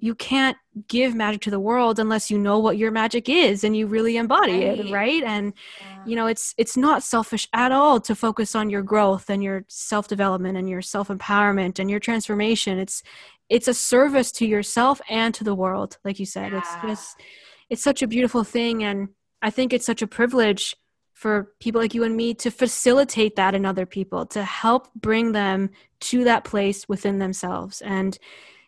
you 0.00 0.14
can't 0.14 0.56
give 0.88 1.14
magic 1.14 1.42
to 1.42 1.50
the 1.50 1.60
world 1.60 1.98
unless 1.98 2.30
you 2.30 2.38
know 2.38 2.58
what 2.58 2.78
your 2.78 2.90
magic 2.90 3.28
is 3.28 3.64
and 3.64 3.76
you 3.76 3.86
really 3.86 4.16
embody 4.16 4.64
right. 4.66 4.80
it 4.80 4.92
right 4.92 5.22
and 5.22 5.52
yeah. 5.80 6.02
you 6.06 6.16
know 6.16 6.26
it's 6.26 6.54
it's 6.58 6.76
not 6.76 7.02
selfish 7.02 7.48
at 7.52 7.70
all 7.70 8.00
to 8.00 8.14
focus 8.14 8.54
on 8.54 8.70
your 8.70 8.82
growth 8.82 9.28
and 9.28 9.42
your 9.42 9.64
self 9.68 10.08
development 10.08 10.56
and 10.56 10.68
your 10.68 10.82
self 10.82 11.08
empowerment 11.08 11.78
and 11.78 11.90
your 11.90 12.00
transformation 12.00 12.78
it's 12.78 13.02
it's 13.48 13.68
a 13.68 13.74
service 13.74 14.32
to 14.32 14.46
yourself 14.46 15.00
and 15.08 15.34
to 15.34 15.44
the 15.44 15.54
world 15.54 15.98
like 16.04 16.18
you 16.18 16.26
said 16.26 16.52
yeah. 16.52 16.58
it's 16.58 16.74
just 16.82 17.20
it's 17.68 17.82
such 17.82 18.02
a 18.02 18.06
beautiful 18.06 18.44
thing 18.44 18.82
and 18.82 19.08
i 19.42 19.50
think 19.50 19.72
it's 19.72 19.86
such 19.86 20.02
a 20.02 20.06
privilege 20.06 20.74
for 21.12 21.52
people 21.60 21.80
like 21.80 21.92
you 21.92 22.04
and 22.04 22.16
me 22.16 22.32
to 22.32 22.50
facilitate 22.50 23.36
that 23.36 23.54
in 23.54 23.66
other 23.66 23.84
people 23.84 24.24
to 24.24 24.42
help 24.42 24.88
bring 24.94 25.32
them 25.32 25.68
to 25.98 26.24
that 26.24 26.44
place 26.44 26.88
within 26.88 27.18
themselves 27.18 27.82
and 27.82 28.18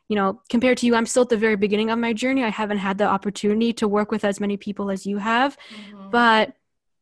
you 0.08 0.16
know, 0.16 0.40
compared 0.50 0.78
to 0.78 0.86
you, 0.86 0.94
I'm 0.94 1.06
still 1.06 1.22
at 1.22 1.28
the 1.28 1.36
very 1.36 1.56
beginning 1.56 1.90
of 1.90 1.98
my 1.98 2.12
journey. 2.12 2.44
I 2.44 2.50
haven't 2.50 2.78
had 2.78 2.98
the 2.98 3.06
opportunity 3.06 3.72
to 3.74 3.88
work 3.88 4.10
with 4.10 4.24
as 4.24 4.40
many 4.40 4.56
people 4.56 4.90
as 4.90 5.06
you 5.06 5.18
have, 5.18 5.56
mm-hmm. 5.74 6.10
but 6.10 6.54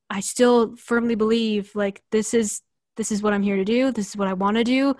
I 0.09 0.21
still 0.21 0.77
firmly 0.77 1.15
believe 1.15 1.75
like 1.75 2.03
this 2.11 2.35
is 2.35 2.63
this 2.97 3.13
is 3.13 3.23
what 3.23 3.33
I'm 3.33 3.43
here 3.43 3.57
to 3.57 3.65
do. 3.65 3.91
This 3.93 4.09
is 4.11 4.17
what 4.17 4.29
I 4.29 4.35
want 4.35 4.57
to 4.59 4.65
do. 4.65 4.97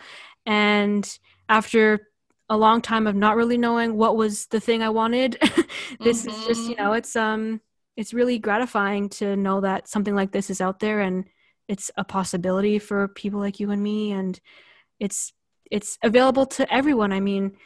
And 0.47 1.07
after 1.49 2.09
a 2.49 2.57
long 2.57 2.81
time 2.81 3.07
of 3.07 3.15
not 3.15 3.37
really 3.37 3.59
knowing 3.59 3.97
what 3.97 4.17
was 4.17 4.47
the 4.47 4.61
thing 4.61 4.83
I 4.83 4.89
wanted, 4.89 5.39
this 6.01 6.25
mm-hmm. 6.25 6.31
is 6.31 6.47
just, 6.47 6.69
you 6.69 6.77
know, 6.77 6.91
mm-hmm. 6.91 6.99
it's 6.99 7.17
um 7.17 7.61
it's 7.97 8.15
really 8.15 8.39
gratifying 8.39 9.09
to 9.11 9.37
know 9.37 9.61
that 9.61 9.89
something 9.89 10.15
like 10.15 10.33
this 10.33 10.49
is 10.49 10.61
out 10.61 10.81
there 10.81 11.01
and 11.01 11.27
it's 11.69 11.91
a 11.97 12.05
possibility 12.05 12.79
for 12.79 13.09
people 13.09 13.39
like 13.39 13.61
you 13.61 13.71
and 13.71 13.83
me 13.83 14.13
and 14.13 14.41
it's 14.99 15.33
it's 15.71 15.99
available 16.03 16.47
to 16.47 16.73
everyone. 16.73 17.13
I 17.13 17.21
mean, 17.21 17.57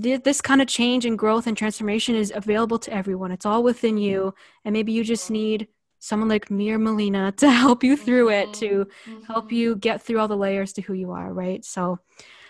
this 0.00 0.40
kind 0.40 0.60
of 0.60 0.68
change 0.68 1.04
and 1.04 1.18
growth 1.18 1.46
and 1.46 1.56
transformation 1.56 2.14
is 2.14 2.32
available 2.34 2.78
to 2.80 2.92
everyone. 2.92 3.32
It's 3.32 3.46
all 3.46 3.62
within 3.62 3.96
you. 3.96 4.34
And 4.64 4.72
maybe 4.72 4.92
you 4.92 5.02
just 5.04 5.30
need 5.30 5.68
someone 5.98 6.28
like 6.28 6.50
me 6.50 6.70
or 6.70 6.78
Melina 6.78 7.32
to 7.38 7.50
help 7.50 7.82
you 7.82 7.96
through 7.96 8.30
it, 8.30 8.52
to 8.54 8.86
mm-hmm. 8.86 9.22
help 9.24 9.52
you 9.52 9.76
get 9.76 10.02
through 10.02 10.20
all 10.20 10.28
the 10.28 10.36
layers 10.36 10.72
to 10.74 10.82
who 10.82 10.92
you 10.92 11.12
are, 11.12 11.32
right? 11.32 11.64
So, 11.64 11.98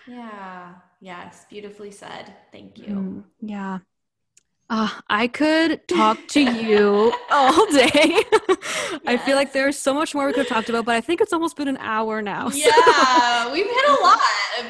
yeah, 0.07 0.75
yes, 1.01 1.47
beautifully 1.49 1.91
said. 1.91 2.33
Thank 2.53 2.79
you. 2.79 2.87
Mm, 2.87 3.25
yeah. 3.41 3.79
Uh, 4.69 4.91
I 5.09 5.29
could 5.29 5.87
talk 5.87 6.19
to 6.29 6.41
you 6.41 7.13
all 7.31 7.67
day. 7.71 7.91
yes. 7.95 8.99
I 9.07 9.17
feel 9.17 9.37
like 9.37 9.53
there's 9.53 9.79
so 9.79 9.95
much 9.95 10.13
more 10.13 10.27
we 10.27 10.33
could 10.33 10.41
have 10.41 10.49
talked 10.49 10.69
about, 10.69 10.85
but 10.85 10.97
I 10.97 11.01
think 11.01 11.21
it's 11.21 11.33
almost 11.33 11.57
been 11.57 11.69
an 11.69 11.77
hour 11.77 12.21
now. 12.21 12.49
So. 12.49 12.57
Yeah, 12.57 13.53
we've 13.53 13.65
hit 13.65 13.89
a 13.89 14.03
lot 14.03 14.19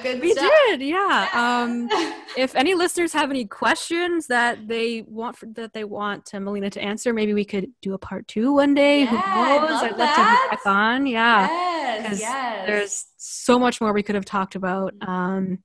good 0.02 0.20
we 0.20 0.32
stuff. 0.32 0.50
did, 0.68 0.80
yeah. 0.82 1.28
yeah. 1.32 1.62
Um, 1.62 1.88
if 2.36 2.54
any 2.54 2.74
listeners 2.74 3.12
have 3.12 3.30
any 3.30 3.44
questions 3.44 4.26
that 4.28 4.68
they 4.68 5.02
want 5.02 5.36
for, 5.36 5.46
that 5.46 5.72
they 5.72 5.84
want 5.84 6.26
to 6.26 6.40
Melina 6.40 6.70
to 6.70 6.80
answer, 6.80 7.12
maybe 7.12 7.34
we 7.34 7.44
could 7.44 7.68
do 7.82 7.94
a 7.94 7.98
part 7.98 8.26
two 8.28 8.54
one 8.54 8.74
day. 8.74 9.00
Yeah, 9.00 9.06
Who 9.06 9.16
knows? 9.16 9.82
I'd 9.82 9.90
love 9.90 9.98
that. 9.98 10.16
to 10.16 10.22
have 10.22 10.50
back 10.50 10.66
on. 10.66 11.06
Yeah, 11.06 11.46
yes, 11.48 12.20
yes. 12.20 12.66
There's 12.66 13.06
so 13.16 13.58
much 13.58 13.80
more 13.80 13.92
we 13.92 14.02
could 14.02 14.14
have 14.14 14.24
talked 14.24 14.54
about. 14.54 14.94
Um, 15.00 15.58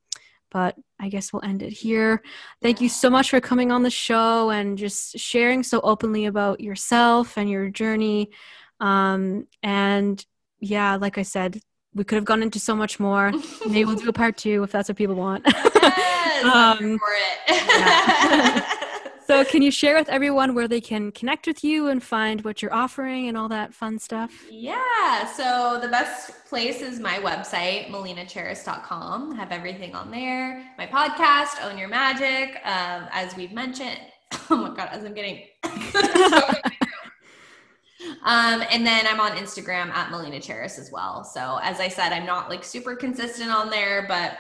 but 0.52 0.76
I 1.00 1.10
guess 1.10 1.32
we'll 1.32 1.46
end 1.46 1.64
it 1.64 1.72
here. 1.72 2.22
Thank 2.62 2.82
you 2.82 2.90
so 2.90 3.10
much 3.10 3.30
for 3.30 3.40
coming 3.40 3.72
on 3.72 3.84
the 3.84 3.90
show 3.90 4.50
and 4.50 4.78
just 4.78 5.18
sharing 5.18 5.64
so 5.64 5.80
openly 5.82 6.26
about 6.26 6.60
yourself 6.60 7.38
and 7.38 7.50
your 7.50 7.70
journey. 7.70 8.30
Um, 8.80 9.48
and 9.64 10.24
yeah, 10.60 10.98
like 10.98 11.18
I 11.18 11.24
said, 11.24 11.62
we 11.94 12.04
could 12.04 12.16
have 12.16 12.26
gone 12.26 12.42
into 12.42 12.60
so 12.60 12.76
much 12.76 13.00
more. 13.00 13.32
Maybe 13.66 13.86
we'll 13.86 13.96
do 13.96 14.10
a 14.10 14.14
part 14.14 14.38
two 14.38 14.64
if 14.64 14.72
that's 14.72 14.90
what 14.90 14.98
people 14.98 15.16
want. 15.16 15.44
Yes, 15.46 16.46
um, 16.46 16.98
for 17.00 17.10
it. 17.48 18.78
So, 19.32 19.46
can 19.46 19.62
you 19.62 19.72
share 19.72 19.96
with 19.96 20.10
everyone 20.10 20.56
where 20.56 20.68
they 20.68 20.82
can 20.82 21.14
connect 21.14 21.48
with 21.48 21.64
you 21.64 21.88
and 21.88 22.04
find 22.04 22.42
what 22.42 22.62
you're 22.62 22.74
offering 22.74 23.30
and 23.30 23.38
all 23.38 23.48
that 23.48 23.74
fun 23.74 23.98
stuff? 23.98 24.30
Yeah. 24.52 25.26
So, 25.26 25.80
the 25.82 25.88
best 25.88 26.48
place 26.50 26.82
is 26.82 27.00
my 27.00 27.14
website, 27.20 27.88
melinacheris.com. 27.88 29.32
I 29.32 29.36
have 29.38 29.54
everything 29.54 29.96
on 29.96 30.12
there. 30.12 30.66
My 30.78 30.86
podcast, 30.86 31.64
Own 31.64 31.78
Your 31.78 31.88
Magic. 31.88 32.58
Um, 32.66 33.08
as 33.14 33.34
we've 33.38 33.54
mentioned, 33.54 34.00
oh 34.50 34.58
my 34.58 34.76
God, 34.76 34.90
as 34.92 35.06
I'm 35.06 35.14
getting. 35.14 35.46
Um, 38.24 38.64
and 38.72 38.86
then 38.86 39.06
I'm 39.08 39.20
on 39.20 39.32
Instagram 39.34 39.90
at 39.90 40.12
Melina 40.12 40.40
Cheris 40.40 40.80
as 40.80 40.92
well. 40.92 41.24
So 41.24 41.60
as 41.62 41.80
I 41.80 41.88
said, 41.88 42.12
I'm 42.12 42.26
not 42.26 42.50
like 42.50 42.64
super 42.64 42.96
consistent 42.96 43.52
on 43.52 43.70
there, 43.70 44.06
but 44.08 44.38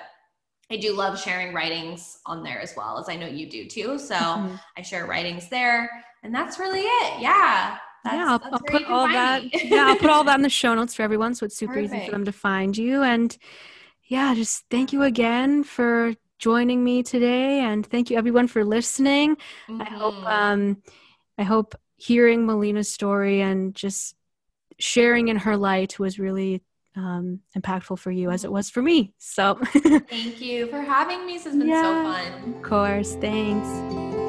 I 0.72 0.78
do 0.78 0.93
love 0.93 1.20
sharing 1.20 1.53
writings 1.53 2.20
on 2.26 2.43
there 2.43 2.59
as 2.59 2.76
well, 2.76 2.97
as 2.97 3.09
I 3.09 3.16
know 3.18 3.28
you 3.28 3.49
do 3.49 3.68
too. 3.68 3.99
So 3.99 4.16
mm-hmm. 4.16 4.55
I 4.78 4.82
share 4.82 5.05
writings 5.05 5.49
there, 5.49 5.89
and 6.24 6.34
that's 6.34 6.59
really 6.59 6.82
it. 6.82 7.22
Yeah. 7.22 7.78
That's, 8.03 8.16
yeah, 8.16 8.26
I'll, 8.41 8.53
I'll 8.53 8.59
put 8.59 8.86
all 8.86 9.07
that. 9.07 9.43
yeah, 9.66 9.88
I'll 9.88 9.97
put 9.97 10.09
all 10.09 10.24
that 10.24 10.36
in 10.36 10.41
the 10.41 10.49
show 10.49 10.74
notes 10.74 10.95
for 10.95 11.03
everyone, 11.03 11.36
so 11.36 11.45
it's 11.45 11.57
super 11.57 11.74
Perfect. 11.74 11.93
easy 11.93 12.05
for 12.05 12.12
them 12.12 12.26
to 12.26 12.32
find 12.32 12.76
you. 12.76 13.03
And 13.03 13.38
yeah, 14.07 14.34
just 14.34 14.66
thank 14.72 14.91
you 14.91 15.03
again 15.03 15.64
for 15.64 16.16
joining 16.39 16.84
me 16.84 17.03
today, 17.03 17.59
and 17.59 17.86
thank 17.86 18.09
you 18.09 18.18
everyone 18.18 18.47
for 18.47 18.66
listening. 18.66 19.36
Mm-hmm. 19.68 19.82
I 19.82 19.86
hope 19.86 20.16
mm-hmm. 20.16 20.26
um, 20.26 20.84
I 21.38 21.43
hope 21.43 21.76
hearing 22.01 22.47
Melina's 22.47 22.91
story 22.91 23.41
and 23.41 23.75
just 23.75 24.15
sharing 24.79 25.27
in 25.27 25.37
her 25.37 25.55
light 25.55 25.99
was 25.99 26.17
really 26.17 26.63
um, 26.95 27.41
impactful 27.55 27.99
for 27.99 28.09
you 28.09 28.31
as 28.31 28.43
it 28.43 28.51
was 28.51 28.71
for 28.71 28.81
me. 28.81 29.13
So 29.19 29.59
thank 30.09 30.41
you 30.41 30.67
for 30.67 30.81
having 30.81 31.25
me. 31.27 31.33
This 31.33 31.43
has 31.43 31.55
been 31.55 31.69
yeah, 31.69 31.81
so 31.81 32.11
fun. 32.11 32.55
Of 32.55 32.61
course. 32.63 33.15
Thanks. 33.21 34.20